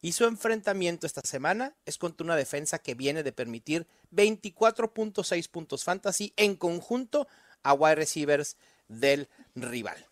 y 0.01 0.13
su 0.13 0.25
enfrentamiento 0.25 1.05
esta 1.05 1.21
semana 1.21 1.75
es 1.85 1.99
contra 1.99 2.25
una 2.25 2.35
defensa 2.35 2.79
que 2.79 2.95
viene 2.95 3.21
de 3.21 3.31
permitir 3.31 3.85
24.6 4.11 5.47
puntos 5.51 5.83
fantasy 5.83 6.33
en 6.37 6.55
conjunto 6.55 7.27
a 7.61 7.75
wide 7.75 7.93
receivers 7.93 8.57
del 8.87 9.29
rival. 9.53 10.07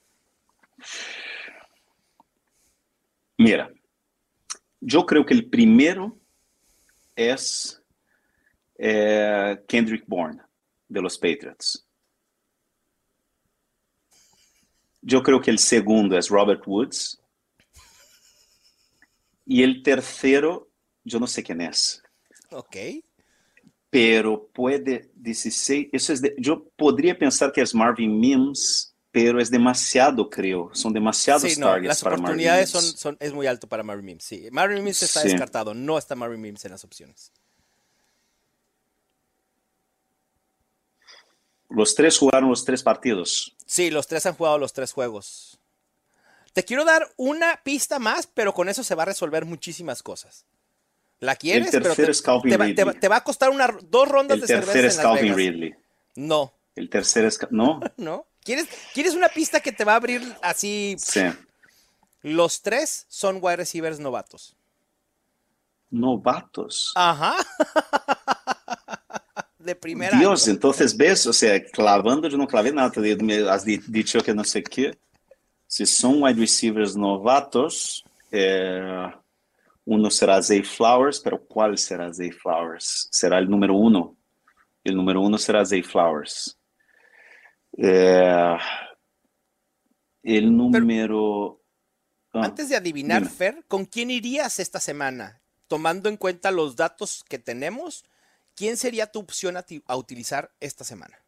Mira, 3.40 3.74
yo 4.80 5.08
creo 5.08 5.26
que 5.26 5.34
el 5.34 5.50
primero 5.50 6.20
es 7.16 7.82
eh, 8.78 9.60
Kendrick 9.68 10.04
Bourne 10.06 10.40
de 10.88 11.02
los 11.02 11.18
Patriots. 11.18 11.88
Yo 15.06 15.22
creo 15.22 15.42
que 15.42 15.52
el 15.52 15.60
segundo 15.60 16.18
es 16.18 16.30
Robert 16.30 16.64
Woods. 16.66 17.20
Y 19.46 19.62
el 19.62 19.84
tercero, 19.84 20.70
yo 21.04 21.20
no 21.20 21.28
sé 21.28 21.44
quién 21.44 21.60
es, 21.60 22.02
Ok. 22.52 22.78
pero 23.90 24.48
puede 24.48 25.12
16. 25.16 25.90
Eso 25.92 26.14
es 26.14 26.22
de- 26.22 26.34
yo 26.38 26.64
podría 26.78 27.18
pensar 27.20 27.52
que 27.52 27.60
es 27.62 27.76
Marvin 27.76 28.18
Mims, 28.18 28.96
pero 29.12 29.42
es 29.42 29.52
demasiado, 29.52 30.30
creo. 30.30 30.70
Son 30.74 30.94
demasiados 30.94 31.44
Sí, 31.44 31.60
no, 31.60 31.68
targets 31.68 31.88
las 31.90 32.02
para 32.04 32.16
Marvin 32.16 32.26
oportunidades 32.26 32.70
son, 32.70 32.84
Mims. 32.86 33.00
son, 33.00 33.18
es 33.20 33.34
muy 33.34 33.46
alto 33.46 33.68
para 33.68 33.84
Marvin 33.84 34.06
Mims. 34.06 34.24
Sí, 34.24 34.48
Marvin 34.52 34.82
Mims 34.84 35.04
está 35.04 35.20
Sí. 35.20 35.28
descartado, 35.28 35.74
no 35.74 35.98
está 35.98 36.16
Marvin 36.16 36.40
Mims 36.40 36.64
en 36.64 36.72
las 36.72 36.84
opciones. 36.86 37.34
Los 41.70 41.96
tres 41.96 42.18
jugaron 42.18 42.50
los 42.50 42.64
tres 42.64 42.84
partidos. 42.84 43.56
Sí, 43.74 43.90
los 43.90 44.06
tres 44.06 44.24
han 44.28 44.36
jugado 44.36 44.60
los 44.60 44.72
tres 44.72 44.94
juegos. 44.94 45.58
Te 46.54 46.64
quiero 46.64 46.86
dar 46.86 47.12
una 47.18 47.60
pista 47.64 47.98
más, 47.98 48.28
pero 48.28 48.54
con 48.54 48.70
eso 48.70 48.84
se 48.84 48.94
va 48.94 49.02
a 49.02 49.06
resolver 49.08 49.46
muchísimas 49.46 50.04
cosas. 50.04 50.46
¿La 51.20 51.36
quieres? 51.36 51.70
Pero 51.72 51.86
tercero 51.86 52.06
te, 52.06 52.12
es 52.12 52.22
Calvin 52.22 52.52
te 52.52 52.58
va, 52.58 52.66
te 52.66 52.84
va- 52.84 52.92
Ridley. 52.92 53.00
te 53.02 53.08
va 53.08 53.16
a 53.16 53.24
costar 53.24 53.50
una, 53.50 53.68
dos 53.90 54.08
rondas 54.08 54.36
El 54.36 54.42
de 54.42 54.48
tercero 54.48 54.72
cerveza 54.72 54.88
es 54.90 54.96
en 54.98 55.02
Calvin 55.02 55.24
Vegas. 55.24 55.38
Ridley. 55.38 55.76
No, 56.18 56.54
El 56.76 56.88
tercero 56.92 57.28
es... 57.28 57.40
¿No? 57.50 57.80
no. 57.98 58.28
¿Quieres, 58.44 58.68
¿Quieres 58.94 59.16
una 59.16 59.30
pista 59.30 59.60
que 59.60 59.72
te 59.72 59.84
va 59.86 59.94
a 59.94 59.96
abrir 59.96 60.22
así? 60.44 60.96
Sí. 61.00 61.22
Los 62.22 62.62
tres 62.62 63.08
son 63.10 63.40
wide 63.42 63.56
receivers 63.56 64.00
novatos. 64.00 64.56
Novatos. 65.90 66.92
Ajá. 66.96 67.36
De 69.64 69.76
primera. 69.76 70.18
Dios, 70.20 70.48
entonces 70.50 70.96
ves, 70.98 71.26
o 71.26 71.32
sea, 71.34 71.64
clavando 71.64 72.28
yo 72.28 72.38
no 72.38 72.48
clavé 72.48 72.72
nada, 72.74 72.92
me 73.22 73.50
has 73.50 73.64
di- 73.64 73.82
dicho 73.88 74.22
que 74.22 74.34
no 74.34 74.44
sé 74.44 74.62
qué. 74.62 74.98
Si 75.66 75.86
son 75.86 76.22
wide 76.22 76.40
receivers 76.40 76.96
novatos, 76.98 78.04
eh, 78.30 79.08
uno 79.86 80.10
será 80.10 80.42
Zay 80.42 80.64
Flowers, 80.64 81.20
pero 81.22 81.42
¿cuál 81.46 81.78
será 81.78 82.14
Zay 82.14 82.32
Flowers? 82.32 83.08
Será 83.12 83.40
el 83.40 83.50
número 83.50 83.74
uno. 83.74 84.18
El 84.84 84.96
número 84.96 85.22
uno 85.22 85.38
será 85.38 85.66
Zay 85.66 85.82
Flowers. 85.82 86.58
Eh, 87.78 88.58
el 90.24 90.56
número... 90.56 91.62
ah, 92.34 92.44
Antes 92.44 92.70
de 92.70 92.76
adivinar, 92.76 93.22
dime. 93.24 93.32
Fer, 93.34 93.64
¿con 93.68 93.86
quién 93.86 94.12
irías 94.12 94.60
esta 94.60 94.80
semana? 94.80 95.42
Tomando 95.68 96.10
en 96.10 96.18
cuenta 96.18 96.52
los 96.52 96.76
datos 96.76 97.24
que 97.28 97.40
tenemos, 97.40 98.04
¿quién 98.56 98.78
sería 98.78 99.12
tu 99.12 99.20
opción 99.20 99.58
a, 99.58 99.64
ti- 99.64 99.84
a 99.88 99.96
utilizar 99.96 100.52
esta 100.60 100.84
semana? 100.84 101.20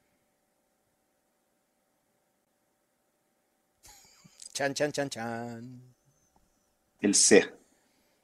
Chan, 4.53 4.73
chan, 4.73 4.91
chan, 4.91 5.09
chan. 5.09 5.95
el 7.01 7.15
C. 7.15 7.51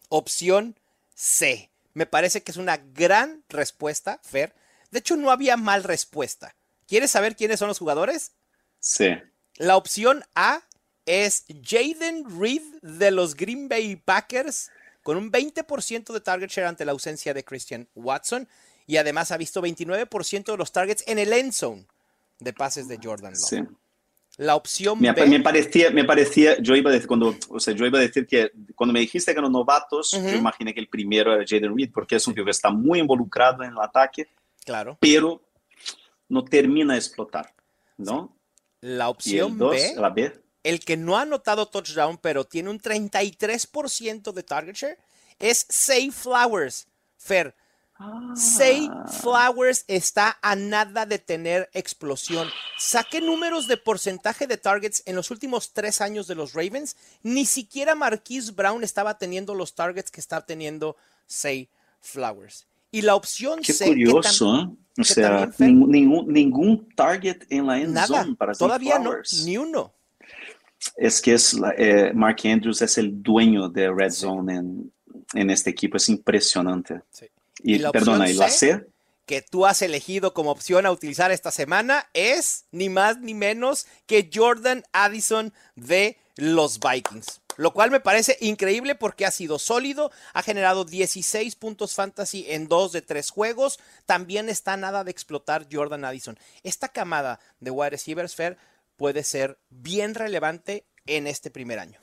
Opción 0.09 0.77
C. 1.13 1.69
Me 1.93 2.05
parece 2.05 2.41
que 2.41 2.51
es 2.51 2.57
una 2.57 2.77
gran 2.77 3.43
respuesta, 3.49 4.19
Fer. 4.23 4.55
De 4.91 4.99
hecho, 4.99 5.15
no 5.17 5.29
había 5.31 5.57
mal 5.57 5.83
respuesta. 5.83 6.55
¿Quieres 6.87 7.11
saber 7.11 7.35
quiénes 7.35 7.59
son 7.59 7.67
los 7.67 7.79
jugadores? 7.79 8.31
C. 8.79 9.23
La 9.55 9.75
opción 9.77 10.23
A 10.35 10.63
es 11.05 11.45
Jaden 11.63 12.39
Reed 12.39 12.61
de 12.81 13.11
los 13.11 13.35
Green 13.35 13.67
Bay 13.67 13.95
Packers 13.97 14.71
con 15.03 15.17
un 15.17 15.31
20% 15.31 16.13
de 16.13 16.21
target 16.21 16.49
share 16.49 16.67
ante 16.67 16.85
la 16.85 16.91
ausencia 16.93 17.33
de 17.33 17.43
Christian 17.43 17.89
Watson 17.95 18.47
y 18.87 18.97
además 18.97 19.31
ha 19.31 19.37
visto 19.37 19.61
29% 19.61 20.51
de 20.51 20.57
los 20.57 20.71
targets 20.71 21.03
en 21.07 21.19
el 21.19 21.33
end 21.33 21.53
zone 21.53 21.85
de 22.39 22.53
pases 22.53 22.87
de 22.87 22.99
Jordan 23.01 23.33
Love. 23.33 23.41
Sí. 23.41 23.63
La 24.37 24.55
opción 24.55 24.99
Me, 24.99 25.11
B, 25.11 25.25
me 25.27 25.41
parecía, 25.41 25.91
me 25.91 26.05
parecía, 26.05 26.57
yo 26.59 26.75
iba 26.75 26.89
a 26.89 26.93
decir, 26.93 27.07
cuando, 27.07 27.35
o 27.49 27.59
sea, 27.59 27.73
yo 27.73 27.85
iba 27.85 27.99
a 27.99 28.01
decir 28.01 28.25
que 28.25 28.51
cuando 28.75 28.93
me 28.93 29.01
dijiste 29.01 29.33
que 29.33 29.39
eran 29.39 29.51
novatos, 29.51 30.13
Ujú. 30.13 30.29
yo 30.29 30.35
imaginé 30.35 30.73
que 30.73 30.79
el 30.79 30.87
primero 30.87 31.33
era 31.33 31.43
Jaden 31.47 31.75
Reed, 31.75 31.91
porque 31.93 32.15
es 32.15 32.25
un 32.27 32.33
tío 32.33 32.45
que 32.45 32.51
está 32.51 32.71
muy 32.71 32.99
involucrado 32.99 33.63
en 33.63 33.71
el 33.71 33.79
ataque, 33.79 34.29
claro. 34.65 34.97
pero 34.99 35.41
no 36.29 36.45
termina 36.45 36.93
de 36.93 36.99
explotar, 36.99 37.53
¿no? 37.97 38.35
La 38.79 39.09
opción 39.09 39.51
el 39.51 39.57
2, 39.57 39.71
B, 39.71 39.93
la 39.97 40.09
B, 40.09 40.41
el 40.63 40.79
que 40.79 40.97
no 40.97 41.17
ha 41.17 41.21
anotado 41.21 41.67
touchdown, 41.67 42.17
pero 42.17 42.45
tiene 42.45 42.69
un 42.69 42.79
33% 42.79 44.31
de 44.31 44.43
target 44.43 44.75
share, 44.75 44.97
es 45.39 45.65
Say 45.69 46.11
Flowers. 46.11 46.87
Fer, 47.17 47.53
Say 48.35 48.89
Flowers 49.21 49.83
está 49.87 50.37
a 50.41 50.55
nada 50.55 51.05
de 51.05 51.19
tener 51.19 51.69
explosión. 51.73 52.47
Saqué 52.77 53.21
números 53.21 53.67
de 53.67 53.77
porcentaje 53.77 54.47
de 54.47 54.57
targets 54.57 55.03
en 55.05 55.15
los 55.15 55.31
últimos 55.31 55.71
tres 55.73 56.01
años 56.01 56.27
de 56.27 56.35
los 56.35 56.53
Ravens. 56.53 56.95
Ni 57.23 57.45
siquiera 57.45 57.95
Marquise 57.95 58.51
Brown 58.51 58.83
estaba 58.83 59.17
teniendo 59.17 59.53
los 59.53 59.73
targets 59.73 60.11
que 60.11 60.21
está 60.21 60.41
teniendo 60.45 60.95
Say 61.27 61.67
Flowers. 61.99 62.65
Y 62.91 63.01
la 63.01 63.15
opción 63.15 63.59
qué 63.61 63.73
C, 63.73 63.85
que 63.85 63.91
curioso, 63.91 64.55
¿eh? 64.55 64.67
O 64.67 64.77
que 64.95 65.03
sea, 65.05 65.49
ningún, 65.59 66.89
target 66.95 67.43
en 67.49 67.67
la 67.67 67.79
end 67.79 67.93
nada, 67.93 68.07
zone 68.07 68.35
para 68.35 68.53
Zay 68.53 68.67
todavía 68.67 68.97
no, 68.99 69.11
Flowers. 69.11 69.45
ni 69.45 69.57
uno. 69.57 69.93
es 70.97 71.21
que 71.21 71.33
es, 71.33 71.55
eh, 71.77 72.11
Mark 72.13 72.39
Andrews 72.43 72.81
es 72.81 72.97
el 72.97 73.23
dueño 73.23 73.69
de 73.69 73.89
Red 73.89 74.11
Zone 74.11 74.55
en, 74.55 74.91
en 75.33 75.49
este 75.49 75.69
equipo, 75.69 75.95
es 75.95 76.09
impresionante. 76.09 77.01
Sí. 77.11 77.27
Y, 77.63 77.75
¿Y 77.75 77.79
la 77.79 77.91
perdona, 77.91 78.25
opción 78.25 78.35
¿y 78.35 78.39
la 78.39 78.49
C? 78.49 78.77
C? 78.77 78.91
que 79.25 79.41
tú 79.41 79.65
has 79.65 79.81
elegido 79.81 80.33
como 80.33 80.51
opción 80.51 80.85
a 80.85 80.91
utilizar 80.91 81.31
esta 81.31 81.51
semana 81.51 82.09
es 82.13 82.65
ni 82.71 82.89
más 82.89 83.19
ni 83.19 83.33
menos 83.33 83.87
que 84.05 84.29
Jordan 84.33 84.83
Addison 84.91 85.53
de 85.75 86.17
los 86.35 86.81
Vikings. 86.81 87.39
Lo 87.55 87.71
cual 87.71 87.91
me 87.91 87.99
parece 88.01 88.37
increíble 88.41 88.93
porque 88.95 89.25
ha 89.25 89.31
sido 89.31 89.57
sólido, 89.57 90.11
ha 90.33 90.41
generado 90.41 90.83
16 90.83 91.55
puntos 91.55 91.93
fantasy 91.95 92.45
en 92.49 92.67
dos 92.67 92.91
de 92.91 93.01
tres 93.01 93.29
juegos. 93.29 93.79
También 94.05 94.49
está 94.49 94.75
nada 94.75 95.05
de 95.05 95.11
explotar 95.11 95.67
Jordan 95.71 96.03
Addison. 96.03 96.37
Esta 96.63 96.89
camada 96.89 97.39
de 97.61 97.71
wide 97.71 97.91
receivers 97.91 98.35
fair 98.35 98.57
puede 98.97 99.23
ser 99.23 99.59
bien 99.69 100.13
relevante 100.13 100.85
en 101.05 101.27
este 101.27 101.51
primer 101.51 101.79
año. 101.79 102.00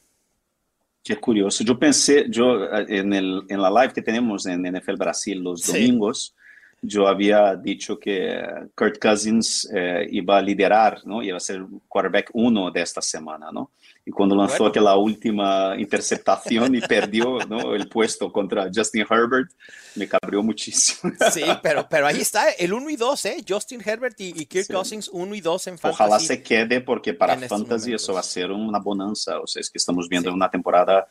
Qué 1.09 1.17
curioso. 1.17 1.65
Yo 1.65 1.79
pensé, 1.79 2.27
yo 2.29 2.65
eh, 2.67 2.85
en, 2.89 3.15
el, 3.15 3.43
en 3.49 3.63
la 3.63 3.71
live 3.71 3.95
que 3.95 4.03
tenemos 4.03 4.45
en 4.45 4.63
NFL 4.63 4.97
Brasil 4.97 5.43
los 5.43 5.63
Sí. 5.63 5.73
domingos, 5.73 6.35
yo 6.83 7.09
había 7.09 7.57
dicho 7.57 7.99
que 7.99 8.39
Kurt 8.77 8.99
Cousins 8.99 9.67
eh, 9.75 10.07
iba 10.11 10.37
a 10.37 10.43
liderar, 10.43 11.01
¿no? 11.07 11.23
Iba 11.23 11.39
a 11.39 11.41
ser 11.41 11.57
el 11.57 11.67
quarterback 11.89 12.29
uno 12.35 12.71
de 12.71 12.83
esta 12.83 13.01
semana, 13.01 13.51
¿no? 13.51 13.71
Y 14.09 14.11
cuando 14.11 14.35
lanzó 14.35 14.61
Bueno. 14.65 14.69
aquella 14.71 14.97
última 14.97 15.75
interceptación 15.79 16.75
y 16.75 16.81
perdió, 16.81 17.41
¿no? 17.47 17.75
El 17.75 17.91
puesto 17.91 18.33
contra 18.33 18.71
Justin 18.75 19.05
Herbert, 19.09 19.51
me 19.97 20.09
cabrió 20.09 20.43
muchísimo. 20.43 21.13
Sí, 21.31 21.43
pero, 21.63 21.87
pero 21.91 22.07
ahí 22.07 22.23
está 22.23 22.49
el 22.53 22.73
1 22.73 22.89
y 22.89 22.97
2, 22.97 23.25
¿eh? 23.27 23.45
Justin 23.47 23.83
Herbert 23.85 24.19
y, 24.19 24.29
y 24.35 24.47
Kirk 24.47 24.65
Sí. 24.65 24.73
Cousins 24.73 25.11
1 25.13 25.35
y 25.35 25.43
2 25.43 25.67
en 25.67 25.79
fantasy. 25.79 26.03
Ojalá 26.03 26.19
se 26.21 26.43
quede 26.43 26.81
porque 26.81 27.13
para 27.13 27.37
fantasy 27.37 27.93
eso 27.93 28.13
momentos. 28.13 28.15
va 28.17 28.21
a 28.21 28.23
ser 28.23 28.51
una 28.51 28.79
bonanza. 28.79 29.41
O 29.41 29.47
sea, 29.47 29.61
es 29.61 29.69
que 29.69 29.77
estamos 29.77 30.09
viendo 30.09 30.31
Sí. 30.31 30.35
una 30.35 30.51
temporada 30.51 31.07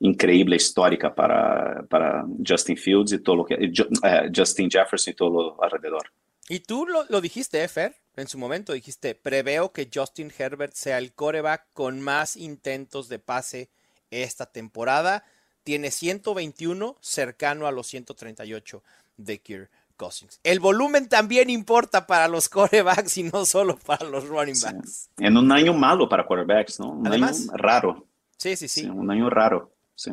increíble, 0.00 0.56
histórica 0.56 1.14
para, 1.14 1.84
para 1.88 2.24
Justin 2.44 2.76
Fields 2.76 3.12
y 3.12 3.18
todo 3.20 3.36
lo 3.36 3.44
que, 3.44 3.54
eh, 3.54 4.30
Justin 4.34 4.68
Jefferson 4.68 5.12
y 5.12 5.14
todo 5.14 5.30
lo 5.30 5.62
alrededor. 5.62 6.10
Y 6.48 6.58
tú 6.58 6.84
lo, 6.84 7.04
lo 7.08 7.20
dijiste, 7.20 7.62
¿eh, 7.62 7.68
Fer? 7.68 7.94
En 8.20 8.28
su 8.28 8.38
momento 8.38 8.72
dijiste, 8.72 9.14
preveo 9.14 9.72
que 9.72 9.88
Justin 9.92 10.32
Herbert 10.36 10.74
sea 10.74 10.98
el 10.98 11.12
coreback 11.12 11.66
con 11.72 12.00
más 12.00 12.36
intentos 12.36 13.08
de 13.08 13.18
pase 13.18 13.70
esta 14.10 14.46
temporada. 14.46 15.24
Tiene 15.62 15.90
121 15.90 16.96
cercano 17.00 17.66
a 17.66 17.72
los 17.72 17.86
138 17.88 18.82
de 19.16 19.40
Kirk 19.40 19.70
Cousins. 19.96 20.40
El 20.42 20.60
volumen 20.60 21.08
también 21.08 21.50
importa 21.50 22.06
para 22.06 22.28
los 22.28 22.48
corebacks 22.50 23.18
y 23.18 23.24
no 23.24 23.44
solo 23.44 23.76
para 23.78 24.06
los 24.06 24.26
running 24.26 24.56
Sí. 24.56 24.64
backs. 24.64 25.08
En 25.18 25.36
un 25.36 25.50
año 25.52 25.72
malo 25.74 26.08
para 26.08 26.26
quarterbacks, 26.26 26.80
¿no? 26.80 26.90
Un 26.92 27.06
Además. 27.06 27.40
año 27.48 27.56
raro. 27.56 28.06
Sí, 28.38 28.56
sí, 28.56 28.68
Sí, 28.68 28.80
sí. 28.82 28.86
un 28.88 29.10
año 29.10 29.28
raro. 29.28 29.70
Sí. 29.94 30.12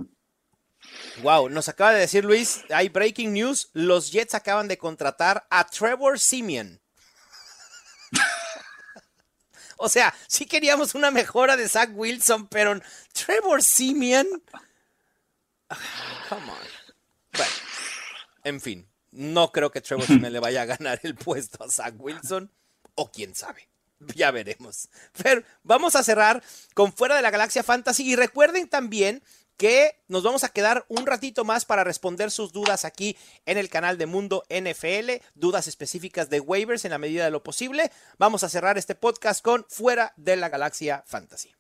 Wow, 1.23 1.49
nos 1.49 1.69
acaba 1.69 1.93
de 1.93 2.01
decir 2.01 2.23
Luis, 2.23 2.63
hay 2.69 2.89
breaking 2.89 3.33
news, 3.33 3.69
los 3.73 4.11
Jets 4.11 4.35
acaban 4.35 4.67
de 4.67 4.77
contratar 4.77 5.47
a 5.49 5.65
Trevor 5.65 6.19
Simeon. 6.19 6.79
o 9.79 9.89
sea, 9.89 10.13
sí 10.27 10.45
queríamos 10.45 10.95
una 10.95 11.11
mejora 11.11 11.57
de 11.57 11.67
Zach 11.67 11.91
Wilson, 11.93 12.47
pero 12.47 12.79
Trevor 13.13 13.63
Simeon... 13.63 14.27
Come 16.29 16.51
on. 16.51 16.57
Bueno, 17.33 17.51
en 18.43 18.61
fin, 18.61 18.87
no 19.11 19.51
creo 19.51 19.71
que 19.71 19.81
Trevor 19.81 20.05
Simeon 20.05 20.33
le 20.33 20.39
vaya 20.39 20.61
a 20.61 20.65
ganar 20.65 20.99
el 21.03 21.15
puesto 21.15 21.63
a 21.63 21.69
Zach 21.69 21.95
Wilson, 21.97 22.51
o 22.95 23.11
quién 23.11 23.35
sabe. 23.35 23.69
Ya 24.15 24.31
veremos. 24.31 24.89
Pero 25.23 25.43
vamos 25.63 25.95
a 25.95 26.03
cerrar 26.03 26.43
con 26.73 26.93
Fuera 26.93 27.15
de 27.15 27.21
la 27.21 27.31
Galaxia 27.31 27.63
Fantasy 27.63 28.03
y 28.03 28.15
recuerden 28.15 28.67
también 28.67 29.23
que 29.57 29.99
nos 30.07 30.23
vamos 30.23 30.43
a 30.43 30.49
quedar 30.49 30.85
un 30.87 31.05
ratito 31.05 31.43
más 31.43 31.65
para 31.65 31.83
responder 31.83 32.31
sus 32.31 32.53
dudas 32.53 32.85
aquí 32.85 33.17
en 33.45 33.57
el 33.57 33.69
canal 33.69 33.97
de 33.97 34.05
Mundo 34.05 34.43
NFL, 34.49 35.23
dudas 35.35 35.67
específicas 35.67 36.29
de 36.29 36.39
waivers 36.39 36.85
en 36.85 36.91
la 36.91 36.99
medida 36.99 37.25
de 37.25 37.31
lo 37.31 37.43
posible. 37.43 37.91
Vamos 38.17 38.43
a 38.43 38.49
cerrar 38.49 38.77
este 38.77 38.95
podcast 38.95 39.43
con 39.43 39.65
Fuera 39.67 40.13
de 40.15 40.35
la 40.35 40.49
Galaxia 40.49 41.03
Fantasy. 41.07 41.53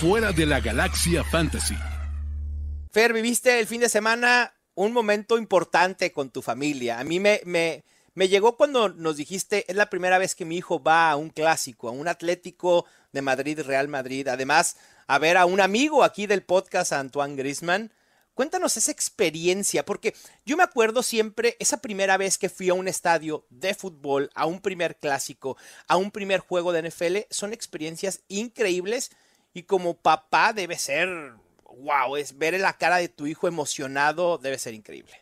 Fuera 0.00 0.32
de 0.32 0.46
la 0.46 0.60
Galaxia 0.60 1.22
Fantasy. 1.24 1.76
Fer, 2.90 3.12
viviste 3.12 3.60
el 3.60 3.66
fin 3.66 3.82
de 3.82 3.88
semana 3.88 4.54
un 4.74 4.92
momento 4.92 5.36
importante 5.36 6.12
con 6.12 6.30
tu 6.30 6.40
familia. 6.40 6.98
A 6.98 7.04
mí 7.04 7.20
me, 7.20 7.42
me, 7.44 7.84
me 8.14 8.28
llegó 8.28 8.56
cuando 8.56 8.88
nos 8.88 9.16
dijiste, 9.16 9.64
es 9.68 9.76
la 9.76 9.90
primera 9.90 10.18
vez 10.18 10.34
que 10.34 10.44
mi 10.44 10.56
hijo 10.56 10.82
va 10.82 11.10
a 11.10 11.16
un 11.16 11.30
clásico, 11.30 11.88
a 11.88 11.92
un 11.92 12.08
Atlético 12.08 12.86
de 13.12 13.22
Madrid, 13.22 13.60
Real 13.60 13.88
Madrid. 13.88 14.26
Además, 14.28 14.76
a 15.08 15.18
ver 15.18 15.38
a 15.38 15.46
un 15.46 15.60
amigo 15.60 16.04
aquí 16.04 16.26
del 16.26 16.42
podcast, 16.42 16.92
Antoine 16.92 17.34
Grisman. 17.34 17.92
Cuéntanos 18.34 18.76
esa 18.76 18.92
experiencia, 18.92 19.84
porque 19.84 20.14
yo 20.44 20.56
me 20.56 20.62
acuerdo 20.62 21.02
siempre 21.02 21.56
esa 21.58 21.80
primera 21.80 22.16
vez 22.16 22.38
que 22.38 22.50
fui 22.50 22.68
a 22.68 22.74
un 22.74 22.86
estadio 22.86 23.44
de 23.50 23.74
fútbol, 23.74 24.30
a 24.34 24.46
un 24.46 24.60
primer 24.60 24.96
clásico, 24.96 25.56
a 25.88 25.96
un 25.96 26.12
primer 26.12 26.40
juego 26.40 26.72
de 26.72 26.88
NFL, 26.88 27.16
son 27.30 27.52
experiencias 27.52 28.22
increíbles 28.28 29.10
y 29.54 29.64
como 29.64 29.94
papá 29.94 30.52
debe 30.52 30.76
ser, 30.76 31.08
wow, 31.64 32.14
es 32.16 32.36
ver 32.38 32.60
la 32.60 32.74
cara 32.74 32.98
de 32.98 33.08
tu 33.08 33.26
hijo 33.26 33.48
emocionado, 33.48 34.38
debe 34.38 34.58
ser 34.58 34.74
increíble. 34.74 35.14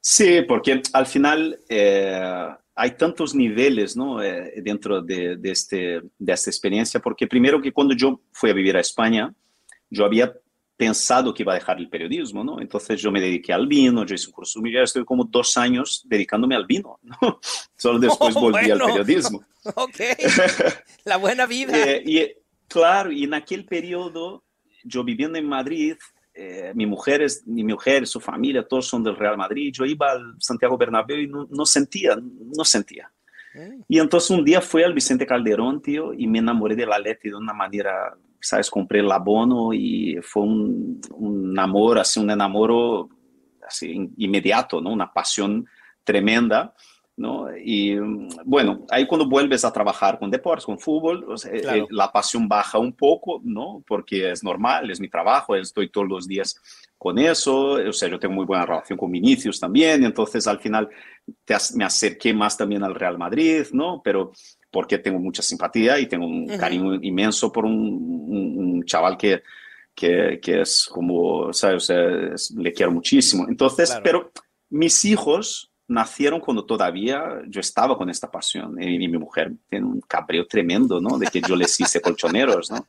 Sí, 0.00 0.40
porque 0.42 0.82
al 0.94 1.06
final 1.06 1.60
eh, 1.68 2.48
hay 2.78 2.92
tantos 2.92 3.34
niveles 3.34 3.96
¿no? 3.96 4.22
Eh, 4.22 4.52
dentro 4.62 5.02
de, 5.02 5.36
de, 5.36 5.50
este, 5.50 6.00
de 6.18 6.32
esta 6.32 6.48
experiencia, 6.48 7.00
porque 7.00 7.26
primero 7.26 7.60
que 7.60 7.72
cuando 7.72 7.94
yo 7.94 8.20
fui 8.32 8.50
a 8.50 8.54
vivir 8.54 8.76
a 8.76 8.80
España, 8.80 9.34
yo 9.90 10.04
había 10.04 10.32
pensado 10.76 11.34
que 11.34 11.42
iba 11.42 11.52
a 11.52 11.56
dejar 11.56 11.78
el 11.78 11.88
periodismo, 11.88 12.44
¿no? 12.44 12.60
Entonces 12.60 13.00
yo 13.00 13.10
me 13.10 13.20
dediqué 13.20 13.52
al 13.52 13.66
vino, 13.66 14.06
yo 14.06 14.14
hice 14.14 14.28
un 14.28 14.32
curso, 14.32 14.60
ya 14.72 14.82
estoy 14.82 15.04
como 15.04 15.24
dos 15.24 15.56
años 15.56 16.04
dedicándome 16.06 16.54
al 16.54 16.66
vino, 16.66 17.00
¿no? 17.02 17.40
Solo 17.76 17.98
después 17.98 18.36
Oh, 18.36 18.42
volví 18.42 18.68
bueno. 18.68 18.84
al 18.86 18.92
periodismo. 18.92 19.44
Ok, 19.74 20.00
la 21.04 21.16
buena 21.18 21.44
vida. 21.44 21.76
Eh, 21.76 22.02
y 22.06 22.26
claro, 22.68 23.10
y 23.10 23.24
en 23.24 23.34
aquel 23.34 23.66
periodo, 23.66 24.44
yo 24.84 25.02
viviendo 25.04 25.36
en 25.36 25.46
Madrid, 25.46 25.96
eh, 26.40 26.72
mi 26.72 26.86
mujer, 26.86 27.20
es, 27.22 27.44
mi 27.48 27.64
mujer, 27.64 28.06
su 28.06 28.20
familia, 28.20 28.62
todos 28.62 28.86
son 28.86 29.02
del 29.02 29.16
Real 29.16 29.36
Madrid, 29.36 29.72
yo 29.72 29.84
iba 29.84 30.12
al 30.12 30.36
Santiago 30.38 30.78
Bernabéu 30.78 31.18
y 31.18 31.26
no, 31.26 31.48
no 31.50 31.66
sentía, 31.66 32.16
no 32.16 32.64
sentía. 32.64 33.10
Y 33.88 33.98
entonces 33.98 34.30
un 34.30 34.44
día 34.44 34.60
fui 34.60 34.84
al 34.84 34.94
Vicente 34.94 35.26
Calderón, 35.26 35.82
tío, 35.82 36.14
y 36.14 36.28
me 36.28 36.38
enamoré 36.38 36.76
del 36.76 36.92
Atleti 36.92 37.30
de 37.30 37.34
una 37.34 37.52
manera, 37.52 38.16
¿sabes? 38.40 38.70
Compré 38.70 39.00
el 39.00 39.10
abono 39.10 39.72
y 39.72 40.20
fue 40.22 40.44
un, 40.44 41.00
un 41.10 41.58
amor, 41.58 41.98
así, 41.98 42.20
un 42.20 42.30
enamoro 42.30 43.08
así, 43.66 44.08
inmediato, 44.16 44.80
¿no? 44.80 44.92
Una 44.92 45.12
pasión 45.12 45.66
tremenda. 46.04 46.72
¿No? 47.18 47.48
Y 47.56 47.96
bueno, 48.44 48.86
ahí 48.90 49.06
cuando 49.06 49.28
vuelves 49.28 49.64
a 49.64 49.72
trabajar 49.72 50.18
con 50.18 50.30
deportes, 50.30 50.64
con 50.64 50.78
fútbol, 50.78 51.24
o 51.28 51.36
sea, 51.36 51.50
Claro. 51.52 51.82
eh, 51.84 51.86
la 51.90 52.10
pasión 52.10 52.48
baja 52.48 52.78
un 52.78 52.92
poco, 52.94 53.40
¿no? 53.44 53.82
Porque 53.86 54.30
es 54.30 54.42
normal, 54.42 54.90
es 54.90 55.00
mi 55.00 55.08
trabajo, 55.08 55.54
estoy 55.56 55.90
todos 55.90 56.08
los 56.08 56.26
días 56.26 56.56
con 56.96 57.18
eso, 57.18 57.72
o 57.72 57.92
sea, 57.92 58.08
yo 58.08 58.18
tengo 58.18 58.34
muy 58.34 58.46
buena 58.46 58.64
relación 58.66 58.98
con 58.98 59.10
Vinicius 59.10 59.60
también, 59.60 60.02
entonces 60.04 60.46
al 60.46 60.58
final 60.60 60.88
te 61.44 61.54
me 61.74 61.84
acerqué 61.84 62.32
más 62.32 62.56
también 62.56 62.82
al 62.82 62.94
Real 62.94 63.18
Madrid, 63.18 63.66
¿no? 63.72 64.00
Pero 64.02 64.32
porque 64.70 64.98
tengo 64.98 65.18
mucha 65.18 65.42
simpatía 65.42 65.98
y 65.98 66.06
tengo 66.06 66.26
un 66.26 66.46
cariño 66.46 66.94
inmenso 67.02 67.50
por 67.52 67.64
un, 67.64 67.72
un- 67.74 68.54
un 68.58 68.84
chaval 68.84 69.16
que, 69.16 69.42
que, 69.94 70.38
que 70.42 70.60
es 70.60 70.86
como, 70.90 71.52
¿sabes? 71.52 71.76
O 71.76 71.80
sea, 71.86 72.34
es- 72.34 72.50
le 72.52 72.72
quiero 72.72 72.92
muchísimo. 72.92 73.46
Entonces, 73.48 73.88
Claro. 73.90 74.02
pero 74.04 74.30
mis 74.70 75.04
hijos 75.04 75.67
nacieron 75.88 76.40
cuando 76.40 76.64
todavía 76.64 77.42
yo 77.46 77.60
estaba 77.60 77.96
con 77.96 78.10
esta 78.10 78.30
pasión 78.30 78.80
y, 78.80 78.94
y 78.94 79.08
mi 79.08 79.18
mujer 79.18 79.52
tiene 79.68 79.86
un 79.86 80.00
cabreo 80.02 80.46
tremendo, 80.46 81.00
¿no? 81.00 81.18
De 81.18 81.26
que 81.26 81.40
yo 81.40 81.56
les 81.56 81.80
hice 81.80 82.00
colchoneros, 82.00 82.70
¿no? 82.70 82.86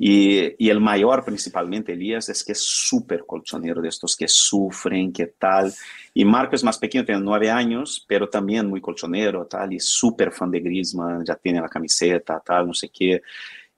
Y, 0.00 0.54
y 0.64 0.70
el 0.70 0.80
mayor 0.80 1.24
principalmente, 1.24 1.92
Elías, 1.92 2.28
es 2.28 2.44
que 2.44 2.52
es 2.52 2.60
súper 2.60 3.24
colchonero 3.26 3.80
de 3.80 3.88
estos 3.88 4.14
que 4.16 4.28
sufren, 4.28 5.12
que 5.12 5.26
tal. 5.26 5.72
Y 6.14 6.24
Marco 6.24 6.54
es 6.54 6.62
más 6.62 6.78
pequeño, 6.78 7.04
tiene 7.04 7.20
nueve 7.20 7.50
años, 7.50 8.04
pero 8.06 8.28
también 8.28 8.68
muy 8.68 8.80
colchonero, 8.80 9.46
tal, 9.46 9.72
y 9.72 9.80
súper 9.80 10.30
fan 10.30 10.50
de 10.50 10.60
Griezmann, 10.60 11.24
ya 11.24 11.34
tiene 11.34 11.60
la 11.60 11.68
camiseta, 11.68 12.40
tal, 12.44 12.68
no 12.68 12.74
sé 12.74 12.90
qué. 12.90 13.22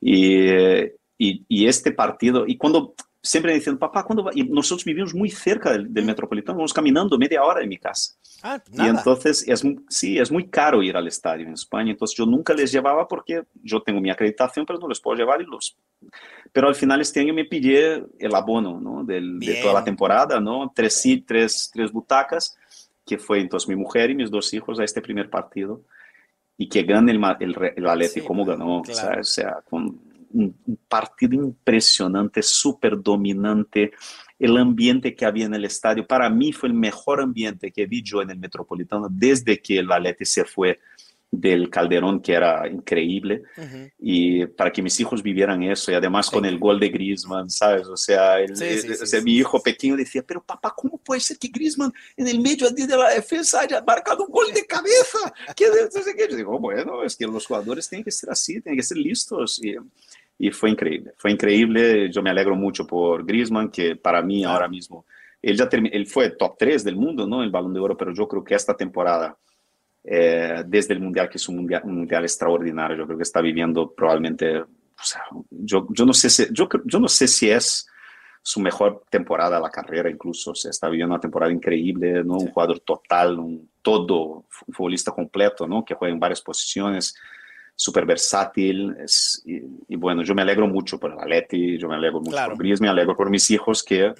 Y, 0.01 0.91
y 1.18 1.66
este 1.66 1.93
partido, 1.93 2.47
y 2.47 2.57
cuando 2.57 2.95
siempre 3.23 3.55
diciendo, 3.55 3.79
papá, 3.79 4.05
¿cuándo 4.05 4.25
va? 4.25 4.31
Y 4.35 4.45
nosotros 4.45 4.85
vivimos 4.85 5.14
muy 5.14 5.31
cerca 5.31 5.73
del, 5.73 5.93
del 5.93 6.05
Metropolitano, 6.05 6.59
vamos 6.59 6.73
caminando 6.73 7.18
media 7.18 7.43
hora 7.45 7.61
de 7.61 7.66
mi 7.66 7.77
casa. 7.79 8.14
Ah, 8.43 8.59
nada. 8.73 8.91
entonces, 8.91 9.47
es, 9.47 9.62
mu- 9.62 9.83
sí, 9.89 10.18
es 10.18 10.31
muy 10.33 10.49
caro 10.49 10.83
ir 10.83 10.97
al 10.97 11.07
estadio 11.07 11.47
en 11.47 11.53
España. 11.53 11.91
Entonces, 11.91 12.16
yo 12.16 12.25
nunca 12.25 12.55
les 12.55 12.73
llevaba 12.73 13.07
porque 13.07 13.43
yo 13.62 13.83
tengo 13.83 14.01
mi 14.01 14.11
acreditación, 14.11 14.64
pero 14.64 14.79
no 14.79 14.89
les 14.89 14.99
puedo 15.01 15.16
llevar. 15.18 15.43
Y 15.43 15.45
los... 15.45 15.77
Pero 16.51 16.68
al 16.68 16.75
final, 16.75 17.01
este 17.03 17.21
año 17.21 17.35
me 17.35 17.45
pillé 17.45 18.03
el 18.18 18.35
abono 18.35 18.81
¿no? 18.81 19.05
De 19.05 19.21
Bien. 19.21 19.61
toda 19.62 19.75
la 19.75 19.85
temporada, 19.85 20.41
¿no? 20.41 20.73
Tres, 20.75 21.07
tres, 21.27 21.71
tres 21.73 21.93
butacas, 21.93 22.57
que 23.07 23.18
fue 23.18 23.41
entonces 23.41 23.68
mi 23.68 23.77
mujer 23.77 24.11
y 24.11 24.14
mis 24.14 24.31
dos 24.31 24.53
hijos 24.55 24.81
a 24.81 24.85
este 24.85 25.03
primer 25.03 25.29
partido. 25.29 25.83
Y 26.57 26.68
que 26.68 26.83
gane 26.83 27.12
el, 27.12 27.23
el, 27.41 27.73
el 27.77 27.87
Atleti 27.89 28.21
Sí, 28.21 28.27
como 28.27 28.45
ganó, 28.47 28.83
claro. 28.83 29.21
O 29.21 29.25
sea, 29.25 29.59
con, 29.68 30.01
un, 30.33 30.57
un 30.66 30.78
partido 30.89 31.35
impresionante, 31.35 32.43
súper 32.43 33.01
dominante. 33.03 33.93
El 34.39 34.57
ambiente 34.57 35.14
que 35.14 35.24
había 35.26 35.47
en 35.47 35.55
el 35.55 35.64
estadio, 35.64 36.07
para 36.07 36.31
mí 36.31 36.53
fue 36.53 36.68
el 36.68 36.74
mejor 36.74 37.20
ambiente 37.20 37.70
que 37.72 37.87
vi 37.87 38.03
yo 38.03 38.22
en 38.22 38.31
el 38.31 38.39
Metropolitano 38.39 39.09
desde 39.11 39.61
que 39.61 39.78
el 39.78 39.87
Valete 39.87 40.24
se 40.24 40.45
fue 40.45 40.78
del 41.33 41.70
Calderón, 41.70 42.20
que 42.20 42.33
era 42.33 42.66
increíble, 42.68 43.43
Ujú. 43.57 43.89
y 44.01 44.47
para 44.47 44.72
que 44.72 44.83
mis 44.83 44.99
hijos 44.99 45.22
vivieran 45.22 45.62
eso, 45.62 45.93
y 45.93 45.95
además 45.95 46.28
con 46.28 46.45
el 46.45 46.59
gol 46.59 46.81
de 46.81 46.89
Griezmann, 46.89 47.49
¿sabes? 47.49 47.87
O 47.87 47.97
sea, 47.97 48.41
el- 48.41 48.57
Sí, 48.57 48.64
sí, 48.64 48.70
el- 48.89 48.97
sí, 48.97 49.03
o 49.05 49.07
sea, 49.07 49.20
sí, 49.20 49.24
mi 49.24 49.31
sí, 49.35 49.39
hijo 49.39 49.59
sí. 49.59 49.62
pequeño 49.62 49.97
decía, 49.97 50.24
pero 50.26 50.43
papá, 50.43 50.74
¿cómo 50.76 50.99
puede 50.99 51.20
ser 51.20 51.39
que 51.39 51.47
Griezmann 51.47 51.93
en 52.16 52.26
el 52.26 52.41
medio 52.41 52.68
de 52.70 52.85
la 52.97 53.11
defensa 53.11 53.61
haya 53.61 53.81
marcado 53.87 54.24
un 54.24 54.33
gol 54.33 54.47
de 54.53 54.66
cabeza? 54.66 55.18
¿Qué, 55.55 55.66
sé 56.03 56.16
qué? 56.16 56.26
Yo 56.31 56.37
digo, 56.37 56.59
bueno, 56.59 57.05
es 57.05 57.14
que 57.14 57.26
los 57.28 57.47
jugadores 57.47 57.89
tienen 57.89 58.05
que 58.05 58.11
ser 58.11 58.31
así, 58.31 58.61
tienen 58.61 58.78
que 58.78 58.83
ser 58.83 58.97
listos. 58.97 59.61
Y, 59.62 59.76
y 60.43 60.51
fue 60.53 60.70
increíble, 60.70 61.12
fue 61.18 61.30
increíble. 61.32 62.11
Yo 62.11 62.22
me 62.22 62.30
alegro 62.30 62.57
mucho 62.57 62.86
por 62.86 63.26
Griezmann, 63.26 63.70
que 63.70 63.95
para 63.97 64.22
mí 64.22 64.43
ahora 64.43 64.68
mismo, 64.68 65.05
él 65.43 65.55
ya 65.55 65.68
él 65.70 66.07
fue 66.07 66.30
top 66.30 66.57
3 66.59 66.82
del 66.82 66.97
mundo, 66.97 67.26
¿no? 67.26 67.43
El 67.43 67.51
balón 67.51 67.74
de 67.74 67.80
oro, 67.80 67.95
pero 67.95 68.14
yo 68.14 68.26
creo 68.26 68.43
que 68.43 68.55
esta 68.55 68.74
temporada, 68.74 69.36
eh, 70.03 70.64
desde 70.66 70.95
el 70.95 71.01
mundial, 71.01 71.28
que 71.28 71.36
es 71.36 71.47
un 71.47 71.57
mundial, 71.57 71.82
un 71.84 71.95
mundial 71.95 72.22
extraordinario, 72.22 72.97
yo 72.97 73.05
creo 73.05 73.18
que 73.18 73.22
está 73.22 73.43
viviendo 73.43 73.93
probablemente, 73.93 74.61
o 74.61 74.66
sea, 75.03 75.20
yo, 75.51 75.86
yo, 75.91 76.07
no 76.07 76.14
sé 76.14 76.30
si, 76.30 76.47
yo, 76.51 76.66
yo 76.86 76.99
no 76.99 77.09
sé 77.09 77.28
si 77.28 77.51
es 77.51 77.86
su 78.41 78.61
mejor 78.61 79.05
temporada 79.11 79.57
de 79.57 79.62
la 79.62 79.70
carrera 79.70 80.09
incluso, 80.09 80.53
o 80.53 80.55
sea, 80.55 80.70
está 80.70 80.88
viviendo 80.88 81.14
una 81.14 81.20
temporada 81.20 81.53
increíble, 81.53 82.24
¿no? 82.24 82.38
Un 82.38 82.51
jugador 82.51 82.80
total, 82.80 83.38
un 83.38 83.68
todo, 83.82 84.47
un 84.66 84.74
futbolista 84.74 85.12
completo, 85.12 85.68
¿no? 85.68 85.84
Que 85.84 85.93
juega 85.93 86.14
en 86.14 86.20
varias 86.20 86.41
posiciones, 86.41 87.14
súper 87.77 88.05
versátil, 88.07 88.97
es, 89.03 89.43
y, 89.47 89.61
y 89.89 89.97
bueno, 89.97 90.23
yo 90.23 90.35
me 90.35 90.43
alegro 90.43 90.66
mucho 90.66 90.99
por 90.99 91.12
el 91.12 91.18
Atleti, 91.18 91.79
yo 91.79 91.89
me 91.89 91.95
alegro 91.97 92.21
mucho 92.21 92.33
Claro. 92.33 92.51
por 92.55 92.59
Griezmann, 92.59 92.89
me 92.89 92.91
alegro 92.93 93.16
por 93.16 93.31
mis 93.31 93.51
hijos 93.51 93.83
que, 93.83 94.12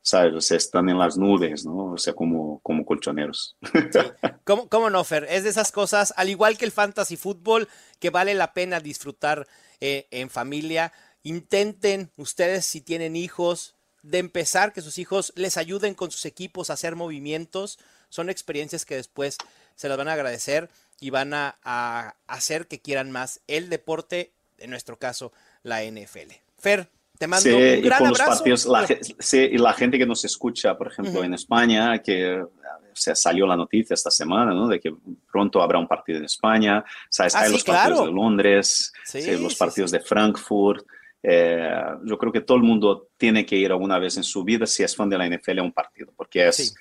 ¿sabes? 0.00 0.34
O 0.34 0.40
sea, 0.40 0.56
están 0.56 0.88
en 0.88 0.98
las 0.98 1.16
nubes, 1.16 1.64
¿no? 1.64 1.92
O 1.92 1.98
sea, 1.98 2.14
como, 2.14 2.60
como 2.60 2.84
colchoneros. 2.84 3.56
¿Cómo, 4.44 4.68
cómo 4.68 4.90
no, 4.90 5.02
Fer? 5.04 5.26
Es 5.30 5.44
de 5.44 5.50
esas 5.50 5.72
cosas, 5.72 6.12
al 6.16 6.28
igual 6.28 6.56
que 6.58 6.64
el 6.64 6.72
fantasy 6.72 7.16
fútbol, 7.16 7.68
que 8.00 8.10
vale 8.10 8.34
la 8.34 8.52
pena 8.52 8.80
disfrutar 8.80 9.46
eh, 9.80 10.06
en 10.10 10.30
familia. 10.30 10.92
Intenten 11.22 12.10
ustedes, 12.16 12.66
si 12.66 12.80
tienen 12.80 13.16
hijos, 13.16 13.74
de 14.02 14.18
empezar 14.18 14.72
que 14.74 14.82
sus 14.82 14.98
hijos 14.98 15.32
les 15.36 15.56
ayuden 15.56 15.94
con 15.94 16.10
sus 16.10 16.26
equipos 16.26 16.68
a 16.68 16.74
hacer 16.74 16.94
movimientos. 16.96 17.78
Son 18.10 18.28
experiencias 18.28 18.84
que 18.84 18.96
después 18.96 19.38
se 19.74 19.88
las 19.88 19.96
van 19.96 20.08
a 20.08 20.12
agradecer 20.12 20.68
y 21.00 21.10
van 21.10 21.34
a, 21.34 21.56
a 21.62 22.14
hacer 22.26 22.66
que 22.66 22.80
quieran 22.80 23.10
más 23.10 23.40
el 23.46 23.68
deporte, 23.68 24.32
en 24.58 24.70
nuestro 24.70 24.98
caso, 24.98 25.32
la 25.62 25.82
NFL. 25.84 26.32
Fer, 26.58 26.88
te 27.18 27.26
mando 27.26 27.42
Sí, 27.48 27.54
un 27.54 27.62
y 27.62 27.80
gran 27.82 28.08
los 28.08 28.20
abrazo. 28.20 28.38
partidos, 28.38 28.66
la, 28.66 28.86
sí, 29.18 29.38
y 29.52 29.58
la 29.58 29.72
gente 29.72 29.98
que 29.98 30.06
nos 30.06 30.24
escucha, 30.24 30.76
por 30.76 30.88
ejemplo, 30.88 31.14
Ujú. 31.14 31.24
en 31.24 31.34
España, 31.34 31.98
que 32.02 32.40
o 32.42 32.50
sea, 32.96 33.14
salió 33.14 33.46
la 33.46 33.56
noticia 33.56 33.94
esta 33.94 34.10
semana, 34.10 34.52
¿no? 34.54 34.68
De 34.68 34.78
que 34.80 34.94
pronto 35.30 35.60
habrá 35.60 35.78
un 35.80 35.88
partido 35.88 36.18
en 36.18 36.24
España, 36.24 36.84
¿sabes? 37.10 37.34
Ah, 37.34 37.40
Hay 37.40 37.46
sí, 37.48 37.52
los 37.54 37.64
partidos 37.64 37.98
claro. 37.98 38.06
de 38.06 38.12
Londres, 38.14 38.92
Sí, 39.04 39.36
los 39.36 39.56
partidos 39.56 39.90
de 39.90 40.00
Frankfurt. 40.00 40.86
Eh, 41.22 41.70
yo 42.04 42.18
creo 42.18 42.30
que 42.32 42.42
todo 42.42 42.56
el 42.58 42.62
mundo 42.62 43.08
tiene 43.16 43.44
que 43.46 43.56
ir 43.56 43.70
alguna 43.72 43.98
vez 43.98 44.16
en 44.16 44.22
su 44.24 44.44
vida, 44.44 44.66
si 44.66 44.82
es 44.82 44.94
fan 44.94 45.08
de 45.08 45.18
la 45.18 45.26
NFL, 45.26 45.58
a 45.58 45.62
un 45.62 45.72
partido, 45.72 46.12
porque 46.16 46.46
es. 46.48 46.74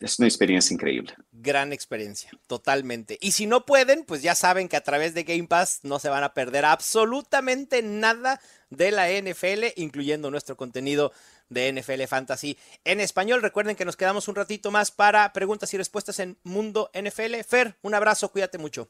Es 0.00 0.18
una 0.18 0.28
experiencia 0.28 0.74
increíble. 0.74 1.14
Gran 1.30 1.72
experiencia, 1.72 2.30
totalmente. 2.46 3.18
Y 3.20 3.32
si 3.32 3.46
no 3.46 3.66
pueden, 3.66 4.04
pues 4.04 4.22
ya 4.22 4.34
saben 4.34 4.68
que 4.68 4.76
a 4.76 4.82
través 4.82 5.14
de 5.14 5.24
Game 5.24 5.46
Pass 5.46 5.80
no 5.82 5.98
se 5.98 6.08
van 6.08 6.24
a 6.24 6.32
perder 6.32 6.64
absolutamente 6.64 7.82
nada 7.82 8.40
de 8.70 8.90
la 8.90 9.10
NFL, 9.10 9.66
incluyendo 9.76 10.30
nuestro 10.30 10.56
contenido 10.56 11.12
de 11.50 11.72
NFL 11.72 12.04
Fantasy 12.08 12.56
en 12.84 13.00
español. 13.00 13.42
Recuerden 13.42 13.76
que 13.76 13.84
nos 13.84 13.96
quedamos 13.96 14.26
un 14.28 14.36
ratito 14.36 14.70
más 14.70 14.90
para 14.90 15.32
preguntas 15.34 15.72
y 15.74 15.76
respuestas 15.76 16.18
en 16.18 16.38
Mundo 16.44 16.90
NFL. 16.94 17.34
Fer, 17.46 17.76
un 17.82 17.94
abrazo, 17.94 18.30
cuídate 18.30 18.56
mucho. 18.56 18.88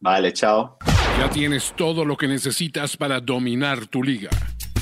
Vale, 0.00 0.34
chao. 0.34 0.76
Ya 1.18 1.30
tienes 1.30 1.72
todo 1.76 2.04
lo 2.04 2.16
que 2.16 2.28
necesitas 2.28 2.96
para 2.96 3.20
dominar 3.20 3.86
tu 3.86 4.02
liga. 4.02 4.28